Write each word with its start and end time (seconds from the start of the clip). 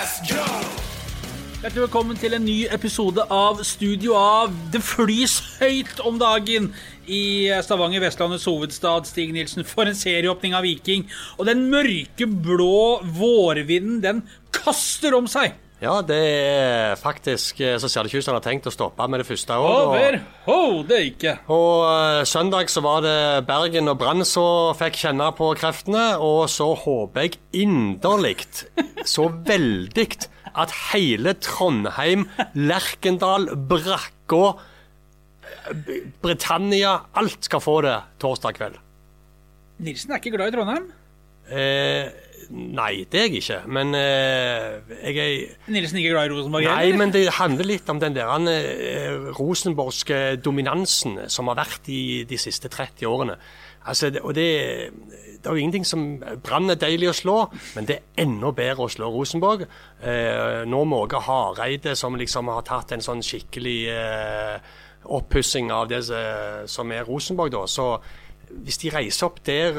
Hjertelig 0.00 1.82
velkommen 1.82 2.16
til 2.16 2.32
en 2.32 2.46
ny 2.46 2.62
episode 2.72 3.20
av 3.36 3.58
Studio 3.68 4.14
av 4.16 4.54
Det 4.72 4.80
flys 4.80 5.34
høyt 5.58 6.00
om 6.08 6.16
dagen 6.16 6.70
i 7.04 7.50
Stavanger, 7.60 8.00
Vestlandets 8.00 8.46
hovedstad. 8.48 9.04
Stig 9.10 9.34
Nilsen 9.36 9.66
for 9.68 9.84
en 9.90 9.98
serieåpning 9.98 10.56
av 10.56 10.64
Viking. 10.64 11.04
Og 11.36 11.50
den 11.50 11.66
mørke 11.68 12.24
blå 12.32 13.02
vårvinden, 13.18 14.00
den 14.00 14.22
kaster 14.56 15.18
om 15.18 15.28
seg. 15.28 15.52
Ja, 15.80 15.94
det 16.04 16.16
er 16.20 16.98
faktisk 17.00 17.62
eh, 17.64 17.78
så 17.80 17.88
ser 17.88 18.04
det 18.04 18.10
ikke 18.10 18.20
ut 18.20 18.26
som 18.26 18.34
han 18.34 18.42
har 18.42 18.44
tenkt 18.44 18.68
å 18.68 18.72
stoppe 18.74 19.06
med 19.08 19.22
det 19.22 19.26
første 19.30 19.56
året. 19.56 20.18
Overhodet 20.44 20.98
ikke. 21.08 21.32
Og 21.48 21.86
uh, 21.88 22.20
søndag 22.28 22.68
så 22.68 22.82
var 22.84 23.00
det 23.06 23.46
Bergen 23.48 23.88
og 23.88 23.96
Brann 24.02 24.20
som 24.28 24.76
fikk 24.76 25.00
kjenne 25.00 25.30
på 25.38 25.48
kreftene. 25.56 26.04
Og 26.20 26.42
så 26.52 26.68
håper 26.82 27.24
jeg 27.24 27.40
inderlig, 27.64 28.44
så 29.14 29.30
veldig, 29.32 30.08
at 30.52 30.76
hele 30.90 31.32
Trondheim, 31.40 32.28
Lerkendal, 32.60 33.48
Brakka, 33.70 34.44
eh, 35.48 35.92
Britannia, 36.20 36.98
alt 37.16 37.48
skal 37.48 37.64
få 37.64 37.80
det 37.88 37.96
torsdag 38.20 38.60
kveld. 38.60 38.80
Nilsen 39.80 40.12
er 40.12 40.20
ikke 40.20 40.36
glad 40.36 40.52
i 40.52 40.58
Trondheim? 40.58 40.90
Eh, 41.48 42.10
Nei, 42.50 43.04
det 43.06 43.18
er 43.20 43.26
jeg 43.28 43.42
ikke. 43.44 43.58
Men 43.70 43.94
uh, 43.94 44.94
jeg 45.04 45.18
er 45.22 45.70
Nilsen 45.70 46.00
ikke 46.00 46.14
glad 46.16 46.30
i 46.30 46.32
Rosenborg? 46.34 46.66
Nei, 46.66 46.88
eller? 46.88 46.98
men 46.98 47.12
det 47.14 47.22
handler 47.36 47.68
litt 47.68 47.90
om 47.92 48.00
den 48.02 48.16
der 48.16 48.26
uh, 48.26 49.28
rosenborgske 49.38 50.18
dominansen 50.42 51.28
som 51.30 51.50
har 51.52 51.60
vært 51.60 51.86
i 51.94 52.24
de 52.26 52.38
siste 52.40 52.68
30 52.72 53.06
årene. 53.06 53.36
Altså, 53.86 54.10
og 54.20 54.34
det, 54.34 54.48
det 55.38 55.46
er 55.46 55.54
jo 55.54 55.62
ingenting 55.62 55.86
som 55.86 56.02
Brann 56.42 56.74
er 56.74 56.80
deilig 56.80 57.12
å 57.12 57.16
slå, 57.16 57.36
men 57.76 57.86
det 57.88 58.00
er 58.00 58.24
enda 58.26 58.50
bedre 58.56 58.88
å 58.88 58.92
slå 58.92 59.12
Rosenborg. 59.14 59.62
Uh, 60.02 60.66
nå 60.66 60.82
Måge 60.90 61.22
Hareide, 61.22 61.94
som 61.94 62.18
liksom 62.18 62.50
har 62.50 62.66
tatt 62.66 62.96
en 62.96 63.04
sånn 63.04 63.22
skikkelig 63.24 63.78
uh, 63.94 64.72
oppussing 65.06 65.70
av 65.72 65.86
det 65.88 66.02
som 66.68 66.90
er 66.92 67.06
Rosenborg, 67.06 67.54
da. 67.54 67.62
så 67.70 67.94
hvis 68.64 68.80
de 68.82 68.90
reiser 68.92 69.26
opp 69.28 69.38
der 69.46 69.76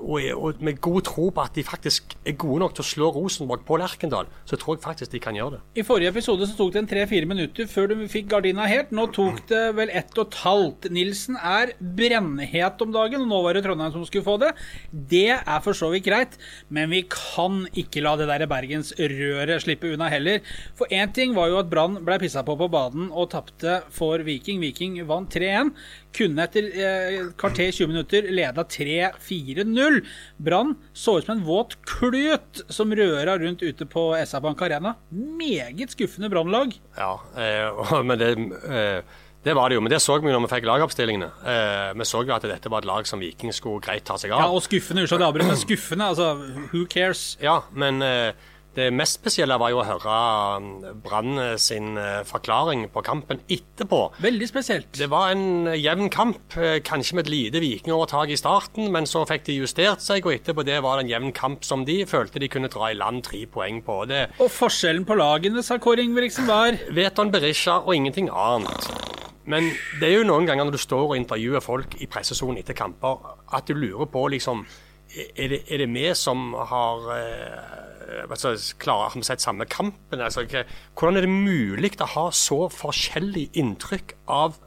og, 0.00 0.16
er, 0.20 0.34
og, 0.34 0.60
med 0.64 0.80
god 0.82 1.02
tro 1.06 1.28
på 1.34 1.42
at 1.44 1.56
de 1.56 1.64
faktisk 1.66 2.14
er 2.26 2.36
gode 2.40 2.62
nok 2.62 2.74
til 2.76 2.84
å 2.84 2.88
slå 2.88 3.10
Rosenborg 3.14 3.64
på 3.68 3.78
Lerkendal, 3.80 4.28
så 4.48 4.58
tror 4.60 4.76
jeg 4.76 4.84
faktisk 4.84 5.12
de 5.12 5.20
kan 5.22 5.36
gjøre 5.36 5.58
det. 5.58 5.60
I 5.80 5.84
forrige 5.86 6.12
episode 6.14 6.48
så 6.48 6.56
tok 6.58 6.72
det 6.74 6.82
en 6.82 6.90
tre-fire 6.90 7.28
minutter 7.28 7.68
før 7.70 7.92
du 7.92 8.04
fikk 8.10 8.30
gardina 8.32 8.68
helt. 8.70 8.94
Nå 8.96 9.06
tok 9.14 9.42
det 9.50 9.62
vel 9.78 9.92
ett 9.92 10.16
og 10.16 10.30
et 10.30 10.40
halvt. 10.44 10.90
Nilsen 10.94 11.36
er 11.36 11.74
brennhet 11.78 12.84
om 12.84 12.94
dagen, 12.94 13.24
og 13.26 13.30
nå 13.30 13.42
var 13.44 13.56
det 13.56 13.64
Trondheim 13.66 13.94
som 13.94 14.06
skulle 14.08 14.26
få 14.26 14.38
det. 14.42 14.52
Det 14.90 15.28
er 15.36 15.64
for 15.64 15.76
så 15.76 15.92
vidt 15.92 16.06
greit, 16.08 16.38
men 16.72 16.90
vi 16.92 17.04
kan 17.10 17.62
ikke 17.70 18.04
la 18.04 18.16
det 18.20 18.30
der 18.30 18.46
bergensrøret 18.50 19.64
slippe 19.64 19.92
unna 19.94 20.10
heller. 20.12 20.40
For 20.78 20.90
én 20.90 21.12
ting 21.14 21.36
var 21.36 21.52
jo 21.52 21.60
at 21.60 21.70
Brann 21.70 22.00
ble 22.06 22.20
pissa 22.22 22.44
på 22.46 22.56
på 22.60 22.70
banen 22.72 23.10
og 23.10 23.30
tapte 23.34 23.80
for 23.94 24.24
Viking. 24.26 24.62
Viking 24.64 24.98
vant 25.08 25.30
3-1 25.30 25.74
kunne 26.16 26.44
etter 26.44 26.68
eh, 26.74 27.16
kvarter 27.38 27.70
20 27.72 27.90
minutter 27.92 28.28
leda 28.34 28.64
3-4-0. 28.66 30.00
Brann 30.42 30.76
så 30.92 31.18
ut 31.18 31.26
som 31.28 31.36
en 31.38 31.46
våt 31.46 31.78
klut 31.88 32.62
som 32.68 32.94
røra 32.96 33.38
rundt 33.38 33.62
ute 33.62 33.86
på 33.86 34.10
SA 34.26 34.42
Bank 34.44 34.62
Arena. 34.66 34.96
Meget 35.10 35.96
skuffende 35.96 36.30
Brannlag. 36.32 36.76
Ja, 36.98 37.16
eh, 37.36 37.98
men 38.08 38.18
det 38.20 38.36
eh, 38.68 39.18
det 39.42 39.54
var 39.56 39.70
det 39.70 39.78
jo, 39.78 39.80
men 39.80 39.88
det 39.88 40.02
så 40.04 40.18
vi 40.20 40.28
når 40.28 40.42
vi 40.44 40.48
fikk 40.52 40.66
lagoppstillingene. 40.68 41.30
Eh, 41.48 41.92
vi 41.96 42.04
så 42.04 42.20
jo 42.20 42.34
at 42.34 42.44
dette 42.44 42.68
var 42.68 42.82
et 42.82 42.88
lag 42.90 43.06
som 43.08 43.22
Viking 43.24 43.54
skulle 43.56 43.80
greit 43.80 44.04
ta 44.04 44.18
seg 44.20 44.34
av. 44.36 44.42
Ja, 44.42 44.48
og 44.52 44.60
skuffende. 44.66 45.06
Unnskyld, 45.06 45.24
men 45.40 45.56
skuffende. 45.56 46.10
Altså, 46.12 46.34
who 46.74 46.84
cares? 46.84 47.38
Ja, 47.40 47.62
men 47.72 48.04
eh, 48.04 48.36
det 48.80 48.90
mest 48.96 49.20
spesielle 49.20 49.58
var 49.60 49.72
jo 49.72 49.80
å 49.82 49.86
høre 49.86 50.16
um, 50.56 50.70
Brann 51.04 51.38
sin 51.60 51.94
uh, 51.98 52.22
forklaring 52.28 52.86
på 52.92 53.02
kampen 53.06 53.42
etterpå. 53.46 54.00
Veldig 54.24 54.48
spesielt. 54.50 54.90
Det 54.96 55.10
var 55.12 55.34
en 55.34 55.70
jevn 55.76 56.10
kamp, 56.12 56.56
kanskje 56.86 57.18
med 57.18 57.26
et 57.26 57.32
lite 57.34 57.62
vikingovertak 57.62 58.32
i 58.32 58.38
starten, 58.40 58.90
men 58.94 59.08
så 59.08 59.26
fikk 59.28 59.46
de 59.48 59.60
justert 59.60 60.04
seg, 60.04 60.26
og 60.26 60.34
etterpå 60.34 60.64
det 60.66 60.80
var 60.84 60.98
det 60.98 61.06
en 61.06 61.14
jevn 61.14 61.34
kamp 61.36 61.64
som 61.66 61.84
de 61.88 62.00
følte 62.08 62.42
de 62.42 62.50
kunne 62.50 62.70
dra 62.72 62.90
i 62.90 62.98
land 62.98 63.24
tre 63.26 63.44
poeng 63.50 63.80
på. 63.86 64.02
Det, 64.10 64.26
og 64.40 64.52
forskjellen 64.52 65.06
på 65.08 65.16
lagene, 65.20 65.64
sa 65.66 65.78
Kåre 65.82 66.04
Ingebrigtsen, 66.04 66.48
var 66.50 66.78
Veton 66.96 67.32
Berisha 67.32 67.80
og 67.84 67.94
ingenting 67.96 68.30
annet. 68.32 68.90
Men 69.50 69.70
det 70.00 70.10
er 70.10 70.20
jo 70.20 70.28
noen 70.28 70.46
ganger 70.46 70.68
når 70.68 70.76
du 70.76 70.82
står 70.82 71.08
og 71.08 71.16
intervjuer 71.18 71.64
folk 71.64 71.96
i 72.00 72.08
pressesonen 72.10 72.60
etter 72.60 72.76
kamper, 72.78 73.18
at 73.50 73.66
du 73.68 73.74
lurer 73.74 74.10
på 74.10 74.28
liksom 74.36 74.64
Er 75.10 75.48
det, 75.50 75.64
er 75.66 75.80
det 75.82 75.88
vi 75.90 76.04
som 76.14 76.52
har 76.54 77.08
altså, 78.28 78.54
klarer, 78.80 79.10
har 79.12 79.20
vi 79.20 79.26
sett 79.26 79.44
samme 79.44 79.66
kampen? 79.70 80.20
Altså, 80.20 80.46
hvordan 80.98 81.18
er 81.18 81.26
det 81.26 81.30
mulig 81.32 81.94
å 82.00 82.10
ha 82.16 82.26
så 82.34 82.64
forskjellig 82.72 83.50
inntrykk 83.60 84.16
av 84.30 84.58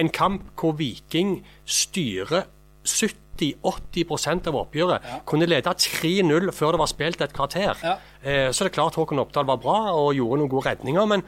en 0.00 0.08
kamp 0.12 0.52
hvor 0.58 0.76
Viking 0.78 1.42
styrer 1.68 2.46
70-80 2.82 4.48
av 4.48 4.58
oppgjøret. 4.58 5.04
Ja. 5.06 5.18
Kunne 5.28 5.48
lede 5.48 5.74
3-0 5.76 6.52
før 6.56 6.74
det 6.74 6.82
var 6.82 6.90
spilt 6.90 7.24
et 7.24 7.34
kvarter. 7.36 7.78
Ja. 7.84 7.96
Eh, 8.22 8.48
så 8.50 8.64
det 8.64 8.72
er 8.72 8.78
klart 8.80 8.98
Håkon 8.98 9.22
Oppdal 9.22 9.48
var 9.48 9.60
bra 9.62 9.78
og 9.94 10.14
gjorde 10.16 10.42
noen 10.42 10.52
gode 10.52 10.70
redninger, 10.70 11.08
men 11.08 11.26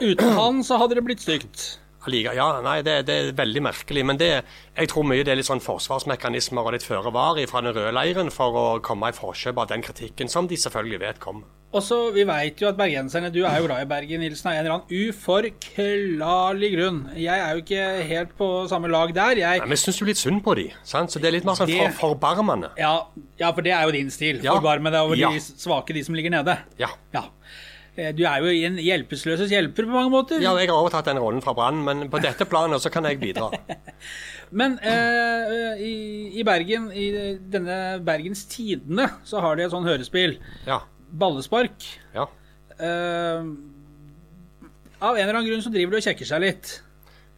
Uten 0.00 0.34
han 0.36 0.62
så 0.66 0.76
hadde 0.80 0.98
det 0.98 1.04
blitt 1.06 1.22
stygt. 1.24 1.78
Ja, 2.14 2.48
nei, 2.64 2.78
det, 2.86 3.00
det, 3.08 3.16
er 3.16 3.36
veldig 3.36 3.62
merkelig. 3.68 4.06
Men 4.06 4.20
det, 4.20 4.30
jeg 4.76 4.90
tror 4.92 5.06
mye 5.08 5.24
det 5.26 5.34
er 5.34 5.40
litt 5.40 5.48
sånn 5.48 5.64
forsvarsmekanismer 5.64 6.66
og 6.66 6.76
litt 6.76 6.86
føre 6.86 7.12
var 7.14 7.40
fra 7.50 7.62
den 7.64 7.74
røde 7.76 7.92
leiren 7.96 8.32
for 8.34 8.56
å 8.56 8.66
komme 8.84 9.10
i 9.10 9.16
forkjøp 9.16 9.62
av 9.62 9.70
den 9.72 9.84
kritikken 9.84 10.30
som 10.32 10.48
de 10.50 10.58
selvfølgelig 10.60 11.02
vet 11.02 11.22
kom. 11.22 11.44
Og 11.76 11.82
så, 11.82 11.96
Vi 12.14 12.24
vet 12.24 12.60
jo 12.62 12.68
at 12.70 12.78
bergenserne, 12.78 13.28
du 13.34 13.42
er 13.44 13.58
jo 13.58 13.66
glad 13.66 13.82
i 13.82 13.88
Bergen, 13.90 14.22
Nilsen, 14.22 14.48
av 14.48 14.54
en 14.54 14.60
eller 14.62 14.74
annen 14.76 15.08
uforklarlig 15.10 16.70
grunn. 16.76 17.00
Jeg 17.18 17.42
er 17.42 17.50
jo 17.52 17.64
ikke 17.64 17.86
helt 18.12 18.32
på 18.38 18.48
samme 18.70 18.88
lag 18.92 19.12
der. 19.16 19.42
Jeg... 19.42 19.60
Nei, 19.60 19.68
Vi 19.74 19.80
syns 19.82 20.00
jo 20.00 20.08
litt 20.08 20.20
synd 20.20 20.40
på 20.46 20.54
de, 20.56 20.70
sant? 20.86 21.12
så 21.12 21.20
det 21.20 21.30
er 21.30 21.36
litt 21.38 21.48
mer 21.48 21.58
sånn 21.58 21.68
det... 21.68 21.80
for, 21.82 22.14
forbarmende. 22.14 22.72
Ja, 22.80 22.94
ja, 23.40 23.50
for 23.50 23.66
det 23.66 23.74
er 23.76 23.84
jo 23.88 23.96
din 23.98 24.12
stil. 24.14 24.40
Ja. 24.44 24.56
Forbarmende 24.56 25.02
over 25.04 25.18
ja. 25.20 25.32
de 25.34 25.42
svake, 25.42 25.96
de 25.96 26.06
som 26.06 26.16
ligger 26.16 26.32
nede. 26.38 26.56
Ja. 26.80 26.94
ja. 27.12 27.26
Eh, 27.96 28.12
du 28.16 28.22
er 28.28 28.44
jo 28.44 28.52
en 28.68 28.78
hjelpeløses 28.80 29.52
hjelper 29.52 29.88
på 29.88 29.94
mange 29.94 30.12
måter. 30.12 30.40
Ja, 30.44 30.52
jeg 30.60 30.68
har 30.68 30.76
overtatt 30.76 31.08
den 31.08 31.20
rollen 31.22 31.42
fra 31.44 31.54
Brann, 31.56 31.80
men 31.86 32.10
på 32.12 32.20
dette 32.22 32.46
planet 32.48 32.84
så 32.84 32.92
kan 32.92 33.08
jeg 33.08 33.20
bidra. 33.22 33.48
men 34.60 34.76
eh, 34.84 35.80
i, 35.80 35.94
i, 36.36 36.44
Bergen, 36.46 36.90
i 36.92 37.08
denne 37.52 37.78
Bergens 38.04 38.44
Tidende, 38.52 39.08
så 39.24 39.40
har 39.44 39.56
de 39.56 39.64
et 39.66 39.72
sånn 39.72 39.88
hørespill. 39.88 40.36
Ja. 40.68 40.82
Ballespark. 41.16 41.88
Ja. 42.16 42.28
Eh, 42.76 43.48
av 44.96 45.16
en 45.16 45.22
eller 45.22 45.38
annen 45.38 45.48
grunn 45.48 45.64
så 45.64 45.72
driver 45.72 45.96
du 45.96 46.00
og 46.02 46.04
kjekker 46.04 46.28
seg 46.28 46.44
litt. 46.44 46.76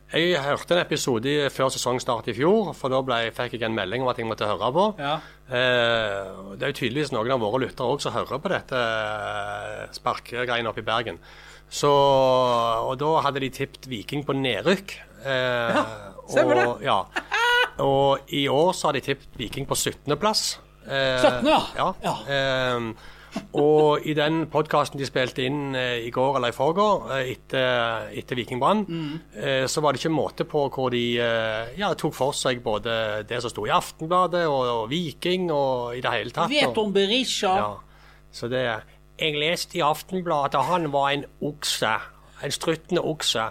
Jeg 0.08 0.40
hørte 0.40 0.72
en 0.72 0.80
episode 0.80 1.32
før 1.52 1.68
sesongstart 1.68 2.30
i 2.32 2.34
fjor, 2.38 2.70
for 2.76 2.88
da 2.88 3.02
ble, 3.04 3.18
fikk 3.36 3.58
jeg 3.58 3.66
en 3.68 3.74
melding 3.76 4.04
om 4.04 4.08
at 4.08 4.16
jeg 4.16 4.28
måtte 4.28 4.48
høre 4.48 4.70
på. 4.72 4.86
Ja. 4.96 5.18
Eh, 5.52 6.30
det 6.56 6.64
er 6.64 6.72
jo 6.72 6.78
tydeligvis 6.78 7.12
noen 7.12 7.34
av 7.34 7.42
våre 7.44 7.60
lyttere 7.66 7.92
òg 7.92 8.00
som 8.00 8.14
hører 8.14 8.40
på 8.40 8.52
dette 8.52 8.80
eh, 8.80 9.82
sparkegreiene 9.98 10.72
oppe 10.72 10.80
i 10.80 10.86
Bergen. 10.86 11.20
Så, 11.68 11.90
og 11.92 12.94
da 13.02 13.10
hadde 13.26 13.44
de 13.44 13.52
tippet 13.52 13.90
Viking 13.90 14.24
på 14.24 14.32
nedrykk. 14.38 14.96
Eh, 15.28 15.76
ja, 15.76 15.84
stemmer 16.24 16.62
det. 16.62 16.66
Ja. 16.88 17.02
Og 17.84 18.32
i 18.34 18.46
år 18.50 18.72
så 18.74 18.88
har 18.88 18.96
de 18.96 19.04
tippet 19.04 19.36
Viking 19.38 19.68
på 19.68 19.76
17.-plass. 19.76 20.56
Eh, 20.88 21.20
17., 21.20 21.52
ja. 21.52 21.60
ja. 21.76 21.92
ja. 22.02 22.16
Eh, 22.32 23.17
og 23.58 24.06
i 24.08 24.14
den 24.16 24.44
podkasten 24.52 25.00
de 25.00 25.06
spilte 25.08 25.44
inn 25.46 25.74
eh, 25.76 26.04
i 26.06 26.10
går 26.14 26.38
eller 26.38 26.52
i 26.52 26.56
forgår, 26.56 27.08
eh, 27.16 27.30
etter, 27.34 28.08
etter 28.20 28.38
Vikingbrann, 28.38 28.84
mm. 28.88 29.14
eh, 29.40 29.64
så 29.70 29.82
var 29.84 29.94
det 29.94 30.02
ikke 30.02 30.14
måte 30.14 30.46
på 30.48 30.66
hvor 30.74 30.92
de 30.94 31.02
ja, 31.18 31.90
tok 31.98 32.14
for 32.16 32.36
seg 32.36 32.62
både 32.64 33.24
det 33.28 33.40
som 33.44 33.52
sto 33.52 33.66
i 33.66 33.72
Aftenbladet 33.74 34.44
og, 34.46 34.60
og, 34.74 34.84
Viking 34.92 35.48
og 35.54 35.96
i 35.98 36.04
det 36.04 36.14
hele 36.14 36.34
tatt. 36.34 36.52
Vet 36.52 36.78
om 36.80 36.92
Berisha. 36.94 37.54
Ja. 37.58 37.72
Så 38.32 38.48
det 38.52 38.62
Jeg 39.18 39.34
leste 39.34 39.78
i 39.78 39.82
Aftenbladet 39.82 40.60
at 40.60 40.68
han 40.68 40.92
var 40.92 41.10
en 41.10 41.24
okse. 41.42 41.96
En 42.44 42.54
struttende 42.54 43.02
okse. 43.02 43.48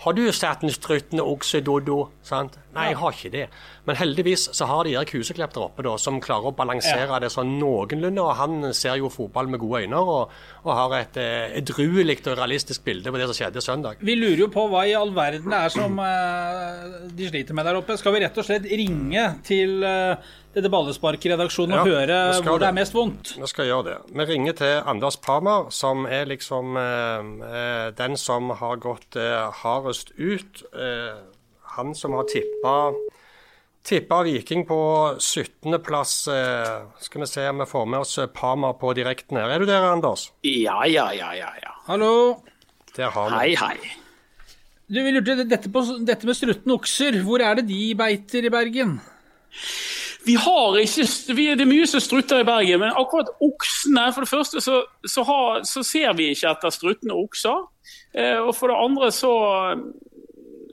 Har 0.00 0.16
du 0.16 0.22
sett 0.32 0.62
en 0.62 0.70
struttende 0.72 1.24
okse, 1.26 1.60
Dodo? 1.60 2.04
Sant? 2.22 2.59
Nei, 2.74 2.90
jeg 2.90 2.98
har 3.00 3.16
ikke 3.16 3.32
det. 3.34 3.44
Men 3.88 3.98
heldigvis 3.98 4.46
så 4.56 4.68
har 4.70 4.86
de 4.86 4.94
Erik 4.94 5.14
Huseklepp 5.16 5.54
der 5.56 5.64
oppe 5.64 5.84
da, 5.86 5.96
som 5.98 6.20
klarer 6.22 6.50
å 6.50 6.54
balansere 6.56 7.08
ja. 7.08 7.20
det 7.22 7.32
sånn 7.34 7.56
noenlunde. 7.58 8.22
og 8.22 8.36
Han 8.38 8.74
ser 8.76 9.00
jo 9.00 9.10
fotball 9.12 9.50
med 9.50 9.62
gode 9.62 9.84
øyne 9.84 10.02
og, 10.02 10.34
og 10.62 10.72
har 10.78 10.96
et 11.00 11.18
eh, 11.20 11.56
edruelig 11.60 12.20
og 12.26 12.36
realistisk 12.38 12.84
bilde 12.86 13.10
på 13.10 13.20
det 13.20 13.30
som 13.30 13.38
skjedde 13.40 13.64
søndag. 13.64 14.04
Vi 14.06 14.14
lurer 14.18 14.44
jo 14.44 14.50
på 14.52 14.66
hva 14.70 14.84
i 14.86 14.94
all 14.98 15.14
verden 15.16 15.50
det 15.50 15.62
er 15.66 15.74
som 15.74 15.98
uh, 15.98 17.08
de 17.16 17.30
sliter 17.30 17.56
med 17.56 17.66
der 17.66 17.80
oppe. 17.80 17.98
Skal 17.98 18.14
vi 18.14 18.22
rett 18.22 18.38
og 18.38 18.46
slett 18.46 18.68
ringe 18.70 19.26
til 19.46 19.82
uh, 19.82 20.30
dette 20.54 20.70
ballesparkredaksjonen 20.72 21.78
og 21.78 21.86
høre 21.86 22.16
hvor 22.42 22.58
det. 22.58 22.64
det 22.64 22.68
er 22.70 22.76
mest 22.76 22.94
vondt? 22.96 23.34
Vi 23.38 23.50
skal 23.50 23.68
gjøre 23.68 23.86
det. 23.86 23.98
Vi 24.18 24.26
ringer 24.32 24.56
til 24.58 24.80
Anders 24.92 25.18
Parmar, 25.22 25.68
som 25.74 26.06
er 26.10 26.26
liksom 26.30 26.78
eh, 26.80 27.90
den 27.98 28.18
som 28.18 28.50
har 28.58 28.80
gått 28.82 29.18
eh, 29.20 29.60
hardest 29.62 30.10
ut. 30.18 30.64
Eh, 30.74 31.20
han 31.76 31.94
som 31.94 32.12
har 32.18 32.28
tippa 32.30 32.92
tippa 33.82 34.22
Viking 34.22 34.66
på 34.66 34.80
17.-plass. 35.18 36.28
Eh, 36.28 36.82
skal 37.00 37.20
vi 37.20 37.26
se 37.26 37.48
om 37.48 37.58
vi 37.58 37.66
får 37.66 37.86
med 37.86 38.00
oss 38.00 38.18
pama 38.34 38.72
på 38.72 38.92
direkten 38.94 39.40
her. 39.40 39.50
Er 39.50 39.62
du 39.62 39.66
der, 39.66 39.88
Anders? 39.92 40.30
Ja, 40.42 40.84
ja, 40.86 41.10
ja, 41.14 41.32
ja. 41.34 41.52
ja. 41.62 41.74
Hallo. 41.86 42.42
Der 42.96 43.10
har 43.10 43.30
vi 43.30 43.36
Hei, 43.36 43.54
hei. 43.56 43.94
Du, 44.90 44.98
vi 45.04 45.14
lurte 45.14 45.44
dette, 45.46 45.70
på, 45.70 45.84
dette 46.06 46.26
med 46.26 46.36
strutten 46.36 46.74
okser. 46.74 47.22
Hvor 47.24 47.42
er 47.42 47.60
det 47.60 47.68
de 47.70 47.94
beiter 47.96 48.46
i 48.46 48.52
Bergen? 48.52 48.98
Vi 50.26 50.34
har 50.36 50.76
ikke, 50.76 51.06
vi, 51.32 51.46
Det 51.56 51.64
er 51.64 51.70
mye 51.70 51.86
som 51.88 52.02
strutter 52.02 52.42
i 52.42 52.46
Bergen, 52.46 52.82
men 52.82 52.92
akkurat 52.92 53.30
oksene 53.40 54.10
For 54.12 54.26
det 54.26 54.28
første 54.28 54.60
så, 54.60 54.82
så, 55.06 55.24
har, 55.24 55.62
så 55.64 55.82
ser 55.86 56.12
vi 56.18 56.28
ikke 56.34 56.50
etter 56.50 56.74
struttende 56.74 57.16
okser. 57.16 57.62
Eh, 58.12 58.38
og 58.42 58.52
for 58.58 58.68
det 58.68 58.82
andre 58.82 59.12
så, 59.14 59.32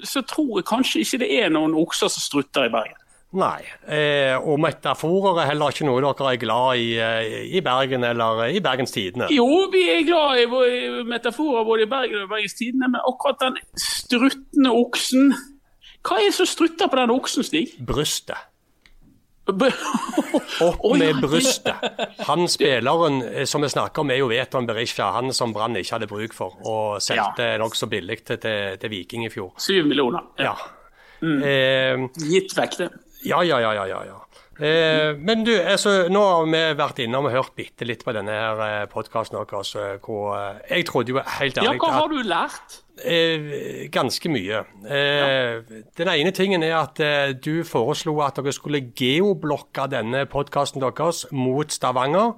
så 0.04 0.24
tror 0.28 0.60
jeg 0.60 0.70
kanskje 0.70 1.04
ikke 1.04 1.22
det 1.24 1.30
er 1.40 1.52
noen 1.54 1.76
okser 1.78 2.12
som 2.12 2.24
strutter 2.24 2.68
i 2.68 2.74
Bergen. 2.74 2.98
Nei. 3.38 3.60
Eh, 3.92 4.36
og 4.40 4.60
metaforer 4.64 5.42
er 5.42 5.50
heller 5.50 5.74
ikke 5.74 5.88
noe 5.88 6.00
dere 6.00 6.30
er 6.32 6.40
glad 6.40 6.80
i 6.80 6.88
eh, 7.04 7.40
i 7.60 7.62
Bergen 7.64 8.06
eller 8.08 8.46
i 8.56 8.62
Bergens 8.64 8.96
Tidende? 8.96 9.28
Jo, 9.36 9.68
vi 9.74 9.84
er 9.92 10.06
glad 10.08 10.40
i, 10.40 10.46
i 10.48 11.04
metaforer 11.08 11.68
både 11.68 11.84
i 11.84 11.92
Bergen 11.92 12.24
og 12.24 12.32
Bergens 12.32 12.56
Tidende, 12.56 12.88
men 12.94 13.04
akkurat 13.04 13.44
den 13.44 13.60
struttende 13.84 14.72
oksen 14.72 15.34
Hva 16.08 16.22
er 16.22 16.30
det 16.30 16.38
som 16.38 16.48
strutter 16.48 16.88
på 16.88 17.02
den 17.02 17.12
oksen, 17.12 17.44
Stig? 17.44 17.76
Brystet. 17.84 18.48
Opp 19.48 20.98
med 20.98 21.22
brystet. 21.22 21.76
Han 22.28 22.48
spilleren 22.52 23.22
eh, 23.24 23.46
som 23.48 23.64
vi 23.64 23.70
snakker 23.72 24.04
om, 24.04 24.12
er 24.12 24.20
jo 24.22 24.28
Veton 24.32 24.68
Berisha. 24.68 25.12
Han 25.16 25.32
som 25.34 25.54
Brann 25.56 25.78
ikke 25.80 25.96
hadde 25.98 26.10
bruk 26.12 26.36
for, 26.36 26.58
og 26.68 27.02
solgte 27.04 27.54
nokså 27.62 27.90
billig 27.92 28.20
til, 28.28 28.40
til, 28.44 28.78
til 28.82 28.94
Viking 28.94 29.26
i 29.28 29.32
fjor. 29.34 29.54
Syv 29.62 29.88
millioner. 29.90 30.26
Ja. 30.42 30.56
Eh, 31.24 32.08
Gitt 32.28 32.54
vekk, 32.58 32.78
det. 32.84 32.90
ja, 33.26 33.40
ja, 33.44 33.60
ja, 33.64 33.74
ja, 33.80 33.86
ja, 33.90 34.02
ja. 34.12 34.20
Eh, 34.60 35.12
men 35.22 35.44
du, 35.46 35.52
altså, 35.54 36.08
nå 36.10 36.22
har 36.26 36.46
vi 36.50 36.62
vært 36.80 37.00
innom 37.04 37.28
og 37.30 37.34
hørt 37.36 37.52
bitte 37.60 37.86
litt 37.86 38.02
på 38.06 38.14
denne 38.16 38.34
her 38.34 38.88
podkasten 38.90 39.38
deres. 39.38 39.76
eh, 39.78 39.98
hvor 40.02 40.34
eh, 40.34 40.62
Jeg 40.78 40.86
trodde 40.90 41.14
jo 41.14 41.20
helt 41.22 41.58
ærlig 41.62 41.70
Ja, 41.70 41.78
hva 41.84 41.92
har 41.94 42.08
du 42.10 42.18
lært? 42.26 42.78
Eh, 43.06 43.88
ganske 43.94 44.30
mye. 44.34 44.64
Eh, 44.90 45.62
Den 45.98 46.10
ene 46.10 46.32
tingen 46.34 46.64
er 46.66 46.80
at 46.80 47.00
eh, 47.00 47.34
du 47.38 47.64
foreslo 47.64 48.16
at 48.26 48.40
dere 48.42 48.54
skulle 48.56 48.82
geoblokke 48.98 49.86
denne 49.94 50.26
podkasten 50.26 50.82
deres 50.82 51.28
mot 51.32 51.70
Stavanger. 51.72 52.34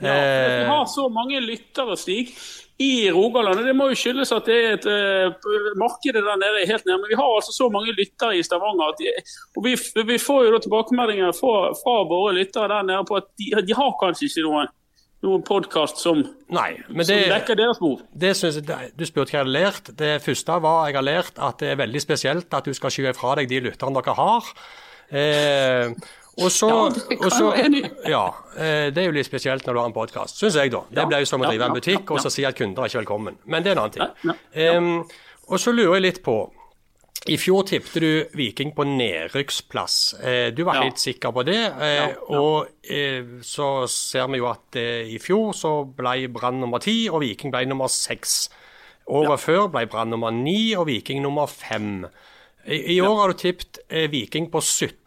Ja, 0.00 0.16
for 0.16 0.48
vi 0.56 0.64
Eh, 0.64 0.66
har 0.72 0.86
så 0.88 1.08
mange 1.12 1.38
lyttere, 1.44 1.94
Stig, 2.00 2.30
i 2.80 3.10
Rogaland. 3.12 3.60
og 3.60 3.66
Det 3.68 3.76
må 3.76 3.90
jo 3.90 3.98
skyldes 3.98 4.32
at 4.32 4.48
det 4.48 4.56
er 4.56 4.74
et 4.78 4.86
uh, 4.88 5.70
markedet 5.80 6.22
der 6.24 6.40
nede 6.40 6.62
er 6.62 6.70
helt 6.72 6.86
nede. 6.88 6.98
Men 7.02 7.12
vi 7.12 7.18
har 7.20 7.28
altså 7.36 7.52
så 7.52 7.68
mange 7.72 7.92
lyttere 7.92 8.38
i 8.38 8.44
Stavanger. 8.46 8.94
At 8.94 9.00
de, 9.00 9.12
og 9.56 9.66
vi, 9.66 9.76
vi 10.08 10.18
får 10.18 10.46
jo 10.46 10.52
da 10.54 10.60
tilbakemeldinger 10.64 11.34
fra, 11.36 11.56
fra 11.76 11.96
våre 12.08 12.34
lyttere 12.38 12.70
der 12.72 12.86
nede 12.88 13.04
på 13.08 13.20
at 13.20 13.28
de, 13.36 13.50
de 13.68 13.76
har 13.76 13.92
kanskje 14.00 14.30
ikke 14.30 14.46
noen, 14.48 14.70
noen 15.26 15.44
podkast 15.44 16.00
som, 16.00 16.22
nei, 16.48 16.70
men 16.88 17.04
som 17.04 17.18
det, 17.18 17.28
dekker 17.34 17.58
deres 17.60 17.80
behov. 17.82 17.98
det 18.22 18.32
synes 18.38 18.56
jeg, 18.56 18.92
Du 18.96 19.04
spurte 19.04 19.34
hva 19.34 19.42
jeg 19.42 19.44
hadde 19.44 19.58
lært. 19.58 19.90
Det 20.00 20.14
første 20.24 20.60
var 20.64 20.86
jeg 20.88 20.96
har 20.96 21.08
lært 21.10 21.42
at 21.50 21.60
det 21.60 21.74
er 21.74 21.82
veldig 21.82 22.00
spesielt 22.00 22.56
at 22.56 22.64
du 22.64 22.72
skal 22.76 22.94
skyve 22.94 23.12
fra 23.18 23.36
deg 23.36 23.50
de 23.52 23.60
lytterne 23.68 24.00
dere 24.00 24.16
har. 24.16 24.48
Eh, 25.10 25.92
og 26.40 26.50
så, 26.52 26.68
Ja, 26.68 26.88
det 26.94 27.18
og 27.20 27.32
så. 27.32 27.48
Ja, 28.14 28.24
eh, 28.56 28.90
det 28.94 29.02
er 29.02 29.08
jo 29.10 29.16
litt 29.16 29.26
spesielt 29.28 29.66
når 29.66 29.74
du 29.74 29.80
har 29.80 29.88
en 29.90 29.96
podkast, 29.96 30.38
syns 30.40 30.56
jeg, 30.56 30.70
da. 30.72 30.80
Det 30.88 31.02
ble 31.02 31.06
blir 31.12 31.24
jo 31.24 31.30
som 31.30 31.42
å 31.44 31.48
drive 31.50 31.66
en 31.68 31.76
butikk 31.76 32.10
og 32.14 32.20
så 32.24 32.30
si 32.32 32.44
at 32.48 32.56
kunder 32.58 32.82
er 32.84 32.88
ikke 32.92 33.02
velkommen. 33.04 33.36
Men 33.46 33.62
det 33.66 33.72
er 33.72 33.76
en 33.78 33.84
annen 33.84 33.98
ting. 33.98 34.34
Ja, 34.54 34.80
og 35.50 35.58
så 35.58 35.72
lurer 35.74 35.98
jeg 35.98 36.06
litt 36.08 36.22
på 36.24 36.38
i 37.28 37.36
fjor 37.36 37.66
tippte 37.68 38.00
du 38.00 38.10
Viking 38.32 38.70
på 38.72 38.84
nedrykksplass. 38.88 40.14
Eh, 40.24 40.50
du 40.56 40.62
var 40.64 40.78
Ja. 40.78 40.82
helt 40.86 40.98
sikker 40.98 41.32
på 41.36 41.42
det. 41.44 41.58
Eh, 41.58 41.96
Ja, 41.96 42.08
ja. 42.08 42.38
Og 42.38 42.68
så 43.44 43.86
ser 43.88 44.26
vi 44.28 44.38
jo 44.38 44.46
at 44.48 44.76
i 44.76 45.18
fjor 45.20 45.52
så 45.52 45.84
ble 45.84 46.28
Brann 46.32 46.60
nummer 46.60 46.78
ti, 46.80 47.08
og 47.10 47.20
Viking 47.20 47.50
ble 47.52 47.66
nummer 47.66 47.88
seks. 47.88 48.48
Året 49.10 49.40
før 49.40 49.68
ble 49.68 49.86
Brann 49.86 50.08
nummer 50.10 50.30
ni 50.32 50.72
og 50.74 50.86
Viking 50.86 51.20
nummer 51.22 51.46
fem. 51.46 52.06
I, 52.66 53.00
år 53.00 53.16
har 53.20 53.28
du 53.28 53.34
tippet 53.34 53.78
Viking 54.10 54.50
på 54.50 54.60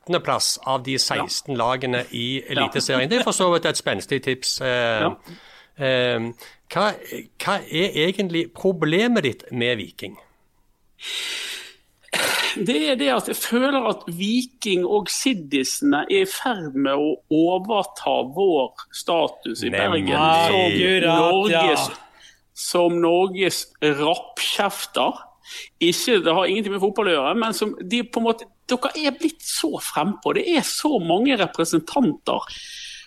17.-plass 0.08 0.58
av 0.66 0.84
de 0.84 0.98
16 1.00 1.56
lagene 1.58 2.04
i 2.12 2.44
Eliteserien. 2.50 3.10
Det 3.10 3.22
er 3.22 3.28
for 3.28 3.36
så 3.36 3.50
vidt 3.54 3.66
et 3.70 3.80
spenstig 3.80 4.22
tips. 4.24 4.60
Eh, 4.62 5.08
eh, 5.78 6.28
hva, 6.74 6.90
hva 7.44 7.58
er 7.62 7.98
egentlig 8.08 8.48
problemet 8.56 9.24
ditt 9.28 9.48
med 9.52 9.78
Viking? 9.78 10.18
Det 12.54 12.76
er 12.92 12.98
det 13.00 13.10
at 13.10 13.28
jeg 13.32 13.38
føler 13.40 13.88
at 13.90 14.04
Viking 14.14 14.86
og 14.86 15.10
Siddisene 15.10 16.04
er 16.06 16.28
i 16.28 16.30
ferd 16.30 16.76
med 16.78 16.94
å 16.94 17.16
overta 17.34 18.20
vår 18.36 18.86
status 18.94 19.64
i 19.66 19.72
Bergen 19.74 20.14
som 20.14 20.76
Norges, 21.08 21.88
ja. 21.90 22.28
som 22.54 23.00
Norges 23.02 23.66
rappkjefter. 23.82 25.24
Ikke, 25.82 26.20
det 26.24 26.34
har 26.34 26.46
ingenting 26.46 26.76
med 26.76 26.84
fotball 26.84 27.10
å 27.10 27.16
gjøre, 27.18 27.34
men 27.42 27.58
som 27.58 27.74
de 27.82 28.04
på 28.06 28.22
en 28.22 28.28
måte, 28.30 28.48
dere 28.72 28.92
er 29.08 29.18
blitt 29.20 29.44
så 29.44 29.74
frempå. 29.84 30.34
Det 30.38 30.46
er 30.58 30.66
så 30.68 30.98
mange 31.04 31.36
representanter 31.40 32.48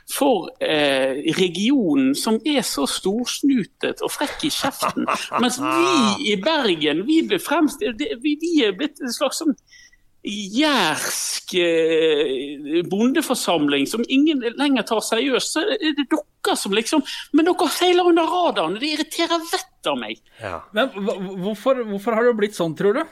for 0.06 0.50
eh, 0.62 1.19
regionen 1.35 2.12
som 2.14 2.37
er 2.47 2.62
så 2.62 2.85
storsnutet 2.87 4.05
og 4.06 4.12
frekk 4.14 4.44
i 4.47 4.53
kjeften. 4.55 5.08
Mens 5.43 5.58
vi 5.58 6.31
i 6.32 6.37
Bergen 6.38 7.03
vi 7.08 7.23
fremst, 7.43 7.81
det- 7.82 8.14
vi, 8.23 8.37
vi 8.43 8.53
er 8.69 8.76
blitt 8.79 9.03
en 9.03 9.12
slags 9.14 9.43
sånn 9.43 9.56
jærsk 10.26 11.53
eh, 11.55 12.81
bondeforsamling 12.91 13.87
som 13.87 14.02
ingen 14.11 14.41
lenger 14.59 14.87
tar 14.88 15.02
seriøst. 15.05 15.52
Så 15.56 15.62
er 15.76 15.94
det 15.99 16.06
dere 16.11 16.56
som 16.59 16.75
liksom 16.75 17.02
Men 17.35 17.47
dere 17.49 17.69
feiler 17.70 18.06
under 18.11 18.26
radaren. 18.31 18.79
Det 18.81 18.93
irriterer 18.97 19.43
vettet 19.50 19.91
av 19.91 19.99
meg. 20.00 20.19
Ja. 20.43 20.61
Men 20.75 20.91
hvorfor, 21.43 21.82
hvorfor 21.91 22.14
har 22.19 22.26
det 22.26 22.37
blitt 22.41 22.59
sånn, 22.59 22.75
tror 22.79 22.99
du? 23.00 23.05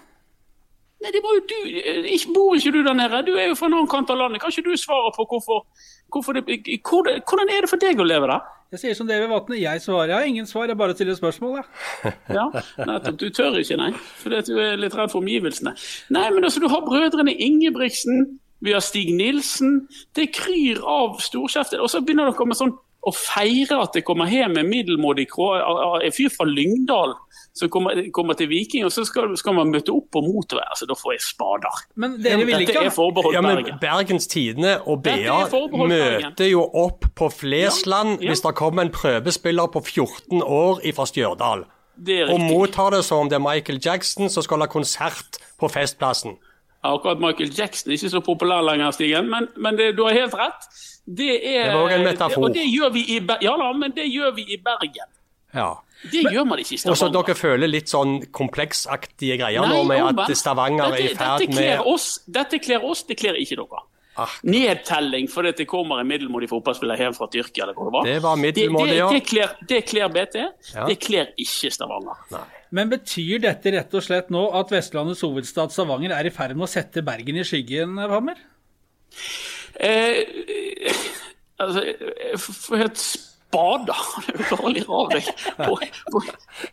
Nei, 1.05 1.13
det 1.13 1.21
var 1.21 1.37
jo 1.37 1.43
du, 1.45 1.57
eh, 1.77 2.07
ikke, 2.17 2.33
Bor 2.33 2.55
ikke 2.57 2.73
du 2.73 2.81
der 2.87 2.97
nede? 2.97 3.21
Du 3.27 3.35
er 3.37 3.51
jo 3.51 3.57
fra 3.59 3.69
en 3.69 3.77
annen 3.77 3.91
kant 3.93 4.11
av 4.11 4.17
landet. 4.17 4.41
Kan 4.41 4.53
ikke 4.55 4.71
du 4.71 4.77
svare 4.81 5.11
på 5.13 5.27
hvorfor, 5.29 5.67
hvorfor 6.09 6.39
det, 6.39 6.45
hvordan, 6.81 7.21
hvordan 7.29 7.53
er 7.53 7.67
det 7.67 7.71
for 7.71 7.83
deg 7.83 8.01
å 8.01 8.07
leve 8.09 8.31
der? 8.31 8.47
Jeg 8.75 8.81
sier 8.81 8.95
som 8.99 9.07
David 9.07 9.29
Vatne, 9.31 9.59
jeg 9.61 9.83
svarer. 9.85 10.09
Jeg 10.11 10.17
har 10.17 10.31
ingen 10.31 10.47
svar, 10.51 10.65
jeg 10.67 10.79
bare 10.81 10.95
stiller 10.97 11.15
spørsmål. 11.15 11.61
Jeg. 11.61 12.15
Ja, 12.35 12.47
nettopp. 12.89 13.19
Du 13.21 13.29
tør 13.31 13.59
ikke, 13.61 13.77
nei. 13.79 13.93
Fordi 14.23 14.41
du 14.49 14.57
er 14.59 14.81
litt 14.81 14.97
redd 14.99 15.13
for 15.13 15.21
omgivelsene. 15.21 15.75
Nei, 16.17 16.25
men 16.35 16.49
altså, 16.49 16.65
du 16.65 16.67
har 16.73 16.83
brødrene 16.89 17.37
Ingebrigtsen, 17.47 18.41
vi 18.65 18.73
har 18.73 18.83
Stig 18.83 19.13
Nilsen. 19.15 19.85
Det 20.17 20.31
kryr 20.35 20.81
av 20.89 21.21
storkjefter. 21.23 21.85
Og 21.85 21.93
så 21.93 22.01
begynner 22.01 22.33
dere 22.33 22.49
med 22.49 22.59
sånn 22.59 22.73
å 23.05 23.13
feire 23.15 23.81
at 23.85 23.97
det 23.97 24.05
kommer 24.07 24.31
hjem 24.33 24.59
en 24.61 24.69
middelmådig 24.69 25.29
en 25.35 26.15
fyr 26.15 26.33
fra 26.33 26.47
Lyngdal 26.49 27.15
som 27.55 27.71
kommer, 27.71 28.11
kommer 28.11 28.35
til 28.35 28.49
Viking, 28.51 28.85
og 28.85 28.93
så 28.93 29.05
skal, 29.07 29.31
skal 29.39 29.55
man 29.55 29.71
møte 29.71 29.93
opp 29.95 30.09
på 30.15 30.23
motorvei. 30.25 30.65
Altså, 30.67 30.89
da 30.91 30.97
får 30.99 31.13
jeg 31.15 31.23
spader. 31.23 31.83
Men 32.03 32.17
dere 32.23 32.41
Dette 32.49 32.65
ikke 32.67 32.87
er 32.89 32.95
forbeholdt 32.95 33.37
Ja, 33.37 33.43
men 33.45 33.61
Bergen. 33.61 33.79
Bergens 33.83 34.27
Tidende 34.31 34.73
og 34.91 35.05
BA 35.05 35.15
er 35.21 35.77
møter 35.79 36.51
jo 36.51 36.65
opp 36.67 37.07
på 37.15 37.29
Flesland 37.31 38.17
Ja, 38.17 38.25
ja. 38.25 38.33
hvis 38.33 38.43
det 38.43 38.55
kommer 38.59 38.83
en 38.83 38.91
prøvespiller 38.95 39.71
på 39.71 39.85
14 39.85 40.43
år 40.43 40.83
fra 40.97 41.07
Stjørdal. 41.07 41.63
Og 42.27 42.41
mottar 42.43 42.91
det 42.91 43.05
som 43.07 43.23
om 43.23 43.31
det 43.31 43.39
er 43.39 43.45
Michael 43.45 43.79
Jackson 43.79 44.27
som 44.33 44.43
skal 44.43 44.65
ha 44.65 44.67
konsert 44.67 45.39
på 45.61 45.71
Festplassen. 45.71 46.35
Akkurat 46.85 47.23
Michael 47.23 47.55
Jackson 47.55 47.93
er 47.93 48.01
ikke 48.01 48.11
så 48.13 48.21
populær 48.21 48.67
lenger, 48.67 48.91
Stigen, 48.93 49.31
men, 49.31 49.47
men 49.57 49.79
det, 49.79 49.95
du 49.97 50.03
har 50.05 50.19
helt 50.19 50.35
rett. 50.37 50.67
Det, 51.05 51.31
er, 51.45 51.65
Det 51.69 51.75
var 51.75 51.83
også 51.85 51.97
en 51.99 52.07
metafor. 52.09 52.45
Og 52.49 52.55
det 52.55 52.65
gjør 52.71 52.93
vi 52.95 53.03
i, 53.17 53.19
ja, 53.45 53.57
da, 53.61 53.73
men 53.77 53.93
det 53.97 54.07
gjør 54.09 54.35
vi 54.39 54.47
i 54.55 54.57
Bergen. 54.57 55.11
Ja. 55.55 55.73
Det 56.11 56.23
gjør 56.33 56.45
man 56.49 56.61
ikke 56.61 56.75
i 56.75 56.79
Og 56.91 56.97
så 56.99 57.09
dere 57.13 57.35
føler 57.39 57.71
litt 57.71 57.89
sånn 57.93 58.19
kompleksaktige 58.35 59.39
greier 59.41 59.65
nå 59.65 59.83
Nei, 59.83 59.83
med 59.89 60.03
omvendt. 60.03 60.31
at 60.31 60.41
Stavanger 60.41 60.93
er 60.93 61.01
i 61.01 61.11
ferd 61.15 61.45
dette 61.45 61.57
med 61.57 61.89
oss, 61.89 62.09
Dette 62.27 62.59
kler 62.61 62.85
oss, 62.85 63.05
det 63.09 63.17
kler 63.21 63.39
ikke 63.41 63.57
dere. 63.61 63.85
Ah. 64.17 64.31
Nedtelling 64.47 65.27
fordi 65.31 65.51
det 65.59 65.65
kommer 65.67 65.99
en 65.99 66.07
middelmådig 66.07 66.47
fotballspiller 66.53 67.01
hjem 67.03 67.17
fra 67.17 67.27
Tyrkia. 67.33 67.65
eller 67.65 67.75
hvor 67.75 67.89
det 67.89 67.95
var. 67.97 68.05
Det 68.07 68.19
var 68.23 68.37
middelmådig, 68.39 68.97
ja. 68.97 69.09
det 69.11 69.81
kler 69.89 70.09
BT, 70.09 70.37
Ja. 70.75 70.87
det 70.87 70.99
kler 71.03 71.33
ikke 71.37 71.73
Stavanger. 71.75 72.21
Nei. 72.31 72.45
Men 72.71 72.91
betyr 72.91 73.41
dette 73.43 73.73
rett 73.75 73.95
og 73.95 74.03
slett 74.03 74.31
nå 74.35 74.45
at 74.55 74.71
Vestlandets 74.71 75.23
hovedstad 75.23 75.73
Stavanger 75.75 76.15
er 76.15 76.27
i 76.27 76.31
ferd 76.35 76.55
med 76.57 76.69
å 76.69 76.71
sette 76.71 77.03
Bergen 77.07 77.37
i 77.39 77.47
skyggen, 77.47 77.99
Hammer? 77.99 78.39
Eh, 79.81 80.19
eh, 80.89 81.05
altså, 81.63 81.85
jeg 81.85 82.41
får 82.41 82.83
helt 82.85 83.07
spader. 83.55 83.97
Det 84.27 84.35
er 84.35 84.41
jo 84.41 84.57
dårlig 84.57 84.83
av 84.89 85.13
deg. 85.13 85.29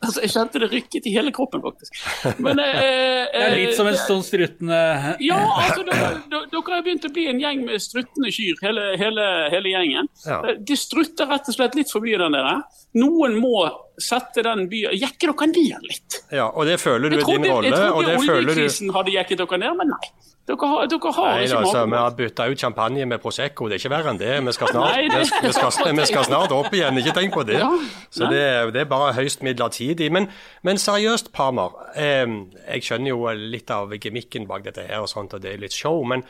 Altså, 0.02 0.22
jeg 0.24 0.34
kjente 0.34 0.62
det 0.64 0.70
rykket 0.72 1.10
i 1.10 1.14
hele 1.16 1.34
kroppen, 1.36 1.62
faktisk. 1.64 2.00
Men 2.42 2.62
eh, 2.64 3.28
Det 3.32 3.44
er 3.46 3.56
litt 3.58 3.78
som 3.78 3.90
en 3.90 3.98
sånn 4.00 4.24
struttende 4.26 4.80
Ja, 5.24 5.40
altså, 5.62 5.86
dere, 5.88 6.62
har 6.72 6.86
begynt 6.86 7.08
å 7.08 7.14
bli 7.14 7.28
en 7.32 7.42
gjeng 7.42 7.66
med 7.68 7.84
struttende 7.84 8.34
kyr, 8.34 8.58
hele, 8.66 8.92
hele, 9.02 9.28
hele 9.54 9.74
gjengen. 9.76 10.10
Ja. 10.26 10.42
De 10.58 10.78
strutter 10.80 11.30
rett 11.32 11.50
og 11.52 11.58
slett 11.58 11.78
litt 11.78 11.94
forbi 11.94 12.18
den 12.20 12.38
der. 12.38 12.66
Noen 12.98 13.38
må 13.40 13.66
sette 14.04 14.44
den 14.46 14.66
byen 14.72 14.94
Jekke 14.98 15.30
dere 15.32 15.48
ned 15.52 15.88
litt. 15.88 16.20
Ja, 16.32 16.50
og 16.50 16.66
det 16.68 16.80
føler 16.82 17.10
du 17.10 17.18
er 17.20 17.24
din 17.28 17.46
rolle. 17.50 17.70
jeg 17.72 17.78
trodde 17.94 18.18
oljekrisen 18.18 18.88
du 18.92 18.94
hadde 18.98 19.16
jekket 19.16 19.42
dere 19.44 19.58
ned, 19.62 19.78
men 19.80 19.94
nei. 19.96 20.12
Dere 20.50 20.68
har, 20.68 20.88
dere 20.90 21.12
har 21.14 21.28
Nei, 21.36 21.44
ikke 21.46 21.58
altså. 21.62 21.82
Vi 21.86 21.96
har 22.02 22.14
bytta 22.18 22.46
ut 22.50 22.60
champagne 22.60 23.06
med 23.06 23.22
Prosecco, 23.22 23.68
det 23.70 23.76
er 23.78 23.82
ikke 23.84 23.92
verre 23.94 24.10
enn 24.12 24.18
det. 24.20 24.32
Vi 24.48 24.54
skal 24.58 24.68
snart, 24.74 24.96
Nei, 24.96 25.04
det- 25.08 25.20
vi 25.22 25.52
skal, 25.54 25.94
vi 26.00 26.06
skal, 26.10 26.26
snart 26.26 26.56
opp 26.56 26.74
igjen, 26.74 26.98
ikke 26.98 27.14
tenk 27.20 27.36
på 27.36 27.44
det. 27.46 27.60
Ja, 27.62 27.70
Så 28.10 28.26
det, 28.32 28.42
det 28.74 28.82
er 28.82 28.90
bare 28.90 29.14
høyst 29.14 29.44
midlertidig. 29.46 30.10
Men, 30.12 30.28
men 30.66 30.82
seriøst, 30.82 31.30
Parmer. 31.38 31.78
Eh, 31.96 32.26
jeg 32.74 32.88
skjønner 32.90 33.14
jo 33.14 33.30
litt 33.54 33.70
av 33.72 33.94
gemikken 34.02 34.50
bak 34.50 34.66
dette 34.66 34.88
her, 34.90 35.06
og 35.06 35.12
sånt, 35.14 35.38
og 35.38 35.46
det 35.46 35.54
er 35.54 35.62
litt 35.62 35.78
show. 35.78 36.02
Men 36.10 36.26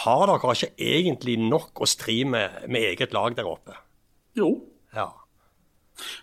har 0.00 0.26
dere 0.32 0.56
ikke 0.56 0.72
egentlig 0.80 1.36
nok 1.44 1.84
å 1.84 1.88
stri 1.88 2.22
med 2.24 2.64
med 2.66 2.88
eget 2.94 3.12
lag 3.12 3.36
der 3.36 3.48
oppe? 3.48 3.76
Jo. 4.40 4.54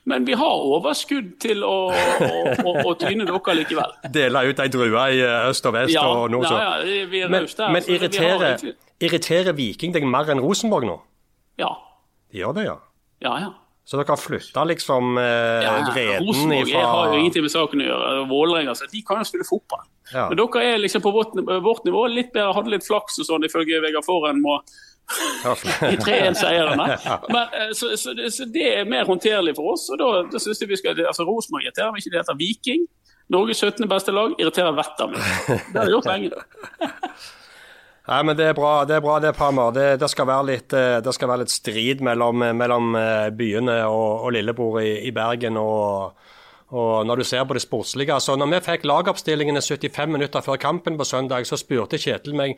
Men 0.09 0.25
vi 0.27 0.35
har 0.39 0.63
overskudd 0.77 1.33
til 1.43 1.63
å, 1.67 1.75
å, 1.91 2.29
å, 2.63 2.73
å 2.91 2.95
tyne 2.99 3.27
dere 3.27 3.55
likevel. 3.59 3.93
Dele 4.17 4.43
ut 4.49 4.63
ei 4.63 4.71
drue 4.73 5.05
i 5.13 5.21
eh, 5.21 5.49
øst 5.51 5.65
og 5.69 5.77
vest 5.77 5.93
Ja, 5.95 6.05
og 6.07 6.31
nord. 6.33 6.47
så. 6.49 6.57
ja, 6.57 6.73
ja, 6.83 7.05
vi 7.11 7.21
er 7.25 7.31
Men, 7.33 7.47
der. 7.47 7.71
men 7.75 7.87
irriterer, 7.87 8.57
vi 8.63 8.73
irriterer, 9.09 9.53
Viking 9.57 9.93
deg 9.95 10.07
mer 10.09 10.29
enn 10.33 10.41
Rosenborg 10.43 10.87
nå? 10.89 10.97
Ja. 11.61 11.71
De 12.31 12.41
gjør 12.43 12.57
det, 12.57 12.67
ja. 12.69 12.77
Ja, 13.23 13.37
ja. 13.47 13.53
Så 13.87 13.95
dere 13.95 14.11
har 14.11 14.19
flytta 14.19 14.65
liksom 14.67 15.15
eh, 15.21 15.63
ja 15.63 15.77
vreden 15.87 16.25
Rosenborg 16.27 16.67
jeg 16.73 16.83
har 16.83 17.13
jo 17.13 17.19
ingenting 17.21 17.45
med 17.45 17.53
saken 17.53 17.83
å 17.85 17.85
gjøre. 17.87 18.25
Vålerenga, 18.27 18.73
de 18.91 19.03
kan 19.07 19.21
jo 19.23 19.27
spille 19.29 19.47
fotball. 19.47 19.85
Ja. 20.13 20.27
Men 20.29 20.37
dere 20.39 20.63
er 20.73 20.77
liksom 20.79 21.01
på 21.03 21.11
vårt, 21.11 21.33
vårt 21.63 21.83
nivå 21.87 22.05
litt 22.11 22.29
bedre, 22.35 22.53
hadde 22.55 22.71
litt 22.75 22.85
flaks 22.87 23.17
og 23.19 23.27
sånn, 23.27 23.43
ifølge 23.47 23.81
Vegard 23.83 24.05
Forhen 24.07 24.39
må 24.43 24.59
i 25.91 25.95
3-1-seierne. 26.03 26.85
Eh, 27.57 27.71
så, 27.75 27.93
så, 27.97 28.13
det- 28.17 28.31
så 28.35 28.45
det 28.51 28.65
er 28.81 28.87
mer 28.89 29.05
håndterlig 29.07 29.53
for 29.55 29.73
oss. 29.73 29.89
og 29.93 29.99
da, 30.01 30.07
da 30.31 30.39
synes 30.39 30.59
jeg 30.61 30.69
vi 30.71 30.77
skal, 30.79 30.99
altså 31.07 31.23
Rosenborg 31.27 31.63
irriterer 31.67 31.91
meg 31.95 32.03
ikke, 32.03 32.13
det 32.15 32.21
heter 32.23 32.39
Viking. 32.39 32.87
Norges 33.31 33.59
17. 33.63 33.87
beste 33.91 34.13
lag 34.15 34.35
irriterer 34.39 34.75
vettet 34.75 35.03
av 35.03 35.11
meg. 35.11 35.23
Det 35.73 35.79
har 35.81 35.89
de 35.89 35.95
gjort 35.97 36.07
lenge. 36.07 36.31
Nei, 38.07 38.21
men 38.23 38.37
det 38.39 38.45
er 38.47 38.55
bra, 38.55 38.85
det 38.87 38.95
er 38.95 39.01
bra 39.03 39.17
det, 39.19 39.33
Palmer. 39.35 39.73
Det, 39.75 39.87
det, 39.99 40.07
skal 40.13 40.29
være 40.29 40.45
litt, 40.47 40.71
eh, 40.79 40.99
det 41.03 41.11
skal 41.15 41.27
være 41.27 41.43
litt 41.43 41.51
strid 41.51 42.03
mellom, 42.07 42.39
mellom 42.55 42.95
eh, 42.95 43.25
byene 43.35 43.81
og, 43.91 44.23
og 44.29 44.31
lillebror 44.37 44.79
i, 44.79 44.93
i 45.09 45.11
Bergen. 45.11 45.59
og, 45.59 46.15
og 46.75 47.07
når 47.07 47.21
du 47.21 47.23
ser 47.23 47.45
på 47.47 47.55
det 47.55 47.63
sportslige 47.63 48.11
altså 48.11 48.35
Når 48.35 48.49
vi 48.51 48.59
fikk 48.65 48.85
lagoppstillingene 48.89 49.61
75 49.63 50.11
minutter 50.11 50.43
før 50.43 50.59
kampen 50.59 50.97
på 50.99 51.05
søndag, 51.07 51.47
så 51.47 51.55
spurte 51.55 51.99
Kjetil 52.01 52.35
meg 52.35 52.57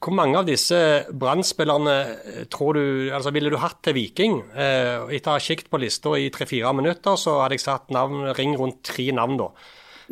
hvor 0.00 0.14
mange 0.16 0.38
av 0.40 0.46
disse 0.48 0.76
Brann-spillerne 1.12 1.94
eh, 2.00 2.44
tror 2.48 2.78
du, 2.78 2.84
altså 3.12 3.28
ville 3.34 3.50
du 3.52 3.58
hatt 3.60 3.82
til 3.84 3.92
Viking? 3.98 4.38
Eh, 4.56 5.12
etter 5.12 5.34
å 5.34 5.36
ha 5.36 5.42
kikket 5.44 5.68
på 5.68 5.80
lista 5.82 6.14
i 6.16 6.30
tre-fire 6.32 6.72
minutter, 6.72 7.18
så 7.20 7.42
hadde 7.42 7.58
jeg 7.58 7.66
satt 7.66 7.92
navn, 7.92 8.30
ring 8.38 8.56
rundt 8.56 8.80
tre 8.88 9.10
navn. 9.12 9.36
da. 9.42 9.50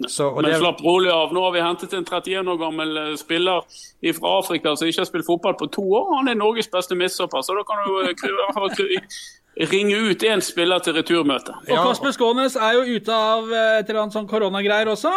Så, 0.08 0.28
Men 0.36 0.50
det, 0.50 0.58
slapp 0.60 0.80
rolig 0.84 1.08
av. 1.12 1.32
Nå 1.32 1.44
har 1.46 1.54
vi 1.56 1.64
hentet 1.64 1.96
en 1.96 2.04
31 2.04 2.52
år 2.52 2.60
gammel 2.60 3.00
eh, 3.00 3.14
spiller 3.20 3.64
fra 4.18 4.34
Afrika 4.42 4.76
som 4.76 4.92
ikke 4.92 5.06
har 5.06 5.08
spilt 5.08 5.28
fotball 5.28 5.56
på 5.56 5.70
to 5.72 5.86
år. 5.88 6.18
Han 6.18 6.28
er 6.28 6.36
Norges 6.36 6.68
beste 6.72 6.96
midtstopper, 6.98 7.40
så 7.40 7.56
da 7.56 7.64
kan 7.64 7.80
du 7.88 8.92
eh, 9.56 9.68
ringe 9.70 9.96
ut 10.10 10.22
én 10.22 10.40
spiller 10.40 10.78
til 10.78 10.94
returmøte. 10.94 11.54
Og 11.68 11.68
Ja. 11.68 11.84
Kasper 11.86 12.10
Skånes 12.12 12.56
er 12.56 12.72
jo 12.78 12.96
ute 12.96 13.12
av 13.12 13.52
eh, 13.52 13.78
et 13.80 13.88
eller 13.90 14.02
annet 14.02 14.16
sånn 14.16 14.28
koronagreier 14.28 14.86
også. 14.92 15.12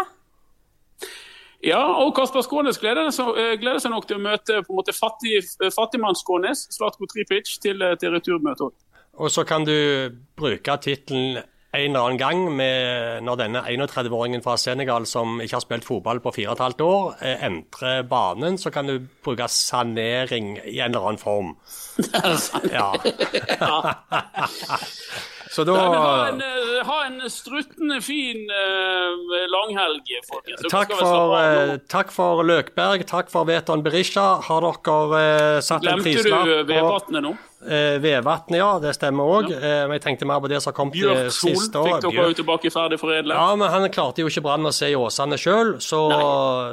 Ja, 1.65 1.82
og 1.82 2.13
Kasper 2.15 2.44
Skånes 2.46 2.77
gleder 2.77 3.10
seg, 3.15 3.30
eh, 3.42 3.56
gleder 3.58 3.80
seg 3.82 3.92
nok 3.92 4.06
til 4.08 4.20
å 4.20 4.22
møte 4.22 4.60
på 4.65 4.74
en 4.74 4.77
måte 4.82 4.94
fattig, 4.94 5.39
fattigmann 5.74 6.18
Skånes, 6.18 6.68
Slatko 6.75 7.08
Tripic, 7.10 7.50
til, 7.63 7.82
eh, 7.82 7.96
til 7.96 8.12
returmøte 8.13 8.68
òg. 8.68 8.74
Og 9.18 9.32
så 9.32 9.46
kan 9.48 9.63
du 9.65 10.12
bruke 10.38 10.77
tittelen 10.84 11.42
en 11.75 11.96
eller 11.96 12.05
annen 12.05 12.20
gang 12.20 12.44
med, 12.55 13.24
når 13.27 13.39
denne 13.44 13.63
31-åringen 13.67 14.44
fra 14.46 14.55
Senegal 14.60 15.08
som 15.10 15.39
ikke 15.44 15.58
har 15.58 15.65
spilt 15.65 15.88
fotball 15.88 16.22
på 16.24 16.34
fire 16.36 16.53
og 16.53 16.58
et 16.58 16.65
halvt 16.65 16.86
år, 16.86 17.03
eh, 17.22 17.46
entrer 17.48 18.05
banen, 18.10 18.60
så 18.62 18.72
kan 18.74 18.89
du 18.89 18.96
bruke 19.25 19.48
sanering 19.51 20.55
i 20.63 20.79
en 20.79 20.91
eller 20.91 21.12
annen 21.12 21.22
form. 21.22 21.55
Ja. 22.75 22.91
Så 25.55 25.63
da 25.63 25.75
Nei, 25.77 26.00
ha, 26.03 26.27
en, 26.27 26.41
eh, 26.43 26.79
ha 26.83 26.95
en 27.05 27.29
struttende 27.31 28.01
fin 28.03 28.41
uh, 28.51 29.35
langhelg, 29.53 30.09
folkens. 30.27 30.65
Takk 30.67 30.91
for, 31.00 31.35
eh, 31.39 31.77
takk 31.88 32.12
for 32.12 32.43
Løkberg, 32.43 33.05
takk 33.07 33.31
for 33.31 33.47
Veton 33.47 33.83
Berisha. 33.85 34.25
Har 34.50 34.67
dere 34.67 35.21
uh, 35.55 35.62
satt 35.63 35.79
en 35.79 36.01
Glemte 36.01 36.12
du 36.12 36.19
prislapp 36.19 36.50
på 36.50 36.65
Vevatnet 36.74 37.24
nå? 37.24 37.31
Vevatnet? 37.65 38.59
Ja, 38.59 38.74
det 38.83 38.91
stemmer 38.97 39.31
òg. 39.38 39.47
Ja. 39.50 39.85
jeg 39.88 40.03
tenkte 40.03 40.27
mer 40.27 40.43
på 40.43 40.51
det 40.51 40.59
som 40.62 40.75
kom 40.75 40.91
til 40.93 41.07
Bjørk 41.07 41.31
Sol 41.33 41.55
siste 41.55 41.79
år. 41.79 41.88
fikk 41.95 42.03
dere 42.12 42.27
jo 42.27 42.38
tilbake 42.41 42.74
ferdig 42.75 43.00
foredlet. 43.01 43.39
Ja, 43.39 43.55
men 43.57 43.71
han 43.71 43.88
klarte 43.95 44.21
jo 44.21 44.29
ikke 44.29 44.43
Brann 44.45 44.67
å 44.67 44.75
se 44.75 44.91
i 44.91 45.00
Åsane 45.00 45.39
sjøl, 45.39 45.77
så, 45.81 46.03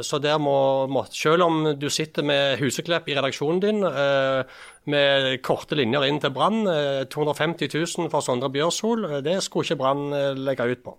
så 0.04 0.20
der 0.20 0.42
må, 0.42 0.58
må 0.90 1.06
Selv 1.14 1.46
om 1.46 1.62
du 1.78 1.88
sitter 1.92 2.26
med 2.26 2.58
Huseklepp 2.60 3.08
i 3.08 3.16
redaksjonen 3.16 3.62
din, 3.62 3.80
eh, 3.86 4.42
med 4.90 5.36
korte 5.46 5.76
linjer 5.78 6.08
inn 6.08 6.18
til 6.22 6.32
Brann, 6.34 6.64
eh, 6.66 7.04
250 7.10 7.70
000 7.70 8.10
for 8.10 8.24
Sondre 8.24 8.50
Bjørshol, 8.50 9.04
eh, 9.10 9.20
det 9.22 9.38
skulle 9.44 9.68
ikke 9.68 9.78
Brann 9.82 10.12
eh, 10.12 10.32
legge 10.34 10.66
ut 10.72 10.82
på. 10.82 10.96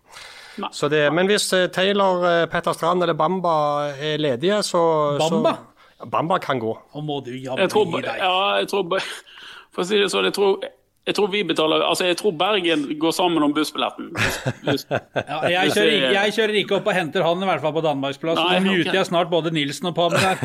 Så 0.72 0.88
det, 0.92 1.04
men 1.14 1.28
hvis 1.28 1.50
eh, 1.54 1.68
Taylor, 1.74 2.24
eh, 2.30 2.46
Petter 2.52 2.76
Strand 2.78 3.04
eller 3.04 3.18
Bamba 3.18 3.56
er 3.98 4.22
ledige, 4.22 4.62
så 4.64 4.84
Bamba? 5.20 5.56
Så, 5.58 6.10
Bamba 6.12 6.38
kan 6.38 6.60
gå. 6.60 6.78
Må 7.02 7.20
du 7.26 7.32
Jeg 7.32 7.70
tror, 7.72 8.00
ja, 8.04 8.58
jeg 8.60 8.68
tror 8.70 9.00
For 9.74 9.82
å 9.82 9.88
si 9.88 9.98
det 9.98 10.12
sånn, 10.14 10.28
jeg 10.30 10.36
tror, 10.36 10.60
jeg 11.04 11.16
tror 11.18 11.28
vi 11.32 11.44
betaler 11.44 11.84
Altså, 11.84 12.06
jeg 12.08 12.18
tror 12.18 12.32
Bergen 12.40 12.86
går 13.00 13.12
sammen 13.12 13.44
om 13.44 13.54
bussbilletten. 13.54 14.12
Ja, 14.64 15.40
jeg, 15.50 15.72
kjører, 15.76 16.12
jeg 16.16 16.34
kjører 16.36 16.58
ikke 16.62 16.78
opp 16.78 16.88
og 16.88 16.96
henter 16.96 17.26
han 17.26 17.44
i 17.44 17.48
hvert 17.48 17.64
fall 17.64 17.74
på 17.76 17.84
Danmarksplass. 17.84 18.40
Nå 18.40 18.60
muter 18.72 18.96
jeg 18.96 19.08
snart 19.10 19.32
både 19.32 19.52
Nilsen 19.56 19.92
og 19.92 19.96
Palmer 19.98 20.24
her. 20.24 20.44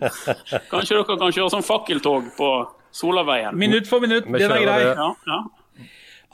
Kanskje 0.72 0.96
dere 0.96 1.04
kan 1.06 1.30
kjøre 1.30 1.50
sånn 1.54 1.66
fakkeltog 1.66 2.32
på 2.38 2.50
Solaveien? 2.94 3.54
Minutt 3.58 3.90
for 3.90 4.02
minutt, 4.02 4.26
det 4.26 4.42
den 4.42 4.56
er 4.56 4.64
grei. 4.66 4.80
Ja, 4.90 5.12
ja. 5.30 5.42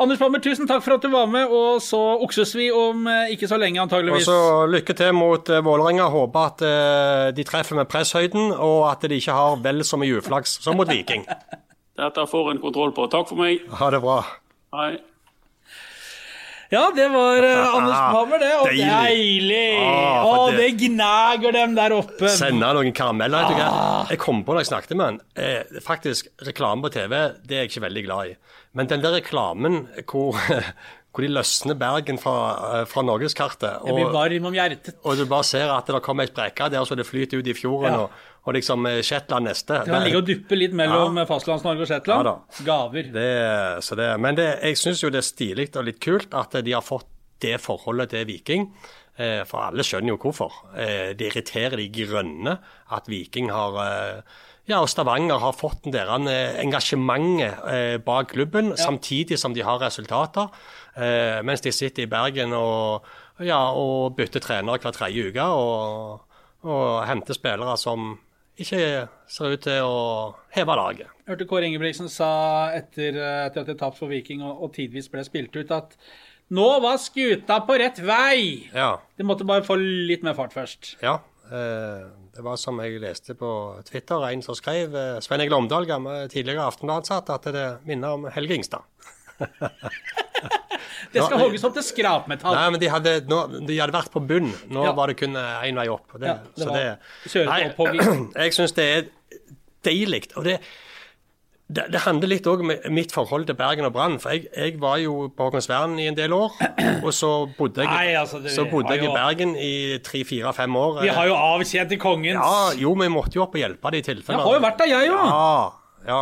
Anders 0.01 0.17
Pammer, 0.17 0.41
tusen 0.41 0.65
takk 0.65 0.81
for 0.81 0.97
at 0.97 1.03
du 1.05 1.11
var 1.13 1.27
med, 1.29 1.51
og 1.53 1.83
så 1.85 1.99
okses 2.25 2.55
vi 2.57 2.71
om 2.73 3.05
eh, 3.11 3.35
ikke 3.35 3.51
så 3.51 3.59
lenge, 3.61 3.83
antageligvis. 3.83 4.25
Og 4.25 4.33
så 4.33 4.69
lykke 4.73 4.97
til 4.97 5.13
mot 5.13 5.51
uh, 5.53 5.61
Vålerenga. 5.67 6.07
Håper 6.09 6.47
at 6.47 6.65
eh, 6.65 7.25
de 7.37 7.45
treffer 7.45 7.77
med 7.77 7.91
presshøyden, 7.91 8.55
og 8.57 8.87
at 8.89 9.05
de 9.05 9.21
ikke 9.21 9.37
har 9.37 9.61
vel 9.61 9.85
så 9.85 10.01
mye 10.01 10.23
uflaks 10.23 10.57
som 10.65 10.81
mot 10.81 10.89
Viking. 10.89 11.29
Dette 12.01 12.25
får 12.31 12.51
en 12.55 12.61
kontroll 12.63 12.93
på. 12.97 13.07
Takk 13.13 13.29
for 13.29 13.37
meg. 13.43 13.61
Ha 13.81 13.91
det 13.93 14.01
bra. 14.05 14.19
Hei. 14.73 14.93
Ja, 16.71 16.85
det 16.95 17.09
var 17.11 17.43
uh, 17.43 17.75
Anders 17.77 17.99
Palmer, 18.15 18.39
det. 18.39 18.51
Og 18.61 18.69
Deilig. 18.71 18.87
deilig! 18.87 19.63
Ah, 19.83 20.23
Å, 20.23 20.45
det 20.55 20.69
det- 20.69 20.85
gnager 20.85 21.57
dem 21.57 21.75
der 21.75 21.95
oppe. 21.97 22.31
Sende 22.31 22.69
noen 22.77 22.93
karameller. 22.95 23.43
vet 23.49 23.57
du 23.59 23.65
Ah. 23.65 23.73
hva. 23.75 24.07
Jeg 24.15 24.21
kom 24.23 24.45
på 24.47 24.55
da 24.55 24.63
jeg 24.63 24.71
snakket 24.71 24.95
med 24.97 25.05
han. 25.09 25.19
Eh, 25.35 25.81
faktisk, 25.83 26.31
reklame 26.47 26.87
på 26.87 26.93
TV 26.95 27.17
det 27.43 27.57
er 27.59 27.65
jeg 27.65 27.73
ikke 27.73 27.85
veldig 27.89 28.05
glad 28.07 28.31
i. 28.31 28.37
Men 28.79 28.87
den 28.87 29.03
der 29.03 29.17
reklamen 29.19 29.81
hvor, 30.07 30.39
hvor 31.11 31.27
de 31.27 31.33
løsner 31.35 31.75
Bergen 31.75 32.23
fra, 32.23 32.37
eh, 32.79 32.85
fra 32.87 33.03
norgeskartet, 33.03 33.83
Jeg 33.83 33.97
blir 33.99 34.07
og, 34.07 34.15
varm 34.15 34.47
om 34.47 34.55
hjertet. 34.55 34.95
og 35.03 35.19
du 35.19 35.25
bare 35.27 35.43
ser 35.51 35.75
at 35.75 35.91
det 35.91 36.03
kommer 36.07 36.23
ei 36.23 36.31
sprekke 36.31 36.71
der 36.71 36.87
så 36.87 36.95
det 36.95 37.09
flyter 37.11 37.43
ut 37.43 37.51
i 37.51 37.57
fjorden, 37.59 37.91
Ja. 37.91 38.07
og, 38.07 38.11
og 38.47 38.55
liksom 38.57 38.87
eh, 38.89 39.01
Shetland 39.05 39.49
neste. 39.51 39.83
Det 39.85 39.93
ligger 39.93 40.05
ligge 40.07 40.21
og 40.23 40.29
dupper 40.31 40.61
litt 40.63 40.77
mellom 40.77 41.19
Ja. 41.21 41.27
Fastlands-Norge 41.29 41.85
og 41.85 41.91
Ja 41.91 41.93
Shetland. 41.93 42.31
Ja, 42.31 42.65
Gaver. 42.65 43.11
Det, 43.13 43.31
så 43.85 43.99
det, 44.01 44.09
men 44.21 44.39
det, 44.39 44.49
jeg 44.63 44.79
syns 44.81 45.03
jo 45.05 45.11
det 45.13 45.21
er 45.23 45.29
stilig 45.29 45.69
og 45.77 45.85
litt 45.91 46.01
kult 46.01 46.35
at 46.35 46.57
de 46.65 46.73
har 46.77 46.85
fått 46.85 47.09
det 47.41 47.57
forholdet 47.61 48.11
til 48.13 48.27
Viking. 48.29 48.71
Eh, 49.21 49.43
for 49.49 49.67
alle 49.67 49.85
skjønner 49.85 50.15
jo 50.15 50.21
hvorfor. 50.23 50.55
Eh, 50.77 51.11
det 51.19 51.31
irriterer 51.33 51.77
de 51.81 51.89
grønne 51.93 52.57
at 52.97 53.09
Viking 53.13 53.51
har 53.53 53.77
eh, 53.85 54.39
ja, 54.71 54.79
og 54.85 54.89
Stavanger 54.93 55.41
har 55.43 55.53
fått 55.57 55.89
en 55.91 56.29
eh, 56.31 56.61
engasjementet 56.63 57.65
eh, 57.73 57.97
bak 58.05 58.31
klubben, 58.33 58.73
samtidig 58.79 59.39
som 59.41 59.55
de 59.57 59.65
har 59.67 59.81
resultater. 59.83 60.49
Eh, 60.95 61.41
mens 61.43 61.61
de 61.65 61.73
sitter 61.75 62.05
i 62.05 62.11
Bergen 62.11 62.53
og, 62.55 63.05
ja, 63.43 63.59
og 63.75 64.15
bytter 64.17 64.41
trenere 64.45 64.79
hver 64.79 64.95
tredje 64.95 65.29
uke 65.33 65.43
og, 65.43 66.21
og 66.69 67.07
henter 67.09 67.35
spillere 67.35 67.77
som 67.81 68.13
ikke 68.61 68.81
ser 69.31 69.55
ut 69.55 69.63
til 69.65 69.87
å 69.87 70.01
heve 70.55 70.77
laget. 70.79 71.13
Jeg 71.25 71.33
hørte 71.33 71.47
Kåre 71.49 71.69
Ingebrigtsen 71.69 72.11
sa 72.13 72.31
etter, 72.77 73.17
etter 73.47 73.63
at 73.63 73.71
det 73.71 73.79
tapte 73.81 74.03
for 74.03 74.13
Viking 74.13 74.45
og, 74.45 74.67
og 74.67 74.75
tidvis 74.77 75.11
ble 75.13 75.25
spilt 75.27 75.57
ut, 75.57 75.73
at 75.75 75.97
nå 76.51 76.67
var 76.83 76.99
skuta 76.99 77.61
på 77.67 77.77
rett 77.79 78.01
vei! 78.03 78.71
Ja. 78.75 78.97
Det 79.17 79.27
måtte 79.27 79.47
bare 79.47 79.63
få 79.67 79.77
litt 79.79 80.25
mer 80.27 80.35
fart 80.39 80.55
først. 80.57 80.97
Ja, 81.05 81.21
eh, 81.47 82.09
det 82.35 82.43
var 82.47 82.59
som 82.59 82.81
jeg 82.83 82.99
leste 83.03 83.37
på 83.39 83.53
Twitter, 83.87 84.27
en 84.27 84.43
som 84.43 84.59
skrev, 84.59 84.97
eh, 84.99 85.21
Svein 85.23 85.45
Egil 85.45 85.55
Omdal, 85.61 85.87
tidligere 86.33 86.67
Aftenbladet-ansatt, 86.67 87.31
at 87.31 87.53
det 87.55 87.69
minner 87.87 88.19
om 88.19 88.27
Helge 88.35 88.59
Ingstad. 88.59 88.83
Det 91.13 91.23
skal 91.25 91.39
Nå- 91.39 91.45
hogges 91.47 91.65
opp 91.65 91.75
til 91.79 91.87
skrapmetall. 91.87 92.55
Nei, 92.59 92.67
men 92.75 92.81
de 92.83 92.91
hadde, 92.93 93.15
nå, 93.31 93.41
de 93.67 93.79
hadde 93.81 93.97
vært 93.97 94.13
på 94.13 94.21
bunn. 94.27 94.53
Nå 94.69 94.85
Ja. 94.85 94.93
var 94.93 95.07
det 95.13 95.17
kun 95.21 95.35
én 95.37 95.75
vei 95.81 95.89
opp. 95.89 96.07
Det, 96.19 96.27
Ja, 96.27 96.39
det 96.57 96.63
så 96.65 96.69
var 96.69 96.77
det, 96.77 97.47
Nei, 97.47 98.21
jeg 98.45 98.53
syns 98.59 98.73
det 98.77 98.87
er 98.97 99.11
deilig. 99.85 100.29
Og 100.37 100.45
det, 100.45 100.61
Det, 101.71 101.85
det 101.95 102.01
handler 102.03 102.27
litt 102.27 102.47
òg 102.51 102.65
om 102.65 102.71
mitt 102.91 103.13
forhold 103.15 103.45
til 103.47 103.55
Bergen 103.55 103.87
og 103.87 103.93
Brann. 103.95 104.17
For 104.19 104.31
jeg, 104.35 104.49
jeg, 104.57 104.81
var 104.83 104.97
jo 104.99 105.29
på 105.31 105.47
Haakonsvern 105.47 105.93
i 106.03 106.09
en 106.11 106.17
del 106.19 106.33
år. 106.35 106.51
Og 107.07 107.13
så 107.15 107.29
bodde 107.57 107.85
jeg, 107.85 107.87
Nei, 107.87 108.15
altså, 108.19 108.41
det, 108.43 108.51
så 108.51 108.65
bodde 108.67 108.91
jeg 108.91 109.05
jo, 109.05 109.13
i 109.13 109.15
Bergen 109.15 109.55
i 109.55 109.99
tre-fire-fem 110.03 110.75
år. 110.77 110.99
Vi 111.05 111.13
har 111.15 111.29
jo 111.31 111.37
avtjent 111.39 111.93
i 111.95 111.97
kongens 112.03 112.43
Ja, 112.43 112.73
jo, 112.75 112.97
vi 112.99 113.07
måtte 113.07 113.39
jo 113.39 113.45
opp 113.45 113.55
og 113.55 113.63
hjelpe 113.63 113.93
de 113.95 114.03
i 114.03 114.03
tilfelle. 114.03 114.41
Jeg 114.41 114.49
har 114.49 114.59
jo 114.59 114.65
vært 114.67 114.83
der, 114.83 114.91
jeg 114.91 115.13
òg. 115.15 115.31
Ja, 115.31 115.73
ja. 116.11 116.21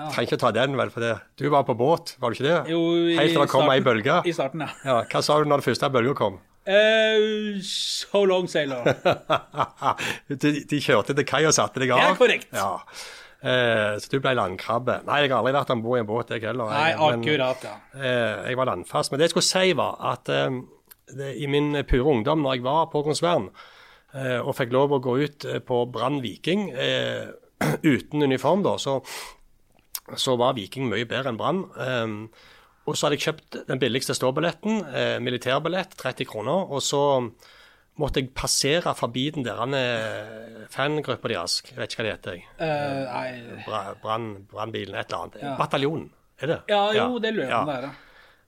Ja. 0.00 0.10
Trenger 0.14 0.30
ikke 0.30 0.40
ta 0.40 0.52
den, 0.56 0.76
vel, 0.80 0.92
for 0.94 1.04
det. 1.04 1.14
Du 1.40 1.46
var 1.52 1.66
på 1.68 1.76
båt, 1.78 2.14
var 2.22 2.32
du 2.32 2.38
ikke 2.38 2.48
det? 2.48 2.58
Jo, 2.72 2.80
Helt 3.12 3.34
til 3.34 3.44
det 3.44 3.50
kom 3.52 3.70
ei 3.72 3.80
bølge. 3.84 4.20
I 4.24 4.34
starten, 4.36 4.64
ja. 4.64 4.72
ja. 4.86 4.98
Hva 5.10 5.22
sa 5.24 5.38
du 5.38 5.50
når 5.50 5.60
den 5.60 5.68
første 5.68 5.92
bølga 5.92 6.16
kom? 6.18 6.40
Uh, 6.70 7.56
so 7.64 8.24
long, 8.28 8.48
sailor. 8.48 8.84
de, 10.28 10.52
de, 10.68 10.80
kjørte 10.80 11.16
til 11.16 11.26
kai 11.28 11.42
og 11.48 11.56
satte 11.56 11.82
deg 11.82 11.92
av? 11.96 12.04
Er 12.10 12.20
korrekt. 12.20 12.52
Ja. 12.56 12.78
Eh, 13.40 13.94
så 13.96 14.10
du 14.12 14.18
ble 14.20 14.34
landkrabbe. 14.36 14.98
Nei, 15.06 15.22
jeg 15.24 15.32
har 15.32 15.40
aldri 15.40 15.54
vært 15.56 15.72
om 15.72 15.82
bord 15.84 15.96
i 15.96 16.02
en 16.02 16.08
båt, 16.08 16.32
jeg 16.34 16.44
heller. 16.44 16.68
Nei, 16.74 16.90
akkurat, 16.92 17.64
ja. 17.64 17.76
Eh, 17.96 18.50
jeg 18.50 18.60
var 18.60 18.68
landfast. 18.68 19.12
Men 19.12 19.20
det 19.20 19.30
jeg 19.30 19.34
skulle 19.34 19.48
si, 19.48 19.72
var 19.78 19.96
at 20.12 20.28
eh, 20.34 20.60
det, 21.16 21.34
i 21.40 21.48
min 21.50 21.72
pure 21.88 22.16
ungdom, 22.16 22.44
når 22.44 22.58
jeg 22.58 22.66
var 22.68 22.90
på 22.92 23.00
Håkonsvern 23.00 23.48
eh, 24.14 24.38
og 24.38 24.54
fikk 24.58 24.74
lov 24.76 24.96
å 24.96 25.02
gå 25.02 25.16
ut 25.24 25.48
eh, 25.48 25.60
på 25.64 25.82
Brann 25.92 26.20
Viking 26.24 26.68
eh, 26.70 27.30
uten 27.94 28.26
uniform, 28.28 28.64
da, 28.66 28.76
så, 28.80 28.98
så, 30.16 30.36
var 30.40 30.56
Viking 30.56 30.88
mye 30.90 31.06
bedre 31.08 31.30
enn 31.30 31.38
Brann. 31.38 31.64
og 32.86 32.96
så 32.96 33.06
hadde 33.06 33.18
jeg 33.18 33.26
kjøpt 33.28 33.60
den 33.68 33.78
billigste 33.78 34.16
ståbilletten, 34.16 34.84
militærbillett, 35.22 35.94
30 36.00 36.26
kroner. 36.30 36.70
og 36.70 36.82
så 36.82 37.02
måtte 38.00 38.22
jeg 38.22 38.32
passere 38.36 38.92
forbi 38.96 39.26
den 39.34 39.46
der 39.46 39.60
eh, 39.76 40.66
fangruppa 40.72 41.30
deres. 41.30 41.60
Jeg 41.68 41.78
vet 41.78 41.92
ikke 41.92 42.02
hva 42.02 42.06
det 42.06 42.14
heter. 42.16 42.38
Uh, 43.66 43.90
Brannbilen, 44.02 44.96
et 44.96 45.10
eller 45.10 45.18
annet. 45.18 45.40
Ja. 45.42 45.56
Bataljonen, 45.58 46.06
er 46.40 46.54
det? 46.54 46.60
Ja, 46.70 46.84
jo, 46.96 47.02
ja. 47.02 47.08
det 47.24 47.34
lurer 47.36 47.48
jeg 47.48 47.66
på. 47.68 47.78
Ja. 47.88 47.92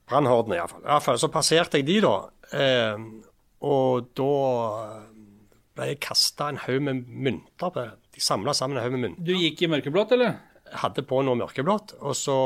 Brannhordene, 0.09 0.59
iallfall. 0.59 0.85
iallfall. 0.85 1.19
Så 1.21 1.29
passerte 1.33 1.79
jeg 1.79 1.87
de, 1.87 1.99
da. 2.03 2.15
Eh, 2.53 3.03
og 3.63 4.09
da 4.17 4.31
ble 5.73 5.91
jeg 5.93 6.01
kasta 6.03 6.49
en 6.51 6.61
haug 6.65 6.81
med 6.89 7.05
mynter. 7.07 7.69
på 7.73 7.85
De 8.13 8.23
samla 8.23 8.55
sammen 8.57 8.77
en 8.77 8.85
haug 8.85 8.97
med 8.97 9.07
mynter. 9.07 9.27
Du 9.29 9.35
gikk 9.37 9.63
i 9.63 9.71
mørkeblått, 9.71 10.17
eller? 10.17 10.41
Hadde 10.81 11.05
på 11.07 11.21
noe 11.25 11.37
mørkeblått. 11.39 11.95
Og 12.01 12.17
så, 12.17 12.37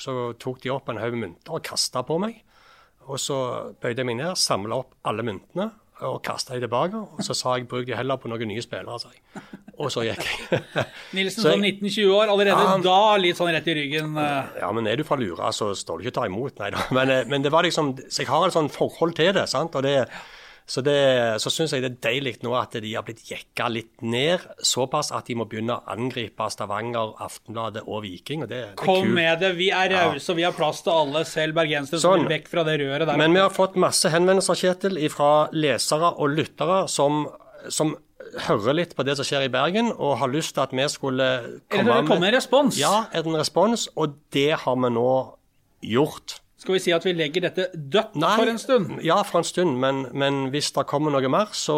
så 0.00 0.32
tok 0.40 0.62
de 0.64 0.72
opp 0.74 0.90
en 0.92 1.00
haug 1.02 1.16
mynter 1.20 1.56
og 1.58 1.64
kasta 1.66 2.04
på 2.06 2.18
meg. 2.22 2.40
Og 3.04 3.20
så 3.20 3.38
bøyde 3.82 4.00
jeg 4.00 4.08
meg 4.08 4.20
ned, 4.22 4.38
samla 4.40 4.80
opp 4.80 4.94
alle 5.08 5.24
myntene 5.26 5.70
og 6.04 6.18
kasta 6.26 6.56
de 6.56 6.64
tilbake. 6.64 6.98
Og 6.98 7.22
så 7.24 7.36
sa 7.36 7.54
jeg 7.58 7.68
bruk 7.70 7.86
de 7.86 7.94
heller 7.96 8.18
på 8.20 8.30
noen 8.30 8.50
nye 8.50 8.62
spillere, 8.64 8.98
sa 9.00 9.12
jeg. 9.12 9.44
Og 9.74 9.90
så 9.90 10.04
gikk 10.06 10.22
jeg. 10.24 10.62
Nilsen 11.16 11.46
som 11.46 11.62
19-20 11.62 12.12
år, 12.14 12.30
allerede 12.32 12.66
ja, 12.66 12.76
da 12.84 12.98
litt 13.20 13.38
sånn 13.38 13.50
rett 13.54 13.68
i 13.70 13.76
ryggen. 13.78 14.14
Uh. 14.18 14.56
Ja, 14.60 14.70
men 14.74 14.88
er 14.90 15.00
du 15.00 15.04
fra 15.06 15.18
Lura, 15.20 15.50
så 15.54 15.72
står 15.78 16.00
du 16.00 16.06
ikke 16.06 16.14
å 16.14 16.18
ta 16.20 16.28
imot, 16.30 16.56
nei 16.62 16.70
da. 16.74 16.86
Men, 16.96 17.12
men, 17.30 17.42
det 17.44 17.50
var 17.52 17.66
liksom 17.66 17.94
Så 18.06 18.22
jeg 18.22 18.30
har 18.30 18.46
et 18.46 18.54
sånt 18.54 18.74
forhold 18.74 19.16
til 19.18 19.32
det, 19.36 19.46
sant. 19.50 19.74
Og 19.74 19.86
det 19.86 19.96
så, 20.64 20.80
det, 20.80 20.96
så 21.44 21.50
syns 21.52 21.74
jeg 21.74 21.82
det 21.84 21.90
er 21.90 21.96
deilig 22.06 22.38
nå 22.44 22.54
at 22.56 22.72
de 22.80 22.94
har 22.94 23.04
blitt 23.04 23.20
jekka 23.28 23.66
litt 23.68 24.00
ned, 24.00 24.40
såpass 24.64 25.10
at 25.12 25.28
de 25.28 25.36
må 25.36 25.44
begynne 25.48 25.76
å 25.76 25.92
angripe 25.92 26.46
Stavanger, 26.52 27.12
Aftenbladet 27.20 27.82
og 27.84 28.00
Viking. 28.06 28.46
og 28.46 28.48
det, 28.48 28.62
det 28.70 28.78
Kom 28.80 29.10
med 29.12 29.44
det, 29.44 29.52
vi 29.58 29.68
er 29.76 29.92
rause 29.92 30.32
ja. 30.32 30.38
vi 30.38 30.46
har 30.46 30.56
plass 30.56 30.80
til 30.86 30.94
alle, 30.94 31.26
selv 31.28 31.58
bergensere 31.60 32.00
som 32.00 32.14
sånn. 32.14 32.24
vil 32.24 32.38
vekk 32.38 32.48
fra 32.54 32.64
det 32.64 32.78
røret 32.80 33.04
der. 33.10 33.20
Men 33.20 33.36
vi 33.36 33.42
har 33.44 33.52
fått 33.52 33.76
masse 33.80 34.08
henvendelser, 34.12 34.60
Kjetil, 34.64 34.96
fra 35.12 35.32
lesere 35.52 36.14
og 36.16 36.32
lyttere 36.32 36.84
som, 36.88 37.26
som 37.68 37.92
hører 38.46 38.78
litt 38.80 38.94
på 38.96 39.04
det 39.04 39.18
som 39.18 39.28
skjer 39.28 39.44
i 39.46 39.52
Bergen, 39.52 39.92
og 39.92 40.16
har 40.22 40.32
lyst 40.32 40.56
til 40.56 40.64
at 40.64 40.72
vi 40.72 40.88
skulle 40.88 41.28
komme 41.72 42.00
med 42.00 42.08
komme 42.08 42.30
en 42.30 42.36
respons? 42.38 42.80
Ja, 42.80 43.04
en 43.12 43.36
respons, 43.36 43.90
og 44.00 44.16
det 44.34 44.52
har 44.64 44.80
vi 44.80 44.92
nå 44.96 45.10
gjort. 45.84 46.38
Skal 46.64 46.78
vi 46.78 46.80
si 46.80 46.92
at 46.96 47.04
vi 47.04 47.12
legger 47.12 47.42
dette 47.44 47.64
dødt 47.76 48.14
Nei, 48.16 48.28
for 48.40 48.48
en 48.48 48.58
stund? 48.62 48.92
Ja, 49.04 49.18
for 49.28 49.42
en 49.42 49.44
stund. 49.44 49.74
Men, 49.82 50.06
men 50.16 50.46
hvis 50.48 50.70
det 50.72 50.86
kommer 50.88 51.12
noe 51.12 51.28
mer, 51.28 51.50
så, 51.52 51.76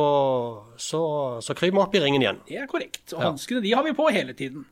så, 0.78 1.00
så 1.43 1.57
kryper 1.59 1.75
vi 1.75 1.83
opp 1.83 1.97
i 1.99 2.02
ringen 2.05 2.23
igjen. 2.23 2.38
Det 2.47 2.61
er 2.62 2.69
korrekt. 2.71 3.02
Og 3.11 3.19
ja. 3.19 3.33
hanskene 3.33 3.64
de 3.64 3.73
har 3.75 3.83
vi 3.83 3.97
på 3.99 4.07
hele 4.14 4.37
tiden. 4.38 4.62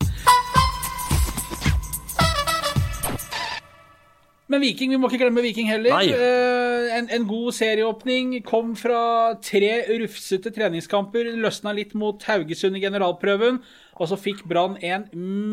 Men 4.46 4.62
Viking, 4.62 4.94
vi 4.94 5.00
må 5.02 5.10
ikke 5.10 5.24
glemme 5.24 5.42
Viking 5.42 5.66
heller. 5.72 5.98
Eh, 5.98 6.94
en, 6.94 7.10
en, 7.10 7.26
god 7.26 7.50
serieåpning. 7.58 8.36
Kom 8.46 8.76
fra 8.78 9.34
tre 9.42 9.80
rufsete 9.98 10.54
treningskamper. 10.54 11.32
Løsna 11.42 11.74
litt 11.74 11.98
mot 11.98 12.22
Haugesund 12.30 12.78
i 12.78 12.86
generalprøven. 12.86 13.64
Og 13.94 14.10
så 14.10 14.18
fikk 14.18 14.42
Brann 14.50 14.78
en 14.82 15.06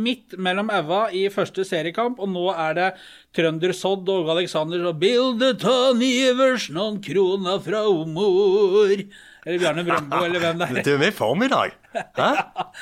midt 0.06 0.38
mellom 0.42 0.72
aua 0.74 1.08
i 1.14 1.28
første 1.34 1.66
seriekamp, 1.68 2.22
og 2.22 2.32
nå 2.32 2.48
er 2.54 2.78
det 2.78 2.88
Trønder 3.38 3.74
Sodd 3.78 4.10
og 4.10 4.24
Åge 4.24 4.38
Aleksander 4.38 4.86
og 4.90 5.02
Bildet 5.02 5.66
av 5.70 6.02
Ivers, 6.02 6.70
noen 6.74 7.02
kroner 7.06 7.62
fra 7.64 7.84
mor. 8.10 8.96
Eller 9.42 9.58
Bjarne 9.58 9.82
Brøndbo, 9.82 10.18
eller 10.22 10.42
hvem 10.42 10.60
det 10.60 10.66
er. 10.68 10.84
Du 10.86 10.92
er 10.94 11.00
med 11.02 11.10
i 11.10 11.16
form 11.18 11.42
i 11.42 11.48
dag. 11.50 11.72
Hæ? 11.92 12.28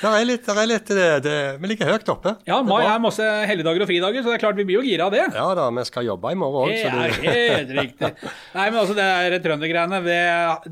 Der 0.02 0.16
er 0.16 0.26
litt, 0.28 0.42
der 0.44 0.58
er 0.60 0.66
litt 0.68 0.90
det, 0.92 1.06
det, 1.24 1.36
Vi 1.62 1.70
ligger 1.72 1.88
høyt 1.94 2.10
oppe. 2.12 2.34
Ja, 2.46 2.58
mai 2.62 2.82
er 2.84 3.00
masse 3.02 3.24
helligdager 3.48 3.86
og 3.86 3.88
fridager, 3.88 4.20
så 4.20 4.28
det 4.28 4.36
er 4.36 4.42
klart 4.42 4.60
vi 4.60 4.66
blir 4.68 4.76
jo 4.76 4.84
gira 4.84 5.08
av 5.08 5.16
det. 5.16 5.24
Ja 5.32 5.46
da, 5.56 5.70
vi 5.72 5.86
skal 5.88 6.04
jobbe 6.10 6.34
i 6.34 6.38
morgen 6.38 6.68
òg. 6.68 6.74
Det 6.76 7.30
er 7.32 7.56
helt 7.56 7.72
riktig. 7.78 8.12
Nei, 8.58 8.66
men 8.66 8.78
altså, 8.82 8.98
det 8.98 9.08
er 9.08 9.38
trøndergreiene. 9.46 10.02
Det, 10.04 10.20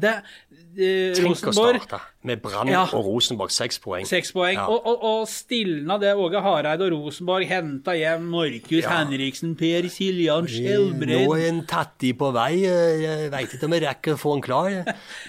det, 0.04 0.14
Tenk 0.78 1.48
å 1.50 1.52
starte 1.56 1.98
med 2.26 2.40
Brann 2.42 2.68
ja. 2.70 2.84
og 2.94 3.06
Rosenborg, 3.06 3.50
seks 3.54 3.78
poeng. 3.82 4.06
Seks 4.06 4.32
poeng. 4.34 4.56
Ja. 4.58 4.66
Og, 4.70 4.84
og, 4.86 5.04
og 5.06 5.28
stilna 5.30 5.96
det 6.02 6.12
Åge 6.18 6.40
Hareide 6.42 6.86
og 6.86 6.94
Rosenborg 6.94 7.46
henta 7.50 7.94
hjem 7.98 8.28
Markus 8.32 8.82
ja. 8.82 8.98
Henriksen, 8.98 9.54
Per 9.58 9.88
Siljan 9.90 10.48
Skjelbreid 10.50 11.24
Nå 11.26 11.36
er 11.36 11.46
en 11.48 11.62
i 12.06 12.12
på 12.18 12.30
vei. 12.34 12.50
Jeg 12.62 13.30
veit 13.32 13.54
ikke 13.54 13.68
om 13.68 13.76
jeg 13.76 13.84
rekker 13.86 14.16
å 14.16 14.20
få 14.20 14.34
han 14.36 14.42
klar. 14.44 14.76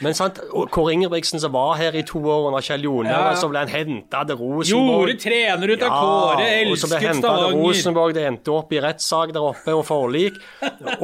Men 0.06 0.18
sant, 0.18 0.42
Kåre 0.74 0.96
Ingebrigtsen 0.98 1.42
som 1.42 1.54
var 1.56 1.76
her 1.80 1.98
i 1.98 2.04
to 2.08 2.22
år 2.22 2.50
under 2.50 2.66
Kjell 2.66 2.86
Jone, 2.86 3.14
ja. 3.14 3.34
så 3.38 3.50
ble 3.50 3.64
han 3.64 3.74
henta 3.74 4.24
til 4.30 4.40
Rosenborg. 4.42 5.14
Gjorde 5.14 5.18
trener 5.26 5.74
ut 5.74 5.86
av 5.88 5.96
Kåre, 5.96 6.50
elsket 6.60 7.08
Stavanger. 7.22 7.58
Rosenborg, 7.58 8.16
det 8.18 8.28
endte 8.30 8.54
opp 8.54 8.74
i 8.74 8.82
rettssak 8.86 9.34
der 9.34 9.50
oppe 9.50 9.78
og 9.78 9.86
forlik. 9.88 10.42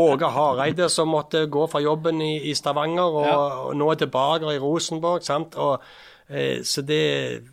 Åge 0.01 0.33
Hareide 0.37 0.89
som 0.93 1.13
måtte 1.13 1.45
gå 1.49 1.65
fra 1.71 1.81
jobben 1.81 2.21
i, 2.25 2.33
i 2.49 2.57
Stavanger 2.57 3.21
og, 3.21 3.31
og 3.69 3.77
nå 3.77 3.93
er 3.93 4.01
tilbake 4.05 4.34
i 4.43 4.59
Rosenborg. 4.59 5.23
sant, 5.23 5.55
og 5.55 5.81
Eh, 6.27 6.61
så 6.65 6.81
det 6.81 7.43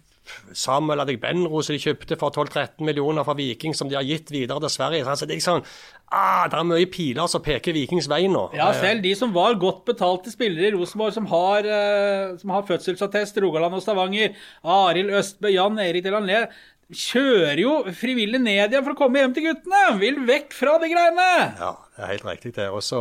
Samuel 0.57 1.03
Adegbenro 1.03 1.61
som 1.64 1.75
de 1.75 1.83
kjøpte 1.83 2.16
for 2.16 2.33
12-13 2.33 2.87
millioner 2.87 3.27
fra 3.27 3.35
Viking, 3.37 3.75
som 3.77 3.90
de 3.90 3.99
har 3.99 4.07
gitt 4.07 4.31
videre 4.33 4.62
til 4.62 4.73
Sverige. 4.73 5.16
Så 5.18 5.29
det 5.29 5.37
er 5.37 5.45
sånn, 5.45 5.64
ah, 6.09 6.47
det 6.49 6.57
er 6.57 6.68
mye 6.68 6.88
piler 6.92 7.29
som 7.29 7.42
peker 7.45 7.77
Vikings 7.77 8.09
vei 8.09 8.23
nå. 8.33 8.47
Ja, 8.57 8.71
selv 8.79 9.05
de 9.05 9.12
som 9.18 9.35
var 9.35 9.59
godt 9.61 9.85
betalte 9.90 10.33
spillere 10.33 10.71
i 10.71 10.75
Rosenborg, 10.77 11.12
som 11.16 11.29
har, 11.33 11.68
eh, 11.68 12.37
som 12.40 12.55
har 12.55 12.68
fødselsattest, 12.68 13.42
Rogaland 13.45 13.77
og 13.77 13.85
Stavanger, 13.85 14.38
Arild 14.64 15.12
Østbø, 15.21 15.53
Jan 15.53 15.83
Erik 15.83 16.07
Delanlé, 16.07 16.47
kjører 16.92 17.61
jo 17.61 17.77
frivillig 17.97 18.40
ned 18.40 18.73
igjen 18.73 18.85
for 18.85 18.92
å 18.92 18.99
komme 18.99 19.21
hjem 19.21 19.35
til 19.37 19.49
guttene! 19.49 19.99
Vil 20.01 20.21
vekk 20.29 20.53
fra 20.53 20.79
de 20.81 20.92
greiene! 20.92 21.31
Ja, 21.61 21.77
det 21.97 22.05
er 22.05 22.12
helt 22.14 22.29
riktig, 22.29 22.55
det. 22.57 22.68
Og 22.73 22.85
så 22.85 23.01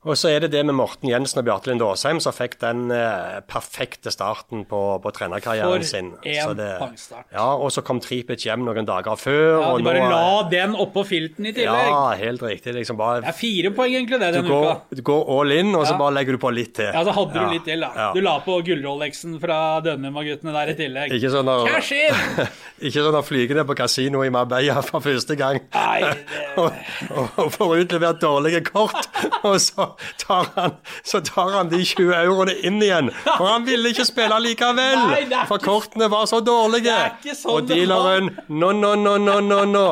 og 0.00 0.16
så 0.16 0.30
er 0.32 0.44
det 0.44 0.52
det 0.54 0.62
med 0.64 0.76
Morten 0.78 1.10
Jensen 1.10 1.42
og 1.42 1.44
Bjarte 1.44 1.68
Linde 1.68 1.84
Aasheim 1.84 2.20
som 2.24 2.32
fikk 2.32 2.54
den 2.62 2.88
eh, 2.94 3.40
perfekte 3.50 4.12
starten 4.14 4.64
på, 4.68 4.80
på 5.04 5.12
trenerkarrieren 5.12 5.84
sin. 5.84 6.12
For 6.22 6.54
en 6.54 6.62
pangstart. 6.80 7.26
Ja, 7.34 7.50
og 7.52 7.68
så 7.74 7.84
kom 7.84 8.00
Tripic 8.00 8.46
hjem 8.46 8.64
noen 8.64 8.88
dager 8.88 9.18
før. 9.20 9.60
Ja, 9.60 9.74
De 9.76 9.84
bare 9.84 10.04
nå, 10.04 10.08
la 10.14 10.46
den 10.52 10.76
oppå 10.80 11.04
filten 11.08 11.50
i 11.50 11.52
tillegg. 11.52 11.90
Ja, 11.92 12.16
helt 12.20 12.44
riktig. 12.46 12.74
Liksom 12.78 12.96
bare, 13.00 13.20
det 13.26 13.32
er 13.34 13.36
fire 13.36 13.74
poeng 13.76 13.98
egentlig 13.98 14.22
det 14.22 14.32
denne 14.38 14.48
går, 14.48 14.66
uka. 14.70 14.96
Du 14.96 15.04
går 15.10 15.34
all 15.36 15.56
in, 15.58 15.74
og 15.76 15.84
så 15.84 15.98
bare 16.00 16.16
legger 16.16 16.38
du 16.38 16.42
på 16.46 16.54
litt 16.56 16.72
til. 16.80 16.88
Ja, 16.88 17.04
så 17.04 17.16
hadde 17.20 17.36
du 17.36 17.54
litt 17.58 17.68
til, 17.68 17.84
da. 17.84 17.92
Ja. 18.00 18.08
Du 18.16 18.24
la 18.24 18.38
på 18.44 18.56
gullrolexen 18.66 19.36
fra 19.42 19.60
Dønnum-guttene 19.84 20.56
der 20.56 20.72
i 20.72 20.78
tillegg. 20.80 21.16
Ikke 21.18 21.34
sånn 21.36 21.52
å, 21.52 21.58
Cash 21.68 21.92
in! 21.96 22.40
ikke 22.88 23.04
sånn 23.04 23.20
å 23.20 23.22
flyge 23.24 23.56
ned 23.56 23.68
på 23.68 23.76
kasino 23.78 24.24
i 24.24 24.32
Marbella 24.32 24.80
for 24.86 25.04
første 25.04 25.36
gang 25.38 25.60
Nei, 25.74 26.00
det... 26.06 26.48
og, 26.60 26.72
og, 27.12 27.38
og 27.44 27.52
får 27.54 27.74
utlevert 27.84 28.20
dårlige 28.22 28.62
kort, 28.66 29.10
og 29.48 29.56
så 29.60 29.89
tar 30.20 30.50
han 30.56 30.76
så 31.06 31.20
tar 31.24 31.52
han 31.56 31.70
de 31.72 31.82
20 31.84 32.14
euroene 32.16 32.54
inn 32.66 32.80
igjen. 32.82 33.10
For 33.26 33.46
han 33.48 33.66
ville 33.68 33.92
ikke 33.92 34.06
spille 34.08 34.40
likevel. 34.44 35.04
Nei, 35.10 35.44
for 35.50 35.62
kortene 35.62 36.10
var 36.12 36.26
så 36.30 36.40
dårlige. 36.44 36.96
Sånn 37.30 37.52
og 37.54 37.68
dealeren 37.70 38.32
no, 38.48 38.72
no, 38.72 38.94
no, 38.98 39.16
no, 39.18 39.38
no, 39.44 39.62
no. 39.68 39.86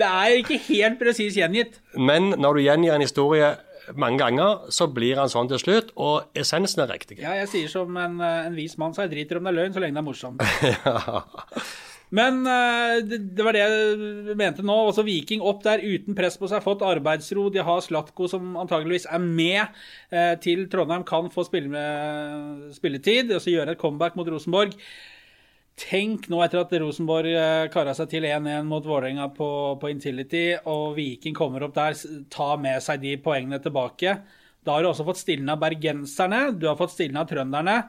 det 0.00 0.08
er 0.08 0.40
ikke 0.40 0.58
helt 0.68 0.98
presis 1.00 1.36
gjengitt. 1.38 1.78
Men 1.94 2.34
når 2.40 2.58
du 2.58 2.66
gjengir 2.66 2.96
en 2.96 3.04
historie 3.04 3.54
mange 4.00 4.18
ganger, 4.22 4.70
så 4.72 4.88
blir 4.92 5.18
han 5.20 5.30
sånn 5.30 5.50
til 5.50 5.60
slutt, 5.60 5.92
og 6.00 6.38
essensen 6.38 6.84
er 6.84 6.92
riktig. 6.94 7.18
Ja, 7.20 7.34
jeg 7.42 7.50
sier 7.52 7.72
som 7.72 7.96
en, 8.00 8.20
eh, 8.20 8.46
en 8.48 8.56
vis 8.56 8.78
mann, 8.80 8.94
så 8.96 9.04
jeg 9.04 9.12
driter 9.12 9.38
om 9.38 9.44
det 9.44 9.52
er 9.52 9.58
løgn, 9.60 9.74
så 9.74 9.82
lenge 9.84 9.98
det 9.98 10.02
er 10.02 10.08
morsomt. 10.08 10.40
ja. 10.72 11.20
Men 12.14 12.42
uh, 12.46 13.00
det, 13.06 13.40
var 13.42 13.56
det 13.56 13.62
jeg 13.64 14.36
mente 14.38 14.66
nå. 14.66 14.76
Også 14.90 15.06
Viking 15.06 15.42
opp 15.42 15.64
der 15.64 15.82
uten 15.82 16.18
press 16.18 16.36
på 16.40 16.50
seg, 16.50 16.62
fått 16.64 16.84
arbeidsro. 16.86 17.48
De 17.54 17.64
har 17.64 17.82
Slatko 17.82 18.28
som 18.30 18.54
antageligvis 18.60 19.08
er 19.08 19.24
med 19.24 19.64
uh, 20.12 20.34
til 20.44 20.68
Trondheim, 20.70 21.06
kan 21.08 21.32
få 21.32 21.46
spilletid. 21.48 23.32
Og 23.32 23.40
så 23.40 23.56
gjøre 23.56 23.74
et 23.74 23.82
comeback 23.82 24.18
mot 24.20 24.30
Rosenborg. 24.30 24.76
Tenk 25.74 26.28
nå 26.30 26.38
etter 26.44 26.60
at 26.60 26.72
Rosenborg 26.78 27.32
eh, 27.34 27.64
kara 27.74 27.96
seg 27.98 28.06
til 28.12 28.26
1-1 28.28 28.68
mot 28.68 28.84
Vålerenga 28.86 29.26
på, 29.34 29.48
på 29.82 29.90
Intility, 29.90 30.44
og 30.70 30.94
Viking 30.94 31.34
kommer 31.34 31.64
opp 31.66 31.74
der, 31.74 31.98
tar 32.30 32.60
med 32.62 32.78
seg 32.84 33.02
de 33.02 33.16
poengene 33.22 33.58
tilbake. 33.62 34.14
Da 34.64 34.76
har 34.76 34.84
du 34.84 34.92
også 34.92 35.06
fått 35.08 35.20
stilna 35.20 35.58
bergenserne, 35.60 36.46
du 36.54 36.68
har 36.70 36.78
fått 36.78 36.94
stilna 36.94 37.26
trønderne. 37.28 37.80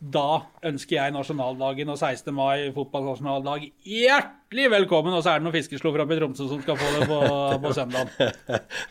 Da 0.00 0.46
ønsker 0.64 0.96
jeg 0.96 1.12
nasjonaldagen 1.12 1.90
og 1.92 1.98
16. 1.98 2.32
mai 2.32 2.70
fotballnasjonaldag 2.72 3.66
hjertelig 3.84 4.70
velkommen. 4.72 5.12
Og 5.12 5.20
så 5.20 5.34
er 5.34 5.42
det 5.42 5.44
noen 5.44 5.52
fiskeslo 5.58 5.92
fra 5.92 6.06
Tromsø 6.08 6.46
som 6.48 6.62
skal 6.64 6.78
få 6.80 6.88
det 6.94 7.08
på, 7.10 7.18
på 7.60 7.72
søndag. 7.76 8.08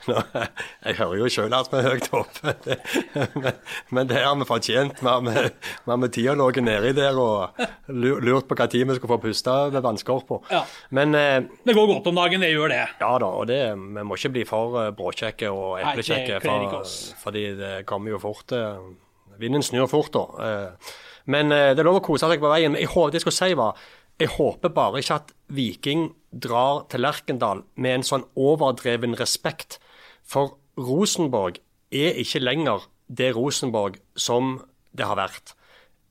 Jeg 0.86 1.00
hører 1.00 1.16
jo 1.18 1.32
sjøl 1.34 1.56
at 1.58 1.74
vi 1.74 1.80
er 1.80 1.88
høyt 1.88 2.12
oppe, 2.14 2.54
men, 3.42 3.58
men 3.90 4.12
det 4.14 4.22
har 4.22 4.38
vi 4.38 4.50
fortjent. 4.52 5.02
Vi 5.02 5.10
har 5.10 5.26
med, 5.26 5.50
med 5.90 6.14
tida 6.14 6.38
ligget 6.38 6.68
nedi 6.70 6.94
der 7.02 7.18
og 7.18 7.58
lurt 7.90 8.46
på 8.46 8.62
når 8.62 8.94
vi 8.94 9.00
skulle 9.02 9.16
få 9.16 9.22
puste 9.26 9.58
med 9.74 9.82
vannskorpa. 9.90 10.42
Ja. 10.54 10.64
Men 10.94 11.18
eh, 11.18 11.42
Det 11.66 11.74
går 11.74 11.90
godt 11.96 12.14
om 12.14 12.22
dagen, 12.22 12.46
det 12.46 12.54
gjør 12.54 12.70
det. 12.70 12.86
ja 13.02 13.14
da, 13.18 13.34
og 13.34 13.50
det, 13.50 13.62
vi 13.74 14.06
må 14.06 14.14
ikke 14.14 14.36
bli 14.38 14.46
for 14.46 14.78
eh, 14.86 14.94
bråkjekke 14.94 15.50
og 15.50 15.80
eplekjekke, 15.82 16.42
for, 16.46 16.98
fordi 17.26 17.48
det 17.58 17.76
kommer 17.90 18.14
jo 18.14 18.22
fort 18.30 18.54
eh, 18.54 18.92
Vinden 19.40 19.64
snur 19.66 19.90
fort, 19.92 20.12
da. 20.14 20.26
Eh, 20.46 20.94
Men 21.30 21.52
eh, 21.52 21.72
det 21.76 21.84
er 21.84 21.88
lov 21.88 22.00
å 22.00 22.06
kose 22.06 22.28
seg 22.30 22.42
på 22.42 22.52
veien. 22.52 22.74
Men 22.74 22.82
det 22.82 23.20
jeg 23.20 23.26
skulle 23.26 23.38
si 23.38 23.54
var, 23.58 23.78
jeg 24.20 24.34
håper 24.36 24.74
bare 24.76 25.00
ikke 25.00 25.20
at 25.22 25.34
Viking 25.56 26.10
drar 26.32 26.86
til 26.92 27.04
Lerkendal 27.06 27.64
med 27.76 28.00
en 28.00 28.08
sånn 28.08 28.26
overdreven 28.36 29.16
respekt. 29.20 29.78
For 30.24 30.58
Rosenborg 30.78 31.62
er 31.92 32.20
ikke 32.22 32.42
lenger 32.44 32.88
det 33.08 33.32
Rosenborg 33.38 34.00
som 34.20 34.60
det 34.92 35.08
har 35.08 35.18
vært. 35.18 35.54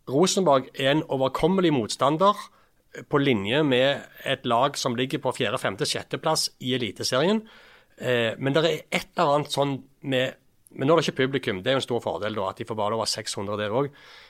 Rosenborg 0.08 0.70
er 0.74 0.94
en 0.94 1.04
overkommelig 1.12 1.72
motstander 1.74 2.38
på 3.10 3.20
linje 3.20 3.60
med 3.62 4.06
et 4.24 4.46
lag 4.48 4.76
som 4.80 4.96
ligger 4.96 5.20
på 5.22 5.34
fjerde, 5.36 5.60
femte, 5.60 5.86
sjetteplass 5.86 6.48
i 6.64 6.72
Eliteserien. 6.78 7.42
Eh, 7.98 8.32
men 8.38 8.54
det 8.54 8.64
er 8.64 8.78
et 8.88 9.10
eller 9.16 9.36
annet 9.36 9.54
sånn 9.54 9.76
med 10.08 10.38
Men 10.78 10.86
nå 10.88 10.94
er 10.94 11.02
det 11.02 11.08
ikke 11.08 11.24
publikum, 11.26 11.58
det 11.62 11.72
er 11.72 11.76
jo 11.76 11.82
en 11.82 11.88
stor 11.88 12.00
fordel 12.04 12.36
da, 12.38 12.48
at 12.52 12.60
de 12.60 12.64
får 12.68 12.76
bare 12.78 12.94
over 12.94 13.08
600 13.10 13.58
der 13.58 13.72
òg. 13.74 13.88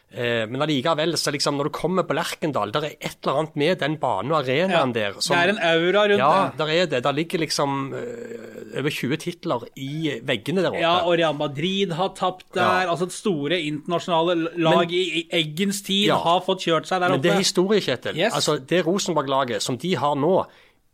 Eh, 0.09 0.47
men 0.49 0.63
allikevel, 0.65 1.13
så 1.21 1.29
liksom 1.35 1.59
når 1.61 1.69
du 1.69 1.75
kommer 1.77 2.07
på 2.09 2.15
Lerkendal, 2.17 2.71
der 2.73 2.87
er 2.89 2.95
et 2.97 3.19
eller 3.21 3.43
annet 3.43 3.59
med 3.61 3.79
den 3.83 3.99
banen 4.01 4.33
og 4.33 4.39
arenaen 4.41 4.95
der 4.97 5.13
det 5.19 5.37
er 5.37 5.51
en 5.53 5.59
aura 5.61 6.07
rundt 6.09 6.23
Ja, 6.23 6.31
det. 6.49 6.57
der 6.63 6.73
er 6.73 6.87
det. 6.95 7.03
Der 7.05 7.13
ligger 7.13 7.43
liksom 7.45 7.93
eh, 7.93 8.79
over 8.81 8.89
20 8.97 9.17
titler 9.21 9.67
i 9.77 10.17
veggene 10.25 10.65
der 10.65 10.71
oppe. 10.73 10.81
Ja, 10.81 10.95
og 11.05 11.19
Real 11.21 11.37
Madrid 11.37 11.93
har 11.99 12.15
tapt 12.17 12.47
der. 12.57 12.87
Ja. 12.87 12.91
Altså 12.95 13.11
Store 13.13 13.61
internasjonale 13.61 14.49
lag 14.57 14.91
i 14.93 15.05
i 15.21 15.27
Eggens 15.43 15.83
tid 15.83 16.07
Ja. 16.09 16.17
har 16.25 16.41
fått 16.47 16.65
kjørt 16.65 16.87
seg 16.89 17.01
der 17.01 17.09
oppe. 17.13 17.19
Men 17.19 17.23
det 17.29 17.33
er 17.35 17.39
historie, 17.45 17.81
Kjetil. 17.85 18.17
Yes. 18.17 18.33
Altså, 18.41 18.57
det 18.65 18.87
Rosenborg-laget 18.87 19.61
som 19.63 19.77
de 19.77 19.95
har 19.95 20.15
nå, 20.17 20.47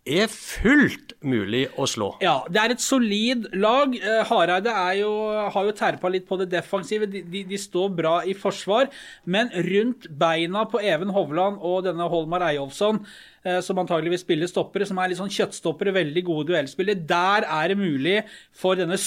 er 0.05 0.29
fullt 0.29 1.15
mulig 1.25 1.65
å 1.81 1.87
slå. 1.89 2.11
Ja, 2.25 2.43
det 2.53 2.61
er 2.61 2.75
et 2.75 2.85
solid 2.85 3.49
lag. 3.57 3.95
Eh, 3.97 4.23
Hareide 4.29 4.73
jo, 4.99 5.11
har 5.55 5.69
jo 5.69 5.75
terpa 5.77 6.11
litt 6.13 6.27
på 6.29 6.37
det 6.41 6.51
defensive. 6.53 7.09
De, 7.11 7.23
de, 7.25 7.45
de 7.49 7.61
står 7.61 7.95
bra 7.97 8.15
i 8.29 8.37
forsvar. 8.37 8.91
Men 9.25 9.49
rundt 9.69 10.11
beina 10.21 10.67
på 10.69 10.83
Even 10.85 11.13
Hovland 11.17 11.63
og 11.65 11.87
denne 11.89 12.09
Holmar 12.13 12.45
Eyolfsson, 12.51 13.01
eh, 13.49 13.61
som 13.65 13.81
antageligvis 13.81 14.27
spiller 14.27 14.51
stoppere, 14.51 14.89
som 14.89 15.01
er 15.01 15.13
litt 15.13 15.23
sånn 15.23 15.33
kjøttstoppere, 15.33 15.97
veldig 15.97 16.27
gode 16.29 16.53
duellspillere, 16.53 17.07
der 17.09 17.49
er 17.49 17.73
det 17.73 17.81
mulig 17.81 18.19
for 18.53 18.77
denne 18.81 19.01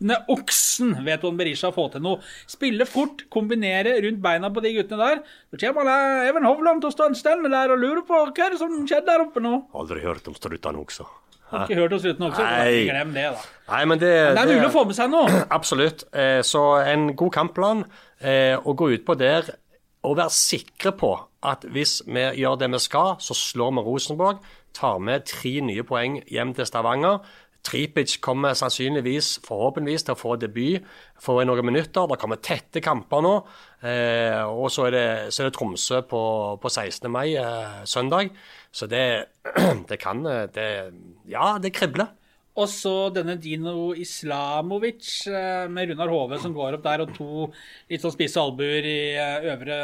struttende 0.00 0.16
oksen, 0.32 0.94
vet 1.04 1.20
Don 1.22 1.36
Berisha, 1.36 1.68
å 1.68 1.74
få 1.74 1.90
til 1.92 2.00
noe. 2.02 2.20
Spille 2.48 2.86
fort, 2.86 3.26
kombinere 3.30 3.98
rundt 4.02 4.20
beina 4.22 4.50
på 4.50 4.62
de 4.62 4.72
guttene 4.74 4.98
der. 4.98 5.22
Så 5.52 5.60
kommer 5.60 6.26
Even 6.28 6.44
Hovland 6.44 6.80
til 6.80 6.90
å 6.90 6.94
stå 6.94 7.08
en 7.10 7.42
med 7.42 7.50
der 7.52 7.70
og 7.70 7.78
lure 7.78 8.02
på 8.06 8.14
hva 8.14 8.46
er 8.46 8.50
det 8.54 8.58
som 8.58 8.86
skjedde 8.86 9.06
der 9.06 9.20
oppe 9.26 9.40
nå. 9.40 9.66
Aldri 9.74 10.00
hørt 10.02 10.26
om 10.28 10.34
struttene 10.34 10.80
også. 10.80 11.06
Har 11.50 11.66
ikke 11.66 11.80
hørt 11.80 11.92
oss 11.92 12.04
uten 12.04 12.28
også. 12.28 12.42
Nei. 12.44 12.84
Glem 12.86 13.12
det, 13.12 13.24
da. 13.34 13.40
Nei, 13.72 13.84
men 13.84 13.98
det, 13.98 14.10
Det 14.36 14.38
er 14.44 14.52
mulig 14.54 14.68
å 14.68 14.72
få 14.72 14.84
med 14.86 14.94
seg 14.96 15.10
noe. 15.10 15.40
Absolutt. 15.58 16.04
Eh, 16.14 16.42
Så 16.46 16.62
en 16.86 17.10
god 17.16 17.32
kampplan. 17.34 17.84
eh, 18.22 18.54
Å 18.56 18.74
gå 18.76 18.92
ut 18.94 19.04
på 19.04 19.16
der 19.18 19.50
og 20.06 20.16
være 20.16 20.30
sikre 20.32 20.92
på 20.96 21.10
at 21.44 21.64
hvis 21.68 22.00
vi 22.06 22.22
gjør 22.40 22.56
det 22.56 22.70
vi 22.72 22.78
skal, 22.80 23.16
så 23.20 23.34
slår 23.36 23.74
vi 23.76 23.82
Rosenborg. 23.84 24.38
Tar 24.72 25.00
med 25.02 25.26
tre 25.26 25.60
nye 25.60 25.82
poeng 25.82 26.20
hjem 26.30 26.54
til 26.54 26.64
Stavanger. 26.64 27.18
Tripic 27.70 28.16
kommer 28.22 28.56
sannsynligvis, 28.58 29.36
forhåpentligvis, 29.46 30.04
til 30.06 30.16
å 30.16 30.18
få 30.18 30.36
debut 30.42 30.86
for 31.22 31.44
noen 31.46 31.68
minutter. 31.68 32.08
Det 32.10 32.18
kommer 32.18 32.40
tette 32.42 32.82
kamper 32.82 33.22
nå. 33.22 33.34
Eh, 33.86 34.42
og 34.42 34.72
så 34.74 34.88
er, 34.88 34.96
det, 34.96 35.06
så 35.34 35.44
er 35.44 35.50
det 35.50 35.56
Tromsø 35.56 36.02
på, 36.10 36.22
på 36.60 36.72
16. 36.72 37.06
mai, 37.12 37.28
eh, 37.38 37.82
søndag. 37.88 38.32
Så 38.74 38.90
det, 38.90 39.04
det 39.90 40.00
kan 40.02 40.24
eh, 40.26 40.48
det, 40.54 40.70
Ja, 41.30 41.54
det 41.62 41.74
kribler. 41.76 42.10
Og 42.58 42.66
så 42.66 42.94
denne 43.14 43.36
Dino 43.40 43.92
Islamovic 43.94 45.28
eh, 45.30 45.68
med 45.70 45.92
Runar 45.92 46.10
Hove 46.10 46.40
som 46.42 46.54
går 46.56 46.78
opp 46.78 46.86
der, 46.86 47.04
og 47.04 47.12
to 47.14 47.46
litt 47.90 48.02
sånn 48.02 48.14
spisse 48.14 48.42
albuer 48.42 48.86
i 48.90 48.98
eh, 49.14 49.50
øvre 49.52 49.78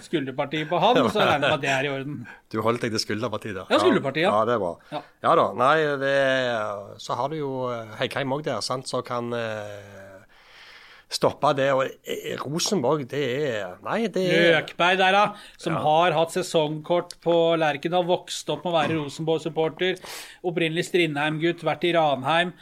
skulderpartiet 0.00 0.26
skulderparti 0.26 0.64
på 0.68 0.80
han. 0.80 1.02
Så 1.12 1.20
regner 1.20 1.34
jeg 1.34 1.40
med 1.42 1.54
at 1.54 1.64
det 1.64 1.72
er 1.72 1.88
i 1.88 1.92
orden. 1.92 2.16
Du 2.52 2.58
holdt 2.64 2.86
deg 2.86 2.94
til 2.94 3.02
skulderpartiet 3.02 3.56
der. 3.58 3.68
Ja, 3.70 3.80
skulderpartiet, 3.82 4.26
ja. 4.26 4.32
ja. 4.32 4.44
det 4.48 4.56
er 4.56 4.62
bra. 4.62 4.72
Ja. 4.92 5.02
Ja, 5.26 5.34
da. 5.38 5.46
Nei, 5.60 5.76
det, 6.02 6.16
så 7.02 7.18
har 7.18 7.32
du 7.32 7.38
jo 7.40 7.52
eh, 7.72 7.94
Heikheim 8.00 8.34
òg 8.36 8.46
der, 8.46 8.64
sant, 8.64 8.88
som 8.90 9.04
kan 9.06 9.32
eh, 9.36 10.05
stoppe 11.08 11.52
det. 11.58 11.68
Og 11.72 11.84
eh, 11.86 12.36
Rosenborg, 12.42 13.04
det 13.10 13.24
er 13.50 13.76
Nei, 13.86 14.06
det 14.12 14.24
er 14.26 14.46
Løkberg 14.58 14.98
der, 14.98 15.12
da, 15.14 15.24
som 15.60 15.76
har 15.82 16.16
hatt 16.16 16.34
sesongkort 16.34 17.18
på 17.24 17.34
Lerkendal, 17.60 18.06
vokst 18.08 18.48
opp 18.50 18.64
med 18.66 18.72
å 18.72 18.76
være 18.80 18.96
Rosenborg-supporter. 19.00 20.00
Opprinnelig 20.46 20.88
Strindheim-gutt, 20.90 21.62
vært 21.66 21.84
i 21.86 21.92
Ranheim. 21.96 22.54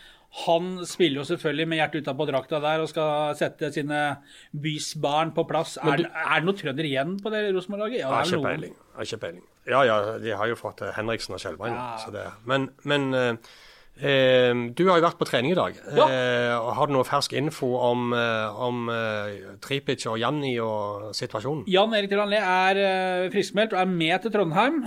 Han 0.44 0.80
spiller 0.90 1.20
jo 1.22 1.28
selvfølgelig 1.28 1.68
med 1.70 1.78
hjertet 1.78 2.02
utapå 2.09 2.24
drakta 2.26 2.59
der 2.59 2.80
og 2.83 2.88
skal 2.90 3.37
sette 3.38 3.68
sine 3.72 4.00
bysbarn 4.50 5.30
på 5.37 5.44
plass. 5.46 5.76
Er, 5.78 6.00
det- 6.02 6.11
er 6.11 6.40
det 6.40 6.48
noe 6.48 6.59
trønder 6.59 6.85
igjen 6.88 7.12
på 7.22 7.30
det 7.30 7.44
Rosenborg-laget? 7.54 8.00
Ja, 8.02 8.11
det 8.11 8.33
er 8.33 8.33
ikke 8.35 8.48
peiling. 8.48 8.74
Har 8.96 9.07
ikke 9.09 9.20
peiling. 9.22 9.44
Ja, 9.64 9.83
ja, 9.88 10.00
de 10.20 10.35
har 10.37 10.50
jo 10.50 10.57
fått 10.59 10.83
eh, 10.85 10.90
Henriksen 10.98 11.33
og 11.37 11.40
Skjelbein. 11.40 11.72
Ja. 11.72 12.33
Men, 12.50 12.66
men 12.85 13.07
eh, 13.14 13.37
du 13.94 14.83
har 14.88 14.98
jo 14.98 15.04
vært 15.04 15.20
på 15.20 15.26
trening 15.28 15.52
i 15.54 15.59
dag. 15.59 15.76
Ja. 15.94 16.07
Eh, 16.11 16.54
og 16.59 16.72
har 16.78 16.90
du 16.90 16.94
noe 16.96 17.07
fersk 17.07 17.37
info 17.38 17.68
om, 17.78 18.11
eh, 18.16 18.62
om 18.66 18.88
eh, 18.90 19.54
Tripic 19.62 20.02
og 20.11 20.18
Janni 20.18 20.57
og 20.62 21.14
situasjonen? 21.14 21.62
Jan 21.70 21.94
Erik 21.94 22.11
Tranlé 22.11 22.40
er 22.42 22.80
uh, 22.80 23.30
friskmeldt 23.33 23.76
og 23.76 23.80
er 23.85 23.92
med 23.92 24.16
til 24.24 24.35
Trondheim. 24.35 24.83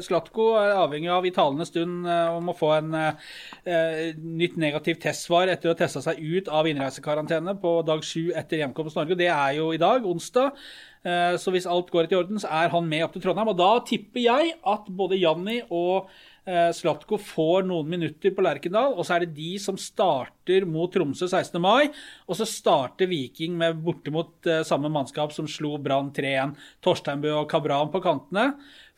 Slatko 0.00 0.54
er 0.60 0.74
avhengig 0.80 1.10
av 1.12 1.26
i 1.26 1.32
talende 1.34 1.66
stund 1.68 2.08
eh, 2.08 2.36
om 2.36 2.50
å 2.50 2.56
få 2.56 2.72
en 2.78 2.94
eh, 2.98 3.32
eh, 3.64 4.02
nytt 4.16 4.58
negativt 4.60 5.02
testsvar 5.04 5.50
etter 5.52 5.70
å 5.70 5.74
ha 5.74 5.80
testa 5.80 6.02
seg 6.04 6.20
ut 6.20 6.50
av 6.52 6.68
innreisekarantene 6.70 7.56
på 7.60 7.80
dag 7.86 8.04
sju 8.06 8.30
etter 8.36 8.62
hjemkomst 8.62 8.98
Norge. 8.98 9.18
Det 9.18 9.30
er 9.32 9.58
jo 9.58 9.70
i 9.74 9.80
dag, 9.80 10.06
onsdag. 10.06 10.56
Eh, 11.00 11.36
så 11.40 11.52
hvis 11.54 11.68
alt 11.70 11.90
går 11.92 12.06
etter 12.06 12.20
orden, 12.20 12.40
så 12.40 12.50
er 12.62 12.72
han 12.74 12.88
med 12.88 13.06
opp 13.06 13.14
til 13.14 13.24
Trondheim. 13.24 13.52
Og 13.52 13.60
da 13.60 13.72
tipper 13.88 14.24
jeg 14.24 14.54
at 14.74 14.90
både 14.96 15.20
Janni 15.20 15.60
og 15.68 16.10
eh, 16.10 16.26
Slatko 16.46 17.18
får 17.20 17.66
noen 17.68 17.88
minutter 17.90 18.32
på 18.34 18.42
Lerkendal, 18.42 18.94
og 18.96 19.04
så 19.06 19.16
er 19.16 19.24
det 19.24 19.36
de 19.36 19.50
som 19.60 19.76
starter 19.78 20.64
mot 20.68 20.90
Tromsø 20.92 21.28
16. 21.28 21.60
mai. 21.62 21.90
Og 22.26 22.38
så 22.38 22.46
starter 22.48 23.10
Viking 23.10 23.58
med 23.60 23.82
bortimot 23.84 24.48
eh, 24.48 24.62
samme 24.66 24.90
mannskap 24.92 25.34
som 25.36 25.48
slo 25.50 25.76
Brann 25.82 26.10
3-1. 26.16 26.56
Torsteinbø 26.84 27.34
og 27.42 27.50
Kabran 27.50 27.92
på 27.92 28.02
kantene. 28.04 28.54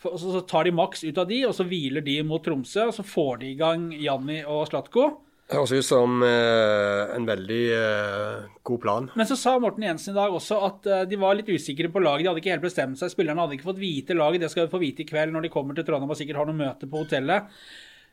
Og 0.08 0.18
så 0.22 0.42
tar 0.48 0.66
de 0.66 0.74
maks 0.74 1.04
ut 1.04 1.18
av 1.18 1.28
de, 1.30 1.42
og 1.48 1.54
så 1.56 1.66
hviler 1.68 2.04
de 2.06 2.20
mot 2.26 2.42
Tromsø. 2.42 2.88
Og 2.88 2.96
så 2.96 3.06
får 3.06 3.42
de 3.42 3.52
i 3.52 3.58
gang 3.58 3.90
Janni 3.98 4.42
og 4.46 4.66
Slatko. 4.70 5.10
Høres 5.52 5.72
ut 5.74 5.84
som 5.84 6.22
eh, 6.24 7.12
en 7.12 7.26
veldig 7.28 7.62
eh, 7.76 8.44
god 8.64 8.80
plan. 8.80 9.08
Men 9.18 9.28
så 9.28 9.36
sa 9.36 9.58
Morten 9.60 9.84
Jensen 9.84 10.14
i 10.14 10.16
dag 10.16 10.32
også 10.32 10.58
at 10.64 10.88
eh, 10.88 11.04
de 11.10 11.18
var 11.20 11.36
litt 11.36 11.50
usikre 11.52 11.90
på 11.92 12.00
laget. 12.00 12.24
De 12.24 12.30
hadde 12.30 12.42
ikke 12.42 12.54
helt 12.54 12.64
bestemt 12.64 13.00
seg. 13.00 13.12
Spillerne 13.12 13.44
hadde 13.44 13.58
ikke 13.58 13.68
fått 13.68 13.82
vite 13.82 14.16
laget. 14.16 14.44
Det 14.44 14.52
skal 14.52 14.66
vi 14.66 14.72
få 14.72 14.80
vite 14.82 15.04
i 15.04 15.08
kveld 15.08 15.34
når 15.34 15.46
de 15.46 15.52
kommer 15.52 15.76
til 15.76 15.86
Trondheim 15.88 16.14
og 16.14 16.18
sikkert 16.18 16.40
har 16.40 16.48
noe 16.48 16.56
møte 16.56 16.88
på 16.88 17.04
hotellet. 17.04 17.52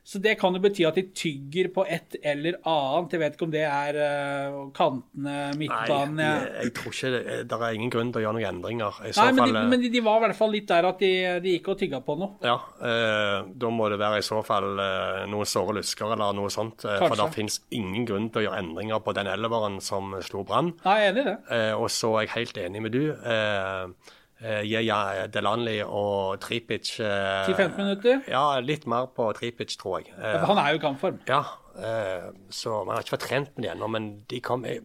Så 0.09 0.17
det 0.23 0.31
kan 0.41 0.55
jo 0.57 0.61
bety 0.63 0.85
at 0.89 0.95
de 0.97 1.03
tygger 1.13 1.67
på 1.73 1.83
et 1.85 2.15
eller 2.25 2.55
annet. 2.65 3.11
Jeg 3.13 3.21
vet 3.21 3.35
ikke 3.35 3.45
om 3.45 3.51
det 3.53 3.61
er 3.67 3.97
eh, 4.01 4.55
kantene, 4.73 5.35
midtbanen 5.59 6.15
Nei, 6.17 6.29
jeg, 6.31 6.63
jeg 6.63 6.73
tror 6.79 6.95
ikke 6.95 7.11
det, 7.13 7.35
det 7.51 7.59
er 7.59 7.77
ingen 7.77 7.93
grunn 7.93 8.09
til 8.09 8.21
å 8.21 8.23
gjøre 8.23 8.37
noen 8.39 8.47
endringer. 8.49 8.97
I 9.05 9.13
så 9.13 9.27
Nei, 9.27 9.35
men, 9.35 9.43
fall, 9.43 9.53
de, 9.53 9.61
eh, 9.61 9.69
men 9.75 9.83
de, 9.83 9.91
de 9.93 10.03
var 10.07 10.17
i 10.17 10.23
hvert 10.25 10.39
fall 10.39 10.53
litt 10.55 10.67
der 10.71 10.89
at 10.89 11.03
de, 11.05 11.11
de 11.45 11.53
gikk 11.53 11.69
og 11.75 11.79
tygga 11.83 12.01
på 12.07 12.17
noe. 12.23 12.31
Ja, 12.41 12.57
eh, 12.89 13.37
da 13.61 13.73
må 13.75 13.91
det 13.93 14.01
være 14.01 14.23
i 14.23 14.25
så 14.25 14.41
fall 14.47 14.81
eh, 14.81 15.23
noen 15.29 15.53
såre 15.53 15.77
lusker 15.77 16.15
eller 16.17 16.33
noe 16.41 16.49
sånt. 16.53 16.87
Eh, 16.89 17.03
for 17.05 17.19
det 17.19 17.29
finnes 17.37 17.61
ingen 17.77 18.09
grunn 18.09 18.31
til 18.33 18.41
å 18.41 18.47
gjøre 18.47 18.63
endringer 18.65 19.05
på 19.05 19.13
den 19.19 19.29
elveren 19.29 19.77
som 19.83 20.17
slo 20.25 20.41
Brann. 20.49 20.73
Nei, 20.87 21.01
jeg 21.03 21.11
er 21.11 21.13
enig 21.13 21.21
i 21.21 21.29
det. 21.29 21.37
Eh, 21.59 21.73
og 21.77 21.91
så 21.93 22.15
er 22.15 22.25
jeg 22.25 22.37
helt 22.39 22.63
enig 22.65 22.87
med 22.87 22.97
du. 22.97 23.03
Eh, 23.13 24.15
eh, 24.41 24.61
Gi 24.67 24.81
ja, 24.87 25.27
Delanli 25.31 25.77
og 25.83 26.39
Tripic 26.43 26.95
eh, 27.03 27.45
10-15 27.49 27.77
minutter. 27.77 28.19
Ja, 28.31 28.43
litt 28.63 28.87
mer 28.89 29.09
på 29.15 29.29
Tripic, 29.37 29.75
tror 29.79 30.01
jeg. 30.01 30.11
Eh, 30.17 30.41
han 30.49 30.61
er 30.61 30.73
jo 30.73 30.81
i 30.81 30.83
kampform. 30.83 31.21
ja, 31.29 31.43
eh, 31.79 32.29
så 32.49 32.83
Man 32.85 32.95
har 32.95 33.05
ikke 33.05 33.17
fått 33.17 33.27
trent 33.29 33.57
med 33.57 33.67
dem 33.67 33.77
ennå, 33.77 33.89
men 33.95 34.11
de 34.29 34.39
kom, 34.43 34.65
eh, 34.65 34.79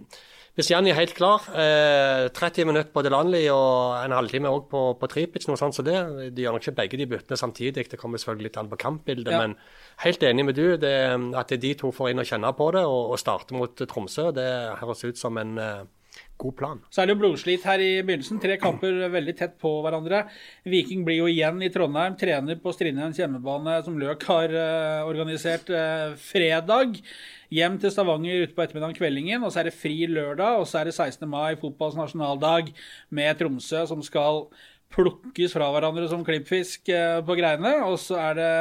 hvis 0.54 0.68
Janni 0.70 0.92
er 0.92 0.94
helt 1.00 1.16
klar, 1.18 1.42
eh, 1.50 2.28
30 2.30 2.68
minutter 2.68 2.92
på 2.94 3.02
Delanley 3.02 3.48
og 3.50 3.96
en 4.04 4.12
halvtime 4.14 4.46
òg 4.46 4.68
på, 4.70 4.82
på 5.00 5.08
Tripic, 5.10 5.48
noe 5.48 5.58
sånt 5.58 5.74
som 5.74 5.84
det. 5.84 5.96
De 6.30 6.44
gjør 6.44 6.54
nok 6.54 6.62
ikke 6.62 6.76
begge 6.78 7.00
de 7.00 7.08
byttene 7.10 7.38
samtidig, 7.40 7.88
det 7.90 7.98
kommer 7.98 8.22
selvfølgelig 8.22 8.46
litt 8.52 8.60
an 8.62 8.70
på 8.70 8.78
kampbildet. 8.78 9.32
Ja. 9.34 9.40
Men 9.42 9.56
helt 10.04 10.22
enig 10.22 10.44
med 10.46 10.54
du, 10.54 10.76
det, 10.78 10.94
at 11.34 11.50
de 11.58 11.74
to 11.74 11.90
får 11.90 12.12
inn 12.12 12.22
og 12.22 12.30
kjenne 12.30 12.54
på 12.54 12.70
det 12.76 12.84
og, 12.86 13.10
og 13.16 13.18
starte 13.18 13.58
mot 13.58 13.74
Tromsø, 13.82 14.28
det 14.36 14.46
høres 14.78 15.02
ut 15.02 15.18
som 15.18 15.42
en 15.42 15.58
eh, 15.58 15.82
god 16.40 16.56
plan. 16.58 16.80
Så 16.90 17.02
er 17.02 17.06
det 17.06 17.14
jo 17.14 17.20
blodslit 17.22 17.64
her 17.68 17.82
i 17.82 17.90
begynnelsen. 18.02 18.40
Tre 18.42 18.56
kamper 18.60 19.04
veldig 19.12 19.34
tett 19.38 19.54
på 19.62 19.70
hverandre. 19.84 20.24
Viking 20.68 21.04
blir 21.06 21.20
jo 21.20 21.28
igjen 21.30 21.62
i 21.62 21.70
Trondheim, 21.72 22.16
trener 22.20 22.58
på 22.60 22.74
Strindheims 22.74 23.20
hjemmebane, 23.20 23.78
som 23.86 23.96
Løk 24.00 24.26
har 24.28 24.54
uh, 24.54 25.06
organisert 25.08 25.70
uh, 25.72 26.16
fredag. 26.20 26.98
Hjem 27.54 27.78
til 27.78 27.94
Stavanger 27.94 28.44
ute 28.44 28.56
på 28.56 28.64
ettermiddagen 28.64 28.98
kveldingen, 28.98 29.46
og 29.46 29.54
så 29.54 29.62
er 29.62 29.70
det 29.70 29.78
fri 29.78 30.08
lørdag. 30.10 30.60
Og 30.60 30.68
så 30.68 30.82
er 30.82 30.90
det 30.90 30.96
16. 30.96 31.28
mai, 31.30 31.54
fotballs 31.60 31.98
nasjonaldag, 31.98 32.74
med 33.14 33.40
Tromsø 33.40 33.86
som 33.90 34.02
skal 34.04 34.46
plukkes 34.94 35.54
fra 35.56 35.70
hverandre 35.74 36.06
som 36.10 36.26
klippfisk 36.26 36.90
uh, 36.90 37.22
på 37.26 37.38
greiene. 37.38 37.78
Og 37.86 37.98
så 38.02 38.18
er 38.30 38.38
det 38.40 38.54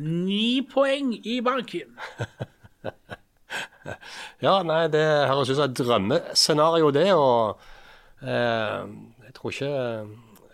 ni 0.00 0.60
poeng 0.72 1.14
i 1.22 1.40
banken. 1.44 1.92
Ja, 4.44 4.60
nei, 4.66 4.86
det 4.92 5.02
høres 5.30 5.50
ut 5.50 5.56
som 5.56 5.66
et 5.66 5.76
drømmescenario, 5.78 6.90
det. 6.94 7.08
Og 7.16 7.60
eh, 8.22 8.88
jeg 9.26 9.36
tror 9.36 9.54
ikke 9.54 9.74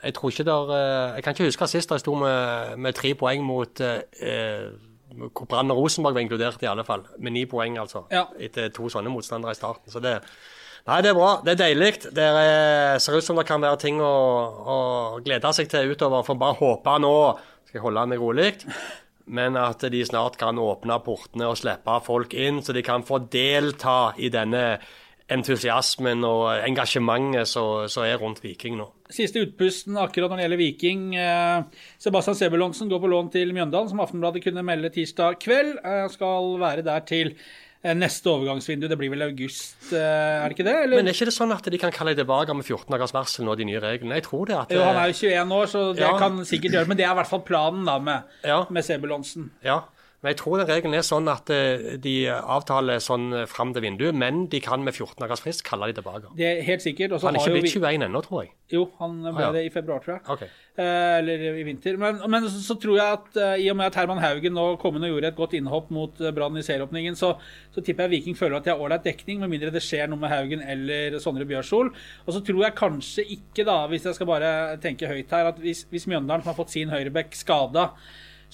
jeg 0.04 0.14
tror 0.14 0.30
ikke 0.30 0.44
der, 0.44 0.72
eh, 0.76 1.14
jeg 1.16 1.24
kan 1.24 1.36
ikke 1.36 1.48
huske 1.48 1.68
sist 1.72 1.90
jeg 1.90 2.02
sto 2.02 2.14
med, 2.20 2.76
med 2.76 2.92
tre 2.96 3.14
poeng 3.16 3.44
mot 3.44 3.80
eh, 3.80 4.66
hvor 5.14 5.46
Brann 5.46 5.70
og 5.70 5.78
Rosenborg 5.78 6.16
var 6.16 6.24
inkludert, 6.24 6.62
i 6.62 6.66
alle 6.66 6.84
fall. 6.84 7.04
Med 7.18 7.32
ni 7.32 7.44
poeng, 7.46 7.78
altså. 7.78 8.04
Ja. 8.10 8.24
Etter 8.40 8.72
to 8.74 8.88
sånne 8.90 9.12
motstandere 9.12 9.54
i 9.54 9.58
starten. 9.58 9.92
Så 9.92 10.02
det, 10.02 10.16
nei, 10.88 11.00
det 11.06 11.12
er 11.12 11.18
bra. 11.18 11.30
Det 11.44 11.54
er 11.54 11.60
deilig. 11.60 11.92
Det 12.16 12.24
er, 12.24 12.98
ser 12.98 13.18
ut 13.18 13.26
som 13.26 13.38
det 13.38 13.46
kan 13.46 13.62
være 13.62 13.78
ting 13.84 14.00
å, 14.02 14.10
å 14.74 14.76
glede 15.24 15.52
seg 15.54 15.70
til 15.70 15.94
utover. 15.94 16.26
For 16.26 16.40
bare 16.40 16.58
håpe 16.58 16.96
nå 17.04 17.14
skal 17.68 17.78
jeg 17.78 17.84
holde 17.84 18.06
meg 18.10 18.24
rolig. 18.24 18.50
Men 19.26 19.56
at 19.56 19.80
de 19.90 20.02
snart 20.04 20.36
kan 20.40 20.58
åpne 20.60 20.98
portene 21.04 21.48
og 21.48 21.56
slippe 21.60 21.96
folk 22.04 22.34
inn, 22.36 22.60
så 22.62 22.74
de 22.76 22.82
kan 22.84 23.06
få 23.06 23.22
delta 23.32 24.12
i 24.20 24.28
denne 24.32 24.64
entusiasmen 25.32 26.20
og 26.28 26.50
engasjementet 26.66 27.48
som 27.48 28.04
er 28.04 28.18
rundt 28.20 28.42
Viking 28.44 28.76
nå. 28.76 28.90
Siste 29.12 29.40
utpusten 29.44 29.96
akkurat 30.00 30.28
når 30.32 30.40
det 30.40 30.44
gjelder 30.44 30.60
Viking. 30.60 31.04
Eh, 31.16 31.84
Sebastian 32.02 32.36
Sebulonsen 32.36 32.90
går 32.92 33.00
på 33.00 33.10
lån 33.12 33.30
til 33.32 33.54
Mjøndalen, 33.56 33.88
som 33.88 34.02
Aftenbladet 34.04 34.44
kunne 34.44 34.64
melde 34.66 34.92
tirsdag 34.92 35.38
kveld. 35.40 35.78
Eh, 35.80 36.06
skal 36.12 36.56
være 36.60 36.84
der 36.84 37.04
til 37.08 37.32
neste 37.92 38.30
overgangsvindu. 38.32 38.88
Det 38.88 38.96
blir 38.96 39.10
vel 39.12 39.22
august, 39.26 39.92
eh, 39.92 39.98
er 40.00 40.48
det 40.48 40.56
ikke 40.56 40.64
det? 40.64 40.76
Eller? 40.86 40.96
Men 40.96 41.08
er 41.10 41.12
ikke 41.12 41.28
det 41.28 41.34
sånn 41.36 41.52
at 41.52 41.68
de 41.68 41.76
kan 41.78 41.92
kalle 41.92 42.14
det 42.14 42.24
tilbake 42.24 42.54
med 42.56 42.64
14 42.64 42.88
dagers 42.96 43.12
varsel 43.12 43.44
nå, 43.44 43.56
de 43.60 43.66
nye 43.68 43.80
reglene? 43.84 44.14
Jeg 44.16 44.24
tror 44.24 44.46
det. 44.48 44.56
at... 44.56 44.70
jo, 44.72 44.80
han 44.80 44.96
er 44.96 45.12
jo 45.12 45.18
21 45.20 45.52
år, 45.52 45.66
så 45.68 45.82
det 45.94 46.00
Ja. 46.06 46.16
kan 46.18 46.38
sikkert 46.48 46.72
gjøre 46.72 46.88
Men 46.88 46.96
det 46.96 47.04
er 47.04 47.12
i 47.12 47.18
hvert 47.20 47.28
fall 47.28 47.42
planen 47.44 47.84
da 47.84 47.98
med, 47.98 48.22
Ja. 48.42 48.64
med 48.70 48.82
Sebulonsen. 48.84 49.50
Ja, 49.62 49.82
men 50.24 50.32
jeg 50.32 50.38
tror 50.40 50.56
den 50.56 50.68
regelen 50.70 50.96
er 50.96 51.04
sånn 51.04 51.26
at 51.28 51.50
eh, 51.52 51.98
de 52.00 52.14
avtaler 52.32 53.02
sånn 53.04 53.26
eh, 53.36 53.42
fram 53.50 53.74
til 53.76 53.84
vinduet, 53.84 54.16
men 54.16 54.46
de 54.48 54.56
kan 54.64 54.80
med 54.80 54.96
14 54.96 55.18
dagers 55.20 55.42
frist 55.44 55.60
kalle 55.66 55.90
de 55.90 55.98
tilbake. 55.98 56.30
Det 56.38 56.46
er 56.48 56.62
helt 56.64 56.80
sikkert. 56.80 57.12
Han 57.20 57.36
er 57.36 57.42
ikke 57.42 57.58
blitt 57.58 57.74
21 57.76 58.06
ennå, 58.08 58.22
tror 58.24 58.46
jeg. 58.46 58.54
jo, 58.72 58.86
han 59.02 59.18
ble 59.26 59.34
Ah, 59.34 59.42
ja. 59.44 59.52
det 59.58 59.66
i 59.66 59.72
februar, 59.74 60.00
tror 60.00 60.14
jeg. 60.16 60.24
Okay. 60.32 60.48
Eh, 60.80 61.18
eller 61.18 61.44
i 61.60 61.66
vinter. 61.68 61.98
Men, 62.00 62.22
men 62.32 62.48
så, 62.48 62.78
tror 62.80 62.96
jeg 62.96 63.18
at 63.18 63.36
eh, 63.36 63.66
i 63.66 63.68
og 63.68 63.76
med 63.76 63.92
at 63.92 64.00
Herman 64.00 64.22
Haugen 64.24 64.56
nå 64.56 64.64
kom 64.80 64.96
inn 64.96 65.04
og 65.04 65.12
gjorde 65.12 65.30
et 65.34 65.38
godt 65.42 65.58
innhopp 65.60 65.92
mot 65.94 66.24
Brann 66.34 66.56
i 66.56 66.64
serieåpningen, 66.64 67.20
så, 67.20 67.34
så 67.76 67.84
tipper 67.84 68.08
jeg 68.08 68.16
Viking 68.16 68.40
føler 68.40 68.56
at 68.58 68.64
de 68.64 68.72
har 68.72 68.80
ålreit 68.80 69.04
dekning, 69.04 69.44
med 69.44 69.52
mindre 69.52 69.74
det 69.76 69.84
skjer 69.84 70.08
noe 70.08 70.24
med 70.24 70.32
Haugen 70.32 70.64
eller 70.64 71.20
Sondre 71.20 71.44
Bjørsol. 71.52 71.92
Og 72.24 72.32
så 72.32 72.40
tror 72.48 72.64
jeg 72.64 72.78
kanskje 72.80 73.28
ikke, 73.36 73.68
da, 73.68 73.82
hvis 73.92 74.08
jeg 74.08 74.16
skal 74.16 74.32
bare 74.32 74.50
tenke 74.82 75.12
høyt 75.12 75.36
her, 75.36 75.52
at 75.52 75.60
hvis, 75.60 75.84
hvis 75.92 76.08
Mjøndalen, 76.08 76.42
som 76.42 76.54
har 76.54 76.62
fått 76.64 76.72
sin 76.72 76.92
høyrebekk 76.94 77.36
skada, 77.36 77.90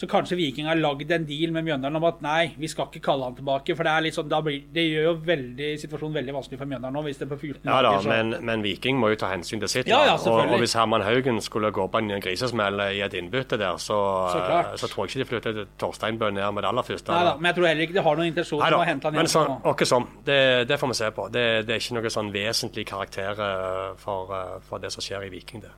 så 0.01 0.07
kanskje 0.09 0.37
Viking 0.39 0.65
har 0.71 0.79
lagd 0.81 1.11
en 1.13 1.27
deal 1.29 1.51
med 1.53 1.67
Mjøndalen 1.67 1.99
om 1.99 2.05
at 2.09 2.23
nei, 2.25 2.55
vi 2.57 2.69
skal 2.73 2.87
ikke 2.89 3.03
kalle 3.05 3.27
han 3.29 3.35
tilbake. 3.37 3.75
For 3.77 3.85
det 3.85 3.93
er 3.93 4.15
sånn, 4.17 4.31
da 4.33 4.39
blir, 4.41 4.63
det 4.73 4.85
gjør 4.87 5.05
jo 5.11 5.15
veldig, 5.27 5.69
situasjonen 5.83 6.17
veldig 6.17 6.35
vanskelig 6.39 6.61
for 6.63 6.71
Mjøndalen 6.71 6.97
nå. 6.97 7.03
hvis 7.05 7.21
det 7.21 7.27
er 7.27 7.33
på 7.35 7.39
14 7.43 7.69
Ja 7.69 7.83
da, 7.85 7.91
så- 8.01 8.09
men, 8.09 8.33
men 8.49 8.63
Viking 8.65 8.97
må 8.99 9.11
jo 9.13 9.19
ta 9.21 9.29
hensyn 9.35 9.61
til 9.61 9.69
sitt. 9.69 9.91
Ja, 9.93 10.01
ja, 10.09 10.15
og, 10.17 10.41
og 10.55 10.59
hvis 10.63 10.73
Herman 10.79 11.05
Haugen 11.05 11.41
skulle 11.45 11.71
gå 11.71 11.85
på 11.93 11.99
en 12.01 12.09
grisesmell 12.25 12.81
i 12.97 13.03
et 13.05 13.13
innbytte 13.21 13.59
der, 13.61 13.77
så, 13.77 13.99
Så 14.33 14.81
så 14.81 14.89
tror 14.89 15.05
jeg 15.05 15.11
ikke 15.11 15.21
de 15.21 15.29
flytter 15.35 15.67
Torsteinbø 15.79 16.31
ned 16.31 16.49
med 16.55 16.63
det 16.65 16.69
aller 16.73 16.83
første. 16.83 17.13
Nei 17.13 17.25
da, 17.29 17.37
men 17.37 17.51
jeg 17.51 17.59
tror 17.61 17.67
heller 17.69 17.83
ikke 17.83 17.99
de 17.99 18.07
har 18.09 18.17
noen 18.17 18.33
intensjon 18.33 18.63
om 18.63 18.81
å 18.81 18.87
hente 18.89 19.05
han 19.11 19.15
hjem. 19.21 19.29
Men 19.29 19.49
nå. 19.51 19.61
åkke 19.75 19.85
sånn, 19.87 20.09
det, 20.25 20.41
det 20.69 20.81
får 20.81 20.89
vi 20.89 20.99
se 21.03 21.11
på. 21.11 21.29
Det, 21.33 21.47
det 21.67 21.77
er 21.77 21.85
ikke 21.85 22.01
noe 22.01 22.11
sånn 22.17 22.33
vesentlig 22.33 22.87
karakter 22.89 23.45
eh, 23.51 23.95
for, 24.01 24.33
eh, 24.33 24.59
for 24.65 24.79
det 24.79 24.93
som 24.97 25.05
skjer 25.05 25.29
i 25.29 25.33
Viking. 25.37 25.61
det. 25.61 25.73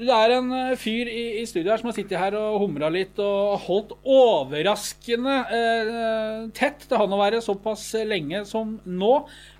Det 0.00 0.08
er 0.16 0.32
en 0.32 0.48
eh, 0.56 0.76
fyr 0.80 1.08
i, 1.12 1.24
i 1.42 1.46
studio 1.48 1.74
her 1.74 1.80
som 1.80 1.90
har 1.90 1.96
sittet 1.98 2.16
her 2.16 2.32
og 2.38 2.62
humra 2.62 2.88
litt 2.92 3.18
og 3.20 3.60
holdt 3.66 3.90
overraskende 4.00 5.34
eh, 5.52 6.46
tett 6.56 6.86
til 6.88 7.00
han 7.02 7.12
å 7.12 7.18
være 7.20 7.42
såpass 7.44 7.84
lenge 8.08 8.46
som 8.48 8.78
nå. 8.88 9.14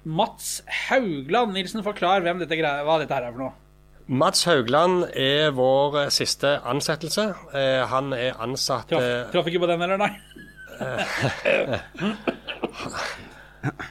Mats 0.08 0.62
Haugland. 0.86 1.52
Nilsen, 1.52 1.84
forklar 1.84 2.24
hvem 2.24 2.40
dette 2.40 2.56
hva 2.56 2.96
dette 3.02 3.12
her 3.18 3.28
er 3.28 3.36
for 3.36 3.42
noe. 3.44 3.52
Mats 4.10 4.48
Haugland 4.48 5.04
er 5.12 5.52
vår 5.54 6.06
eh, 6.06 6.12
siste 6.14 6.56
ansettelse. 6.72 7.28
Eh, 7.52 7.84
han 7.92 8.16
er 8.16 8.40
ansatt 8.40 8.88
Traff, 8.90 9.04
eh, 9.04 9.28
traff 9.34 9.52
ikke 9.52 9.62
på 9.66 9.70
den, 9.70 9.84
eller? 9.84 10.00
Nei. 10.00 10.12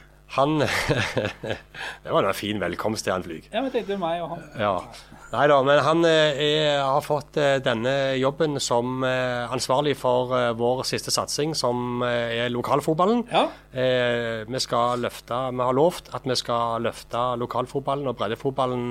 Han 0.36 0.60
Det 2.04 2.12
var 2.12 2.22
en 2.22 2.36
fin 2.36 2.60
velkomst 2.62 3.06
til 3.06 3.14
han 3.16 3.24
flyg. 3.24 3.48
Ja, 3.50 3.62
men 3.64 3.72
tenkte 3.74 3.96
meg 3.98 4.20
og 4.22 4.36
han. 4.36 4.44
Ja. 4.60 4.74
Nei 5.30 5.46
da, 5.50 5.56
men 5.66 5.80
han 5.86 6.06
eh, 6.06 6.38
er, 6.42 6.80
har 6.86 7.02
fått 7.06 7.38
eh, 7.38 7.58
denne 7.62 7.94
jobben 8.18 8.58
som 8.62 9.04
eh, 9.06 9.50
ansvarlig 9.50 9.96
for 9.98 10.32
vår 10.58 10.82
siste 10.88 11.12
satsing, 11.14 11.54
som 11.58 12.02
er 12.06 12.50
lokalfotballen. 12.50 13.24
Ja. 13.30 13.44
Eh, 13.70 14.46
vi 14.46 14.62
skal 14.62 15.02
løfte, 15.02 15.38
vi 15.54 15.66
har 15.66 15.78
lovt 15.78 16.10
at 16.14 16.26
vi 16.26 16.38
skal 16.38 16.86
løfte 16.86 17.26
lokalfotballen 17.42 18.10
og 18.10 18.18
breddefotballen 18.18 18.88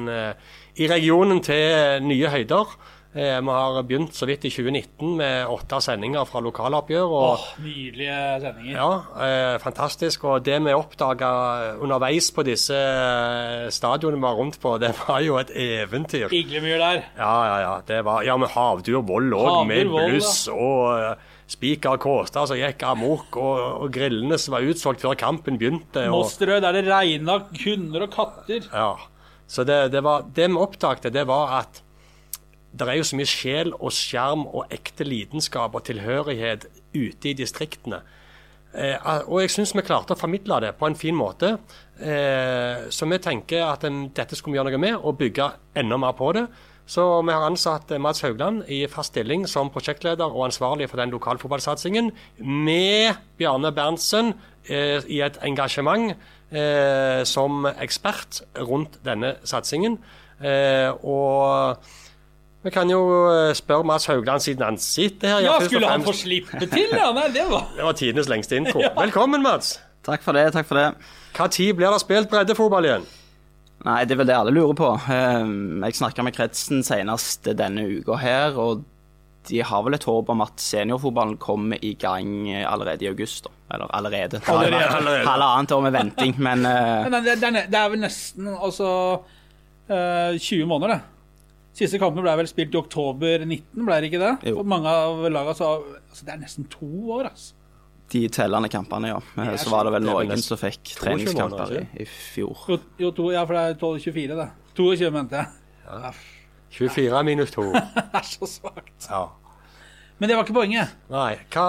i 0.80 0.88
regionen 0.92 1.44
til 1.44 2.04
nye 2.08 2.32
høyder. 2.32 2.80
Eh, 3.10 3.40
vi 3.42 3.50
har 3.50 3.84
begynt 3.90 4.14
så 4.14 4.28
vidt 4.30 4.44
i 4.46 4.52
2019 4.54 5.16
med 5.18 5.50
åtte 5.50 5.80
sendinger 5.82 6.28
fra 6.30 6.44
lokaloppgjør. 6.46 7.08
og 7.10 7.40
Åh, 7.40 7.46
nydelige 7.66 8.18
sendinger. 8.44 8.76
ja, 8.76 8.90
eh, 9.26 9.58
fantastisk. 9.64 10.24
Og 10.30 10.46
det 10.46 10.60
vi 10.62 10.76
oppdaga 10.78 11.32
underveis 11.82 12.30
på 12.32 12.46
disse 12.46 12.78
eh, 12.78 13.66
stadionene 13.74 14.22
vi 14.22 14.28
var 14.28 14.38
rundt 14.38 14.60
på, 14.62 14.78
det 14.84 14.94
var 15.08 15.24
jo 15.26 15.40
et 15.42 15.50
eventyr. 15.50 16.30
Iglemyr 16.30 16.78
der. 16.78 17.02
Ja, 17.18 17.34
ja, 17.50 17.58
ja. 17.66 17.74
Det 17.88 18.06
var, 18.06 18.22
ja, 18.24 18.38
med 18.38 18.54
havdur 18.54 19.02
Vold 19.02 19.34
òg, 19.34 19.66
med 19.66 19.90
bluss 19.90 20.48
og 20.54 21.18
Spiker 21.50 21.98
Kåstad 21.98 22.46
som 22.46 22.62
gikk 22.62 22.84
amok, 22.86 23.34
og, 23.42 23.84
og 23.88 23.92
grillene 23.92 24.38
som 24.38 24.54
var 24.54 24.70
utsolgt 24.70 25.02
før 25.02 25.18
kampen 25.18 25.58
begynte. 25.58 26.06
Og, 26.12 26.20
Mosterød 26.28 26.62
der 26.62 26.78
det 26.78 26.86
regna 26.86 27.42
hunder 27.66 28.06
og 28.06 28.14
katter. 28.14 28.70
ja. 28.70 28.94
Så 29.50 29.64
det, 29.66 29.88
det, 29.90 30.04
var, 30.06 30.28
det 30.30 30.46
vi 30.46 30.60
oppdaget, 30.62 31.10
det 31.10 31.24
var 31.26 31.56
at 31.64 31.80
det 32.72 32.88
er 32.88 33.00
jo 33.00 33.08
så 33.08 33.18
mye 33.18 33.30
sjel 33.30 33.74
og 33.74 33.94
skjerm 33.96 34.46
og 34.48 34.74
ekte 34.74 35.08
lidenskap 35.08 35.76
og 35.76 35.86
tilhørighet 35.88 36.68
ute 36.94 37.32
i 37.32 37.36
distriktene. 37.38 38.02
Eh, 38.70 38.98
og 39.26 39.40
jeg 39.42 39.54
syns 39.56 39.74
vi 39.74 39.82
klarte 39.86 40.14
å 40.14 40.20
formidle 40.20 40.60
det 40.62 40.76
på 40.78 40.86
en 40.86 40.98
fin 40.98 41.18
måte. 41.18 41.56
Eh, 41.98 42.90
så 42.94 43.08
vi 43.10 43.22
tenker 43.24 43.66
at 43.66 43.86
en, 43.90 44.04
dette 44.14 44.38
skulle 44.38 44.54
vi 44.54 44.62
gjøre 44.62 44.76
noe 44.76 44.84
med, 44.84 45.00
og 45.02 45.18
bygge 45.18 45.50
enda 45.82 45.98
mer 45.98 46.14
på 46.18 46.32
det. 46.38 46.46
Så 46.90 47.04
vi 47.22 47.34
har 47.34 47.46
ansatt 47.46 47.92
eh, 47.92 48.02
Mads 48.02 48.22
Haugland 48.26 48.64
i 48.70 48.84
fast 48.90 49.16
stilling 49.16 49.48
som 49.50 49.74
prosjektleder 49.74 50.30
og 50.30 50.48
ansvarlig 50.48 50.90
for 50.90 51.02
den 51.02 51.14
lokalfotballsatsingen, 51.14 52.14
med 52.46 53.18
Bjarne 53.42 53.74
Berntsen 53.74 54.36
eh, 54.70 55.02
i 55.10 55.22
et 55.26 55.42
engasjement 55.46 56.14
eh, 56.54 57.26
som 57.26 57.66
ekspert 57.74 58.44
rundt 58.70 59.02
denne 59.06 59.36
satsingen. 59.50 59.98
Eh, 60.40 60.94
og 61.04 61.82
vi 62.64 62.72
kan 62.76 62.90
jo 62.92 63.00
eh, 63.32 63.54
spørre 63.56 63.86
Mads 63.88 64.06
Haugland 64.12 64.44
siden 64.44 64.66
han 64.66 64.78
sitter 64.78 65.28
her. 65.36 65.46
Ja, 65.46 65.54
skulle 65.64 65.88
han 65.88 66.04
få 66.04 66.14
slippe 66.14 66.60
til? 66.66 66.92
Ja, 66.92 67.12
nei, 67.16 67.30
det 67.36 67.46
var 67.50 67.70
Det 67.76 67.86
var 67.88 67.96
tidenes 67.96 68.28
lengste 68.32 68.60
intro. 68.60 68.84
Velkommen, 69.04 69.44
Mads. 69.46 69.78
Takk 70.04 70.24
for 70.26 70.36
det. 70.36 70.50
takk 70.56 70.68
for 70.68 70.80
det. 70.80 70.90
Tid 71.56 71.76
blir 71.78 71.92
det 71.94 72.02
spilt 72.04 72.30
breddefotball 72.32 72.88
igjen? 72.90 73.08
Nei, 73.86 74.04
Det 74.04 74.12
er 74.16 74.20
vel 74.20 74.28
det 74.28 74.36
alle 74.36 74.52
lurer 74.52 74.76
på. 74.76 74.90
Ehm, 75.14 75.84
Jeg 75.88 75.96
snakka 75.96 76.24
med 76.26 76.36
kretsen 76.36 76.82
senest 76.84 77.48
denne 77.56 77.86
uka 77.88 78.18
her, 78.20 78.58
og 78.60 78.84
de 79.48 79.62
har 79.64 79.84
vel 79.86 79.96
et 79.96 80.04
håp 80.04 80.28
om 80.30 80.42
at 80.44 80.60
seniorfotballen 80.60 81.38
kommer 81.40 81.80
i 81.82 81.94
gang 81.96 82.50
allerede 82.60 83.06
i 83.06 83.08
august. 83.08 83.46
da. 83.48 83.54
Eller 83.76 83.88
allerede. 83.96 84.42
Allerede. 84.48 85.24
Halvannet 85.26 85.72
år 85.72 85.82
med 85.82 85.92
venting, 85.96 86.36
men 86.38 86.66
eh, 86.66 87.04
Men 87.10 87.24
det, 87.24 87.38
det, 87.40 87.54
er, 87.56 87.80
er 87.86 87.90
vel 87.94 88.04
nesten 88.04 88.52
altså 88.52 88.90
eh, 89.88 90.36
20 90.36 90.66
måneder, 90.68 90.98
det. 90.98 91.19
Siste 91.78 92.00
kampen 92.02 92.26
ble 92.26 92.34
vel 92.42 92.50
spilt 92.50 92.74
i 92.74 92.80
oktober 92.80 93.46
19, 93.46 93.86
ble 93.86 94.00
det 94.02 94.10
ikke 94.10 94.22
det? 94.24 94.34
Jo. 94.50 94.60
Og 94.62 94.68
mange 94.68 94.90
av 94.90 95.22
lagene 95.30 95.56
sa 95.56 95.76
altså, 95.78 96.26
Det 96.26 96.34
er 96.34 96.42
nesten 96.42 96.68
to 96.72 96.90
år, 97.16 97.30
altså. 97.30 97.56
De 98.10 98.24
tellende 98.34 98.72
kampene, 98.74 99.12
ja. 99.12 99.20
Så 99.62 99.70
var 99.70 99.86
det 99.86 99.94
vel 100.00 100.08
noen 100.08 100.42
som 100.42 100.58
fikk 100.58 100.96
treningskamper 100.98 101.76
i, 101.78 101.84
i 102.02 102.08
fjor. 102.10 102.64
Jo, 102.72 102.80
jo, 102.98 103.12
to, 103.14 103.28
ja, 103.36 103.44
for 103.46 103.54
det 103.54 103.66
er 103.68 103.78
12-24, 103.78 104.40
det. 104.40 104.48
22, 104.80 105.12
mente 105.14 105.44
jeg. 105.44 106.16
24 106.80 107.22
minus 107.28 107.54
2. 107.54 107.68
Det 107.74 108.08
er 108.18 108.26
så 108.26 108.50
svakt. 108.50 109.10
Ja. 109.10 109.28
Men 110.20 110.30
det 110.30 110.36
var 110.36 110.46
ikke 110.48 110.58
poenget. 110.58 110.98
Nei, 111.14 111.38
hva, 111.54 111.68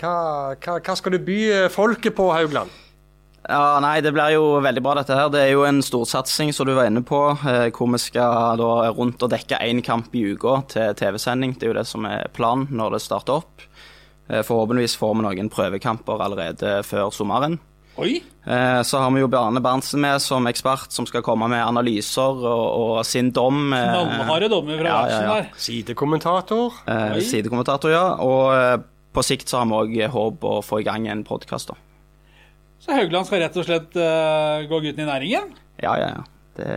hva, 0.00 0.14
hva, 0.54 0.78
hva 0.78 0.96
skal 0.98 1.14
du 1.16 1.20
by 1.26 1.38
folket 1.74 2.14
på, 2.16 2.30
Haugland? 2.32 2.72
Ja, 3.48 3.78
nei, 3.84 3.98
det 4.00 4.12
blir 4.16 4.32
jo 4.38 4.44
veldig 4.64 4.80
bra 4.84 4.94
dette 4.96 5.16
her. 5.18 5.28
Det 5.28 5.42
er 5.44 5.50
jo 5.52 5.66
en 5.68 5.82
storsatsing, 5.84 6.52
som 6.56 6.64
du 6.66 6.72
var 6.78 6.86
inne 6.88 7.02
på, 7.04 7.18
eh, 7.44 7.66
hvor 7.76 7.90
vi 7.92 7.98
skal 8.00 8.56
da 8.56 8.70
rundt 8.96 9.20
og 9.22 9.30
dekke 9.34 9.58
én 9.60 9.82
kamp 9.84 10.14
i 10.16 10.22
uka 10.32 10.62
til 10.72 10.94
TV-sending. 10.96 11.52
Det 11.58 11.66
er 11.68 11.74
jo 11.74 11.76
det 11.80 11.86
som 11.90 12.06
er 12.08 12.30
planen 12.32 12.70
når 12.72 12.96
det 12.96 13.02
starter 13.04 13.42
opp. 13.42 13.66
Eh, 14.30 14.40
Forhåpentligvis 14.40 14.96
får 14.96 15.12
vi 15.18 15.26
noen 15.26 15.50
prøvekamper 15.52 16.24
allerede 16.24 16.78
før 16.88 17.12
sommeren. 17.12 17.58
Oi! 18.00 18.22
Eh, 18.48 18.80
Så 18.82 18.98
har 18.98 19.10
vi 19.12 19.20
jo 19.20 19.28
Bjarne 19.28 19.60
Berntsen 19.62 20.00
med 20.00 20.22
som 20.24 20.48
ekspert, 20.48 20.90
som 20.90 21.04
skal 21.06 21.22
komme 21.22 21.46
med 21.52 21.60
analyser 21.62 22.40
og, 22.48 22.98
og 22.98 23.04
sin 23.06 23.28
dom. 23.30 23.68
Knallharde 23.70 24.48
dommer 24.48 24.80
fra 24.80 24.88
ja, 24.88 25.06
ja, 25.06 25.20
ja. 25.20 25.34
der. 25.42 25.50
Sidekommentator. 25.60 26.72
eh, 26.88 27.12
Oi. 27.18 27.20
Sidekommentator, 27.20 27.92
ja. 27.92 28.06
Og 28.24 28.88
på 29.14 29.22
sikt 29.22 29.52
så 29.52 29.60
har 29.60 29.68
vi 29.68 30.00
òg 30.00 30.10
håp 30.16 30.42
å 30.48 30.62
få 30.64 30.80
i 30.80 30.88
gang 30.88 31.06
en 31.12 31.22
podkast, 31.28 31.68
da. 31.70 31.76
Så 32.84 32.92
Haugland 32.92 33.24
skal 33.24 33.40
rett 33.40 33.54
og 33.56 33.64
slett 33.64 33.94
uh, 33.96 34.60
gå 34.68 34.76
gutten 34.84 35.06
i 35.06 35.08
næringen? 35.08 35.54
Ja, 35.80 35.94
ja, 35.96 36.08
ja. 36.18 36.24
Det 36.54 36.68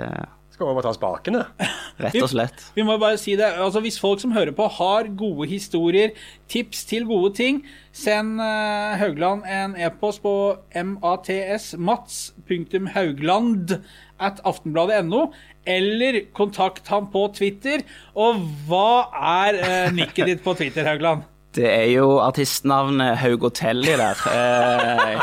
Skal 0.55 0.67
vi 0.69 0.73
bare 0.77 0.87
ta 0.87 0.93
spakene. 0.95 1.41
rett 2.05 2.15
og 2.23 2.29
slett. 2.31 2.63
Vi 2.77 2.83
må 2.87 2.95
bare 3.01 3.17
si 3.19 3.35
det, 3.37 3.49
altså 3.59 3.79
Hvis 3.83 3.99
folk 3.99 4.19
som 4.23 4.31
hører 4.33 4.53
på 4.55 4.67
har 4.77 5.03
gode 5.19 5.47
historier, 5.51 6.09
tips 6.47 6.85
til 6.87 7.05
gode 7.09 7.33
ting, 7.35 7.65
send 7.91 8.39
uh, 8.39 8.95
Haugland 8.97 9.43
en 9.51 9.75
e-post 9.75 10.21
på 10.23 10.55
matsmats.haugland 11.03 13.81
at 14.17 14.41
aftenbladet.no, 14.47 15.31
eller 15.67 16.21
kontakt 16.33 16.87
ham 16.87 17.11
på 17.11 17.27
Twitter. 17.35 17.83
Og 18.15 18.39
hva 18.69 19.11
er 19.43 19.53
uh, 19.59 19.91
nikket 19.93 20.25
ditt 20.31 20.43
på 20.45 20.53
Twitter, 20.55 20.87
Haugland? 20.87 21.21
Det 21.57 21.65
er 21.65 21.87
jo 21.89 22.19
artistnavnet 22.21 23.17
Haugotelli 23.17 23.95
der. 23.97 24.19
Eh, 24.29 25.21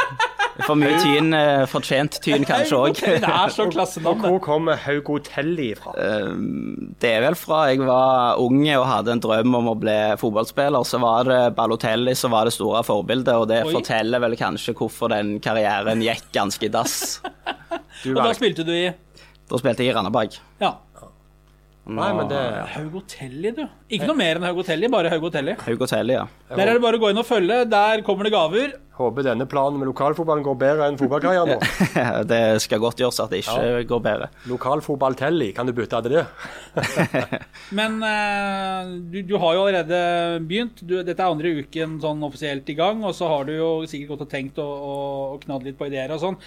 for 0.66 0.78
mye 0.78 0.96
tyn, 1.02 1.34
eh, 1.34 1.62
fortjent 1.70 2.18
tyn 2.24 2.46
kanskje 2.46 2.78
òg. 2.78 2.98
Det 2.98 3.20
er 3.22 3.52
så 3.54 3.66
klassenavn, 3.70 4.22
hvor 4.22 4.40
kommer 4.42 4.78
Haug 4.78 5.04
Haugotelli 5.04 5.68
fra? 5.78 5.94
Det 5.94 7.10
er 7.10 7.22
vel 7.22 7.36
fra 7.38 7.64
jeg 7.70 7.82
var 7.86 8.40
unge 8.42 8.74
og 8.80 8.86
hadde 8.90 9.14
en 9.14 9.22
drøm 9.22 9.58
om 9.60 9.70
å 9.74 9.76
bli 9.78 9.96
fotballspiller, 10.18 10.86
så 10.86 10.98
var 11.02 11.30
det 11.30 11.40
Balotelli 11.58 12.16
som 12.18 12.34
var 12.34 12.50
det 12.50 12.54
store 12.56 12.82
forbildet, 12.86 13.34
og 13.34 13.48
det 13.50 13.62
Oi. 13.66 13.74
forteller 13.78 14.22
vel 14.22 14.38
kanskje 14.38 14.74
hvorfor 14.78 15.14
den 15.14 15.36
karrieren 15.44 16.02
gikk 16.02 16.32
ganske 16.34 16.66
i 16.66 16.72
dass. 16.72 17.20
Og 18.04 18.18
da 18.18 18.32
spilte 18.36 18.64
du 18.66 18.72
i 18.74 18.90
Da 19.48 19.58
spilte 19.60 19.84
jeg 19.84 19.92
i 19.92 19.94
Randaberg. 19.96 20.34
Ja. 20.60 20.74
Nei, 21.84 22.06
men 22.16 22.28
det 22.30 22.40
Haugotelli, 22.72 23.50
du. 23.52 23.64
Ikke 23.92 24.06
noe 24.08 24.16
mer 24.16 24.38
enn 24.38 24.46
Haugotelli, 24.46 24.88
bare 24.88 25.10
Haugotelli. 25.12 25.52
Haugotelli, 25.66 26.14
ja. 26.16 26.22
Der 26.48 26.62
er 26.64 26.78
det 26.78 26.82
bare 26.84 26.96
å 26.96 27.02
gå 27.02 27.10
inn 27.12 27.20
og 27.20 27.26
følge. 27.28 27.58
Der 27.68 28.00
kommer 28.06 28.24
det 28.24 28.32
gaver. 28.32 28.72
Håper 28.94 29.26
denne 29.26 29.44
planen 29.50 29.80
med 29.80 29.90
lokalfotballen 29.90 30.44
går 30.46 30.56
bedre 30.62 30.86
enn 30.88 30.96
fotballkarrieren 30.96 31.50
nå. 31.50 31.56
Det 32.30 32.38
skal 32.62 32.80
godt 32.80 33.02
gjøres 33.02 33.18
at 33.24 33.32
det 33.34 33.40
ikke 33.42 33.82
går 33.90 34.02
bedre. 34.04 34.28
Lokalfotball-Telli, 34.48 35.50
kan 35.56 35.68
du 35.68 35.74
bytte 35.76 36.00
til 36.06 36.14
det? 36.14 36.22
Men 37.78 37.98
eh, 38.06 38.94
du, 39.10 39.18
du 39.26 39.34
har 39.42 39.58
jo 39.58 39.66
allerede 39.66 39.98
begynt. 40.46 40.80
Du, 40.80 41.00
dette 41.02 41.18
er 41.18 41.26
andre 41.26 41.52
uken 41.58 41.98
sånn 42.00 42.22
offisielt 42.24 42.70
i 42.70 42.78
gang, 42.78 43.02
og 43.04 43.12
så 43.18 43.28
har 43.34 43.50
du 43.50 43.52
jo 43.58 43.68
sikkert 43.90 44.14
gått 44.14 44.24
og 44.28 44.32
tenkt 44.32 44.62
og, 44.62 44.72
og, 44.72 45.12
og 45.34 45.44
knadd 45.44 45.68
litt 45.68 45.76
på 45.80 45.90
ideer 45.90 46.14
og 46.14 46.22
sånn. 46.22 46.40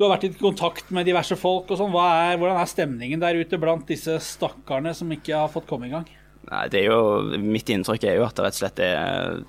Du 0.00 0.06
har 0.06 0.14
vært 0.14 0.22
i 0.24 0.32
kontakt 0.32 0.88
med 0.96 1.04
diverse 1.04 1.36
folk 1.36 1.68
og 1.68 1.76
sånn. 1.76 1.92
Hvordan 1.92 2.56
er 2.56 2.68
stemningen 2.70 3.20
der 3.20 3.36
ute 3.36 3.58
blant 3.60 3.84
disse 3.90 4.14
stakkarene 4.24 4.94
som 4.96 5.10
ikke 5.12 5.34
har 5.36 5.50
fått 5.52 5.66
komme 5.68 5.90
i 5.90 5.92
gang? 5.92 6.06
Nei, 6.48 6.62
det 6.72 6.80
er 6.80 6.86
jo, 6.88 7.00
mitt 7.36 7.68
inntrykk 7.68 8.06
er 8.08 8.16
jo 8.16 8.24
at 8.24 8.38
det 8.38 8.46
rett 8.46 8.56
og 8.56 8.62
slett 8.62 8.80
er 8.86 9.42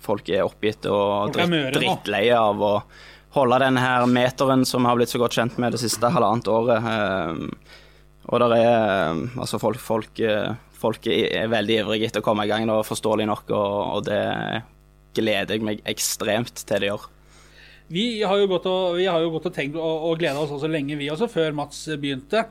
Folk 0.00 0.28
er 0.32 0.44
oppgitt 0.44 0.84
og 0.88 1.32
dritt, 1.32 1.74
drittleie 1.76 2.36
av 2.36 2.60
å 2.64 2.70
holde 3.36 3.58
den 3.60 3.76
her 3.80 4.04
meteren 4.08 4.66
som 4.68 4.84
har 4.88 4.96
blitt 4.96 5.12
så 5.12 5.20
godt 5.20 5.36
kjent 5.36 5.58
med 5.60 5.72
det 5.72 5.80
siste 5.82 6.08
halvannet 6.12 6.48
året. 6.48 6.88
Eh, 6.92 7.80
Og 8.30 8.40
der 8.40 8.54
er 8.56 9.16
Altså, 9.38 9.58
folk, 9.60 9.80
folk, 9.80 10.20
folk 10.76 11.06
er 11.08 11.48
veldig 11.52 11.78
ivrige 11.82 12.08
etter 12.08 12.20
å 12.20 12.26
komme 12.28 12.44
i 12.44 12.52
gang, 12.52 12.68
da, 12.68 12.82
forståelig 12.84 13.26
nok, 13.32 13.50
og, 13.56 13.96
og 13.96 14.04
det 14.08 14.20
gleder 15.16 15.56
jeg 15.56 15.64
meg 15.64 15.80
ekstremt 15.88 16.64
til 16.68 16.84
de 16.84 16.92
gjør. 16.92 17.08
Vi 17.90 18.22
har 18.22 18.38
jo 18.38 18.46
gått 18.50 18.68
og, 18.70 18.98
vi 19.00 19.08
har 19.10 19.22
jo 19.22 19.32
gått 19.34 19.48
og 19.50 19.56
tenkt 19.56 19.78
og, 19.78 20.06
og 20.10 20.20
gleda 20.20 20.38
oss 20.38 20.54
også 20.54 20.70
lenge, 20.70 20.98
vi 21.00 21.10
også, 21.10 21.30
før 21.30 21.56
Mats 21.58 21.82
begynte. 22.00 22.44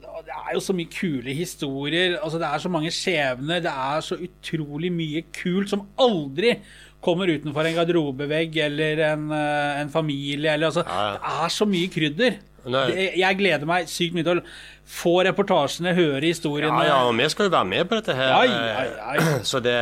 Det, 0.00 0.34
er 0.34 0.54
jo 0.54 0.62
så 0.64 0.74
mye 0.76 0.90
kule 0.90 1.34
historier. 1.36 2.18
altså 2.18 2.38
Det 2.40 2.48
er 2.48 2.62
så 2.62 2.70
mange 2.72 2.92
skjebner. 2.94 3.62
Det 3.64 3.72
er 3.72 4.04
så 4.04 4.16
utrolig 4.16 4.90
mye 4.94 5.24
kult 5.34 5.72
som 5.72 5.84
aldri 6.00 6.56
kommer 7.04 7.30
utenfor 7.32 7.64
en 7.64 7.76
garderobevegg 7.78 8.56
eller 8.66 9.02
en, 9.12 9.30
eh, 9.32 9.80
en 9.80 9.92
familie. 9.92 10.52
Eller, 10.52 10.66
altså, 10.66 10.84
Ja, 10.86 11.02
ja. 11.06 11.18
Det 11.18 11.44
er 11.44 11.54
så 11.56 11.68
mye 11.68 11.92
krydder. 11.92 12.38
Det, 12.60 13.16
jeg 13.16 13.36
gleder 13.38 13.64
meg 13.64 13.88
sykt 13.88 14.16
mye 14.16 14.26
til 14.26 14.42
å 14.42 14.48
få 14.90 15.14
reportasjene, 15.24 15.94
høre 15.96 16.26
historiene. 16.26 16.82
Ja, 16.84 16.90
ja, 16.90 16.98
og 17.08 17.16
vi 17.16 17.28
skal 17.32 17.48
jo 17.48 17.54
være 17.54 17.70
med 17.70 17.88
på 17.88 17.96
dette 18.00 18.16
her. 18.18 18.34
Ai, 18.36 18.48
ai, 18.52 18.88
ai. 19.14 19.38
Så 19.50 19.62
det, 19.64 19.76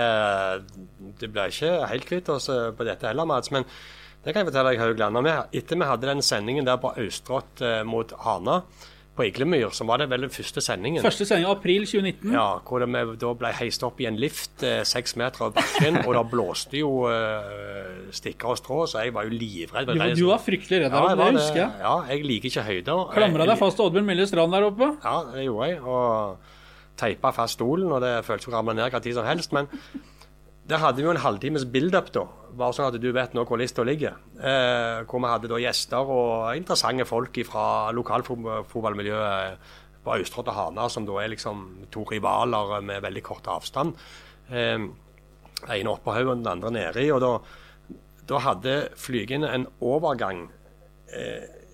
det 1.18 1.30
blir 1.32 1.50
ikke 1.50 1.88
helt 1.90 2.06
kvitt 2.06 2.30
oss 2.34 2.48
eh, 2.52 2.68
på 2.76 2.86
dette 2.86 3.10
heller, 3.10 3.26
Mats. 3.26 3.50
Men 3.54 3.66
det 4.24 4.34
kan 4.34 4.42
jeg 4.42 4.50
fortelle 4.50 4.74
deg, 4.74 4.82
Haugland. 4.82 5.18
Vi, 5.24 5.34
etter 5.60 5.78
vi 5.78 5.88
hadde 5.88 6.08
den 6.10 6.22
sendingen 6.26 6.66
der 6.68 6.78
på 6.82 6.92
Austrått 6.98 7.62
eh, 7.64 7.82
mot 7.86 8.12
Hana, 8.24 8.62
på 9.18 9.24
Iglemyr, 9.26 9.72
så 9.74 9.82
var 9.86 9.98
det 9.98 10.06
vel 10.12 10.28
den 10.28 10.30
første 10.30 10.62
sendingen. 10.62 11.02
Første 11.02 11.26
sending 11.26 11.48
april 11.50 11.82
2019. 11.88 12.34
Ja, 12.36 12.60
hvor 12.62 12.82
det, 12.82 12.86
vi 12.92 13.16
da 13.18 13.32
ble 13.40 13.50
heist 13.58 13.82
opp 13.86 13.98
i 13.98 14.06
en 14.06 14.18
lift 14.20 14.62
eh, 14.66 14.84
seks 14.86 15.16
meter 15.18 15.48
over 15.48 15.56
bakken, 15.56 15.98
og 16.04 16.12
det 16.14 16.22
blåste 16.30 16.78
jo 16.78 16.92
eh, 17.10 18.12
stikker 18.14 18.52
og 18.54 18.60
strå, 18.60 18.84
så 18.90 19.02
jeg 19.02 19.16
var 19.16 19.26
jo 19.26 19.34
livredd. 19.34 19.90
Du, 19.90 20.04
du 20.20 20.28
var 20.28 20.42
fryktelig 20.44 20.84
redd 20.84 20.94
ja, 20.94 21.16
det. 21.18 21.32
husker 21.34 21.62
jeg. 21.64 21.72
Ja, 21.82 21.96
jeg 22.12 22.28
liker 22.30 22.52
ikke 22.52 22.66
høyder. 22.68 23.02
Klamra 23.16 23.48
deg 23.50 23.58
fast 23.64 23.80
til 23.80 23.88
Oddbjørn 23.88 24.08
Mille 24.12 24.28
Strand 24.30 24.54
der 24.54 24.68
oppe. 24.68 24.92
ja, 25.02 25.16
det 25.34 25.48
gjorde 25.48 25.72
jeg. 25.72 25.80
Og 25.82 26.54
teipa 26.98 27.34
fast 27.34 27.58
stolen, 27.58 27.90
og 27.94 28.02
det 28.06 28.14
føltes 28.26 28.46
som 28.46 28.54
å 28.54 28.58
ramle 28.60 28.78
ned 28.78 28.94
hva 28.94 29.02
tid 29.02 29.18
som 29.18 29.26
helst. 29.26 29.54
Men 29.56 29.70
der 30.68 30.82
hadde 30.82 31.00
vi 31.00 31.06
jo 31.06 31.12
en 31.14 31.22
halvtimes 31.22 31.64
build-up, 31.72 32.10
da. 32.12 32.26
Bare 32.58 32.74
sånn 32.76 32.90
at 32.90 33.00
du 33.00 33.08
vet 33.14 33.34
nå 33.36 33.44
hvor 33.48 33.60
lista 33.60 33.84
ligger. 33.86 34.18
Eh, 34.36 35.04
hvor 35.08 35.22
vi 35.22 35.30
hadde 35.32 35.50
da 35.50 35.60
gjester 35.62 36.10
og 36.12 36.56
interessante 36.58 37.06
folk 37.08 37.40
fra 37.48 37.66
lokalfotballmiljøet 37.96 39.70
på 40.04 40.14
Austrått 40.16 40.50
og 40.52 40.58
Hana, 40.58 40.88
som 40.92 41.06
da 41.08 41.16
er 41.22 41.32
liksom 41.32 41.64
to 41.92 42.04
rivaler 42.08 42.82
med 42.84 43.00
veldig 43.04 43.24
kort 43.24 43.48
avstand. 43.48 43.96
Eh, 44.52 44.78
ene 45.72 45.94
oppå 45.94 46.12
haugen, 46.12 46.44
den 46.44 46.52
andre 46.52 46.74
nedi. 46.74 47.08
Og 47.16 47.24
da, 47.24 47.32
da 48.28 48.44
hadde 48.50 48.78
flygende 49.00 49.52
en 49.54 49.68
overgang 49.80 50.46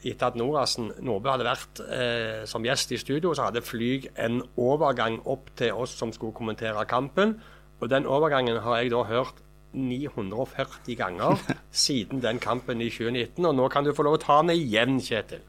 etter 0.04 0.28
at 0.28 0.38
Norasen 0.38 0.90
Nordbø 1.04 1.32
hadde 1.32 1.46
vært 1.46 1.80
eh, 1.88 2.42
som 2.48 2.64
gjest 2.64 2.92
i 2.94 3.00
studio, 3.00 3.32
så 3.34 3.48
hadde 3.48 3.64
Flyg 3.64 4.10
en 4.20 4.42
overgang 4.60 5.20
opp 5.30 5.50
til 5.58 5.74
oss 5.74 5.94
som 5.98 6.12
skulle 6.14 6.36
kommentere 6.36 6.84
kampen. 6.88 7.38
Og 7.80 7.90
den 7.90 8.06
overgangen 8.06 8.60
har 8.64 8.80
jeg 8.80 8.92
da 8.94 9.02
hørt 9.08 9.40
940 9.74 10.94
ganger 10.98 11.40
siden 11.84 12.22
den 12.22 12.38
kampen 12.42 12.80
i 12.80 12.90
2019. 12.90 13.44
Og 13.44 13.54
nå 13.58 13.68
kan 13.72 13.84
du 13.86 13.92
få 13.96 14.06
lov 14.06 14.18
å 14.18 14.22
ta 14.22 14.38
den 14.42 14.54
igjen, 14.54 15.00
Kjetil. 15.02 15.42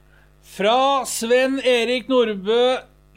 Fra 0.46 1.06
Sven 1.10 1.60
Erik 1.66 2.10
Nordbø, 2.12 2.60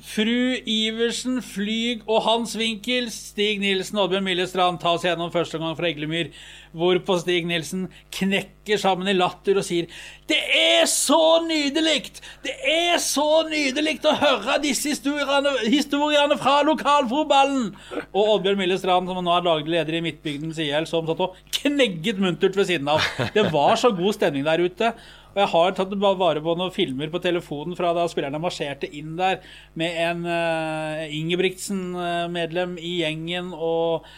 fru 0.04 0.58
Iversen, 0.68 1.40
Flyg 1.42 2.04
og 2.06 2.22
Hans 2.26 2.54
Winkel, 2.58 3.08
Stig 3.12 3.58
Nilsen, 3.62 3.98
og 3.98 4.06
Oddbjørn 4.06 4.26
Millestrand, 4.26 4.78
ta 4.82 4.94
oss 4.94 5.06
gjennom 5.06 5.32
første 5.34 5.58
gang 5.60 5.74
fra 5.78 5.88
Eglemyr, 5.90 6.30
hvorpå 6.78 7.16
Stig 7.22 7.48
Nilsen 7.48 7.86
knekker 8.14 8.80
sammen 8.80 9.08
i 9.10 9.16
latter 9.16 9.58
og 9.58 9.64
sier 9.66 9.88
Det 10.28 10.38
er 10.38 10.86
så 10.90 11.40
nydelig! 11.46 12.12
Det 12.44 12.54
er 12.68 12.98
så 13.02 13.44
nydelig 13.48 13.98
å 14.06 14.14
høre 14.20 14.58
disse 14.62 14.92
historiene, 14.92 15.54
historiene 15.66 16.38
fra 16.40 16.60
lokalfotballen! 16.68 17.70
Og 18.12 18.34
Oddbjørn 18.38 18.62
Millestrand, 18.62 19.10
som 19.10 19.22
nå 19.24 19.34
er 19.34 19.46
daglig 19.48 19.76
leder 19.78 19.98
i 19.98 20.04
Midtbygdens 20.08 20.60
IL, 20.62 20.88
som 20.90 21.08
satt 21.08 21.24
og 21.24 21.38
knegget 21.60 22.20
muntert 22.22 22.58
ved 22.58 22.70
siden 22.70 22.90
av. 22.92 23.02
Det 23.34 23.48
var 23.52 23.78
så 23.80 23.90
god 23.96 24.14
stemning 24.16 24.46
der 24.46 24.62
ute. 24.62 24.92
Og 25.34 25.42
jeg 25.42 25.50
har 25.52 25.76
tatt 25.76 25.92
vare 26.00 26.42
på 26.44 26.56
noen 26.58 26.74
filmer 26.74 27.12
på 27.12 27.20
telefonen 27.22 27.76
fra 27.78 27.92
da 27.96 28.06
spillerne 28.10 28.40
marsjerte 28.42 28.88
inn 28.90 29.14
der 29.18 29.42
med 29.78 30.00
en 30.08 30.24
uh, 30.26 31.04
Ingebrigtsen-medlem 31.20 32.78
i 32.80 32.98
gjengen 33.02 33.54
og 33.54 34.08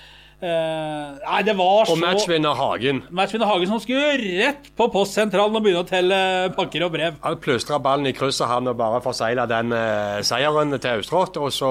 Uh, 0.40 1.18
Nei, 1.20 1.40
det 1.44 1.52
var 1.52 1.84
så 1.84 1.92
Og 1.92 1.98
matchvinner 2.00 2.56
Hagen. 2.56 3.02
Matchvinner 3.12 3.44
Hagen 3.44 3.68
som 3.68 3.80
skulle 3.82 4.14
rett 4.38 4.70
på 4.72 4.86
postsentralen 4.88 5.58
og 5.58 5.66
begynne 5.66 5.82
å 5.84 5.88
telle 5.88 6.20
pakker 6.56 6.86
og 6.86 6.94
brev. 6.94 7.18
Han 7.20 7.36
pløstra 7.44 7.76
ballen 7.76 8.08
i 8.08 8.14
krysset 8.16 8.48
han 8.48 8.70
og 8.72 8.78
bare 8.80 9.02
forsegla 9.04 9.44
den 9.50 9.74
uh, 9.76 10.22
seieren 10.24 10.72
til 10.78 11.02
Austrått. 11.02 11.36
Og 11.36 11.52
så 11.52 11.68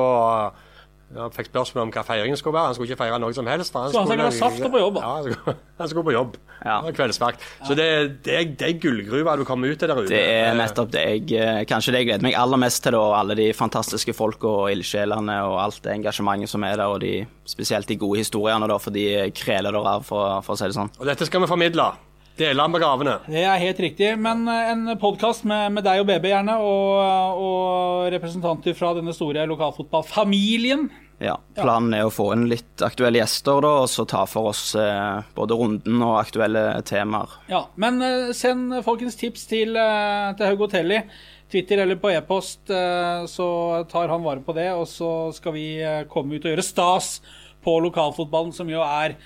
Jeg 1.09 1.31
fikk 1.33 1.47
spørsmål 1.49 1.87
om 1.87 1.91
hva 1.93 2.03
feiringen 2.05 2.37
skulle 2.37 2.53
være. 2.53 2.69
Han 2.69 2.75
skulle 2.77 2.91
ikke 2.91 2.99
feire 2.99 3.17
noe 3.21 3.33
som 3.33 3.47
helst. 3.49 3.71
for 3.73 3.81
Han 3.87 3.93
Så 3.93 4.01
han 4.03 4.09
skulle, 4.11 4.25
ha 4.27 4.33
saft 4.35 4.65
og 4.67 4.73
på 4.75 4.81
jobb. 4.81 4.99
Ja, 5.01 5.13
han 5.15 5.23
skulle, 5.25 5.55
han 5.79 5.89
skulle 5.89 6.05
på 6.05 6.13
jobb. 6.13 6.35
Ja. 6.65 6.75
Kveldsvakt. 6.99 7.45
Så 7.65 7.77
det, 7.79 7.87
det, 8.27 8.35
er, 8.35 8.51
det 8.59 8.67
er 8.67 8.75
gullgruva 8.83 9.33
du 9.39 9.43
kommer 9.47 9.73
ut 9.73 9.81
til 9.81 9.89
der 9.89 10.01
ute. 10.03 10.11
Det 10.11 10.19
er 10.21 10.53
nettopp 10.59 10.91
det 10.93 11.05
jeg 11.07 11.39
eh, 11.39 11.61
Kanskje 11.69 11.95
det 11.95 12.03
jeg 12.03 12.09
gleder 12.11 12.27
meg 12.27 12.37
aller 12.37 12.61
mest 12.61 12.83
til, 12.85 12.93
da. 12.93 13.01
Alle 13.21 13.37
de 13.39 13.47
fantastiske 13.57 14.13
folka 14.13 14.51
og 14.51 14.69
ildsjelene 14.75 15.39
og 15.47 15.57
alt 15.63 15.81
det 15.87 15.95
engasjementet 15.97 16.53
som 16.53 16.67
er 16.67 16.77
der, 16.77 16.93
og 16.93 17.01
de, 17.01 17.15
spesielt 17.49 17.89
de 17.89 17.97
gode 17.97 18.21
historiene, 18.21 18.69
da, 18.69 18.77
for 18.77 18.93
de 18.93 19.07
kreler 19.33 19.73
der 19.73 19.89
av, 19.95 20.05
for, 20.05 20.37
for 20.45 20.53
å 20.53 20.61
si 20.61 20.69
det 20.69 20.77
sånn. 20.77 20.93
Og 20.99 21.09
dette 21.09 21.25
skal 21.25 21.41
vi 21.41 21.49
formidle. 21.49 21.89
Dele 22.39 22.65
med 22.71 22.79
gavene. 22.79 23.17
Det 23.27 23.43
er 23.43 23.59
helt 23.59 23.79
riktig. 23.83 24.13
Men 24.21 24.47
eh, 24.47 24.71
en 24.71 24.95
podkast 25.01 25.43
med, 25.49 25.73
med, 25.75 25.83
deg 25.83 26.03
og 26.03 26.07
BB, 26.07 26.29
gjerne, 26.31 26.55
og, 26.63 27.43
og 27.43 28.09
representanter 28.15 28.77
fra 28.77 28.93
denne 28.95 29.15
store 29.15 29.43
lokalfotballfamilien. 29.49 30.87
Ja. 31.19 31.35
Planen 31.57 31.91
er 31.97 32.05
å 32.07 32.13
få 32.13 32.29
inn 32.31 32.45
litt 32.47 32.79
aktuelle 32.85 33.19
gjester, 33.19 33.59
da, 33.65 33.73
og 33.83 33.89
så 33.91 34.05
ta 34.07 34.23
for 34.29 34.53
oss 34.53 34.69
eh, 34.79 35.19
både 35.35 35.57
runden 35.59 35.99
og 35.99 36.15
aktuelle 36.21 36.63
temaer. 36.87 37.33
Ja, 37.51 37.65
Men 37.75 37.99
eh, 38.05 38.31
send 38.37 38.77
folkens 38.87 39.19
tips 39.19 39.43
til, 39.51 39.75
eh, 39.75 40.31
til 40.39 40.47
Haug 40.47 40.63
Hotelli. 40.63 41.03
Twitter 41.51 41.81
eller 41.81 41.97
på 41.99 42.11
e-post, 42.13 42.69
eh, 42.69 43.25
så 43.27 43.49
tar 43.91 44.07
han 44.13 44.23
vare 44.23 44.45
på 44.45 44.55
det. 44.55 44.69
Og 44.77 44.87
så 44.87 45.11
skal 45.35 45.57
vi 45.57 45.67
eh, 45.83 46.05
komme 46.07 46.37
ut 46.37 46.45
og 46.45 46.53
gjøre 46.53 46.65
stas 46.65 47.17
på 47.65 47.75
lokalfotballen, 47.83 48.55
som 48.55 48.69
jo 48.71 48.79
er 48.85 49.17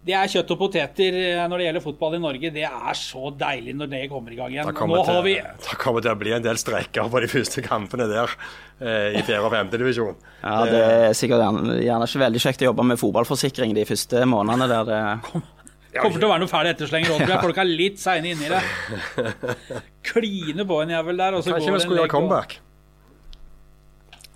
det 0.00 0.14
er 0.16 0.30
kjøtt 0.32 0.52
og 0.54 0.58
poteter 0.62 1.16
eh, 1.18 1.42
når 1.44 1.60
det 1.60 1.64
gjelder 1.66 1.82
fotball 1.84 2.14
i 2.16 2.20
Norge. 2.22 2.50
Det 2.54 2.64
er 2.64 2.96
så 2.96 3.30
deilig 3.36 3.74
når 3.76 3.90
det 3.92 4.00
kommer 4.08 4.32
i 4.32 4.38
gang 4.38 4.54
igjen. 4.54 4.70
Da 4.70 4.72
kommer, 4.76 4.96
Nå 4.96 5.04
har 5.10 5.20
vi 5.26 5.34
det 5.36 5.76
kommer 5.82 6.04
til 6.04 6.14
å 6.14 6.18
bli 6.22 6.32
en 6.38 6.46
del 6.46 6.60
strekker 6.60 7.10
på 7.12 7.20
de 7.20 7.28
første 7.28 7.64
kampene 7.66 8.06
der 8.08 8.32
eh, 8.80 9.18
i 9.20 9.24
4. 9.26 9.42
og 9.44 9.52
5. 9.52 9.72
divisjon. 9.76 10.16
Ja, 10.40 10.56
det 10.70 10.80
er 10.80 11.16
sikkert 11.18 11.44
gjerne, 11.44 12.08
ikke 12.08 12.24
veldig 12.24 12.44
kjekt 12.46 12.64
å 12.64 12.70
jobbe 12.70 12.88
med 12.94 13.02
fotballforsikring 13.02 13.76
de 13.76 13.84
første 13.92 14.24
månedene 14.30 14.70
der 14.72 14.90
det 15.92 16.00
kommer 16.00 16.16
til 16.16 16.28
å 16.30 16.32
være 16.32 16.44
noe 16.46 16.54
fæl 16.54 16.72
etterslenger 16.72 17.12
òg, 17.12 17.20
tror 17.20 17.34
jeg. 17.34 17.44
Folk 17.44 17.60
er 17.60 17.70
litt 17.70 18.00
seine 18.00 18.32
inni 18.32 18.48
det. 18.48 18.64
Kline 20.10 20.64
på 20.70 20.82
en 20.84 20.96
jævel 20.96 21.24
der, 21.26 21.36
og 21.36 21.44
så 21.44 21.52
Kanskje 21.52 21.66
går 21.66 21.76
det 21.76 21.80
en 21.82 21.88
skulle 21.88 22.00
gjøre 22.00 22.08
legg 22.08 22.14
og- 22.14 22.20
comeback? 22.22 22.60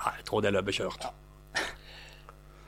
Nei, 0.05 0.17
jeg 0.19 0.27
tror 0.29 0.45
det 0.45 0.53
løpet 0.59 0.75
er 0.75 0.83
kjørt. 0.83 1.13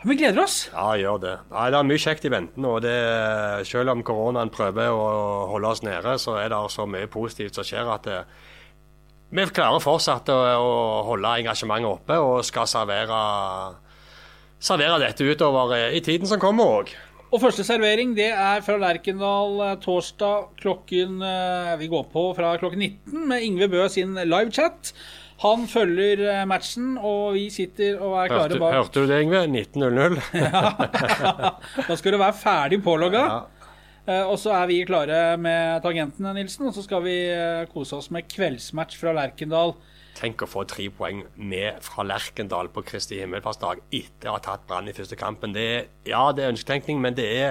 Vi 0.07 0.15
gleder 0.15 0.45
oss. 0.45 0.69
Ja, 0.71 0.93
gjør 0.95 1.19
det. 1.23 1.35
Nei, 1.51 1.71
Det 1.73 1.79
er 1.79 1.87
mye 1.89 2.03
kjekt 2.03 2.27
i 2.29 2.31
vente 2.31 2.63
nå. 2.63 2.77
Det, 2.85 2.97
selv 3.67 3.91
om 3.91 4.05
koronaen 4.07 4.53
prøver 4.55 4.95
å 4.95 5.09
holde 5.51 5.73
oss 5.73 5.83
nede, 5.83 6.15
så 6.23 6.37
er 6.39 6.53
det 6.53 6.61
så 6.71 6.87
mye 6.87 7.11
positivt 7.11 7.59
som 7.59 7.67
skjer 7.67 7.91
at 7.91 8.07
det, 8.07 8.21
vi 9.35 9.43
klarer 9.51 9.83
fortsatt 9.83 10.31
å, 10.31 10.37
å 10.63 10.77
holde 11.09 11.33
engasjementet 11.43 11.91
oppe 11.91 12.21
og 12.23 12.45
skal 12.47 12.69
servere, 12.71 13.19
servere 14.63 15.01
dette 15.03 15.27
utover 15.27 15.75
i 15.91 16.03
tiden 16.05 16.31
som 16.31 16.39
kommer 16.43 16.79
òg. 16.79 16.95
Og 17.35 17.43
første 17.43 17.67
servering 17.67 18.15
det 18.15 18.31
er 18.31 18.63
fra 18.63 18.79
Lerkendal 18.79 19.59
eh, 19.65 19.79
torsdag 19.83 20.53
klokken 20.61 21.19
eh, 21.27 21.73
Vi 21.81 21.89
går 21.91 22.05
på 22.13 22.29
fra 22.37 22.53
klokken 22.61 22.85
19 22.87 23.27
med 23.33 23.43
Ingve 23.43 23.67
Bø 23.73 23.89
sin 23.91 24.15
livechat. 24.15 24.93
Han 25.43 25.67
følger 25.69 26.23
eh, 26.33 26.45
matchen, 26.49 26.95
og 26.97 27.35
vi 27.37 27.49
sitter 27.53 27.99
og 28.01 28.15
er 28.23 28.31
klare 28.33 28.47
Hørte, 28.55 28.61
bak. 28.63 28.75
hørte 28.79 29.03
du 29.03 29.11
det, 29.11 29.19
Yngve? 29.27 29.43
19.00. 29.53 30.17
Da 31.89 31.97
skal 32.01 32.15
du 32.17 32.19
være 32.23 32.37
ferdig 32.41 32.79
pålogga. 32.85 33.25
Ja. 33.27 33.43
Eh, 34.07 34.23
Og 34.31 34.39
så 34.41 34.55
er 34.57 34.67
vi 34.71 34.79
klare 34.89 35.37
med 35.37 35.83
tangentene, 35.85 36.33
Nilsen. 36.39 36.69
Og 36.71 36.75
så 36.77 36.85
skal 36.87 37.05
vi 37.05 37.17
eh, 37.35 37.67
kose 37.73 37.99
oss 37.99 38.09
med 38.15 38.29
kveldsmatch 38.33 38.97
fra 39.01 39.13
Lerkendal. 39.17 39.75
Tenk 40.17 40.41
å 40.41 40.49
få 40.49 40.63
tre 40.65 40.87
poeng 40.97 41.25
med 41.37 41.83
fra 41.85 42.07
Lerkendal 42.09 42.71
på 42.73 42.81
Kristi 42.89 43.19
himmelfartsdag 43.21 43.83
etter 43.93 44.31
å 44.33 44.39
ha 44.39 44.41
tatt 44.47 44.63
Brann 44.71 44.89
i 44.89 44.95
første 44.97 45.19
kampen. 45.21 45.53
Det 45.53 45.67
er, 45.75 45.83
ja, 46.09 46.23
det 46.33 46.47
er 46.47 46.55
ønsketenkning, 46.55 47.03
men 47.05 47.19
det 47.19 47.27
er 47.29 47.51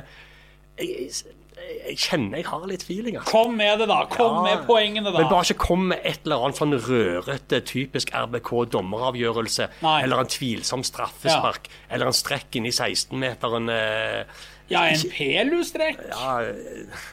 jeg, 0.81 1.11
jeg, 1.55 1.95
kjenner 1.97 2.37
jeg 2.41 2.45
har 2.49 2.65
litt 2.67 2.83
feeling. 2.83 3.15
Altså. 3.19 3.31
Kom 3.31 3.55
med 3.57 3.79
det, 3.79 3.87
da! 3.87 4.01
Kom 4.11 4.33
Ja, 4.35 4.41
med 4.43 4.65
poengene, 4.67 5.11
da! 5.11 5.19
Men 5.21 5.29
bare 5.31 5.45
ikke 5.47 5.65
kom 5.67 5.87
med 5.91 5.99
et 6.03 6.25
eller 6.25 6.43
annet 6.45 6.59
sånn 6.59 6.75
rørete, 6.75 7.61
typisk 7.65 8.11
RBK-dommeravgjørelse. 8.11 9.69
Eller 10.03 10.19
en 10.23 10.31
tvilsom 10.31 10.83
straffespark. 10.85 11.69
Eller 11.89 12.11
en 12.11 12.15
strekk 12.17 12.55
inn 12.59 12.67
i 12.69 12.73
16-meteren. 12.75 13.69
Eh, 13.71 14.25
Ja, 14.67 14.87
en 14.89 14.97
pelustrekk. 15.13 15.99
ja, 16.09 16.39
eh, 16.41 17.03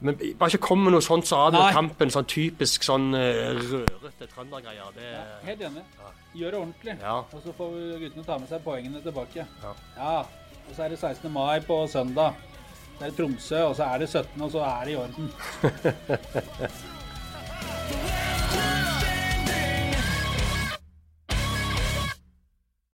men 0.00 0.16
bare 0.38 0.50
ikke 0.50 0.58
kom 0.66 0.82
med 0.84 0.92
noe 0.92 1.00
sånt 1.00 1.24
som 1.26 1.38
avgjør 1.46 1.62
Nei. 1.68 1.72
kampen. 1.72 2.10
Sånn 2.10 2.26
typisk 2.28 2.82
sånn 2.84 3.14
eh, 3.14 3.54
rørete 3.56 4.26
trøndergreier. 4.34 4.90
Det, 4.94 5.12
Helt 5.46 5.60
enig. 5.70 5.84
Gjør 6.36 6.50
det 6.50 6.58
ordentlig. 6.60 6.96
Ja. 7.00 7.14
Og 7.32 7.40
så 7.46 7.54
får 7.56 7.70
guttene 8.02 8.26
ta 8.26 8.36
med 8.38 8.48
seg 8.50 8.60
poengene 8.66 9.00
tilbake. 9.00 9.46
Ja. 9.96 10.18
Og 10.68 10.74
så 10.76 10.82
er 10.84 10.88
det 10.92 10.98
16. 10.98 11.30
mai 11.32 11.60
på 11.64 11.78
søndag. 11.88 12.34
Det 12.98 13.06
er 13.06 13.16
Tromsø, 13.16 13.62
og 13.62 13.76
så 13.76 13.84
er 13.84 13.98
det 13.98 14.08
17, 14.08 14.42
og 14.42 14.50
så 14.50 14.58
er 14.58 14.84
det 14.84 14.92
i 14.92 14.96
orden. 14.96 15.32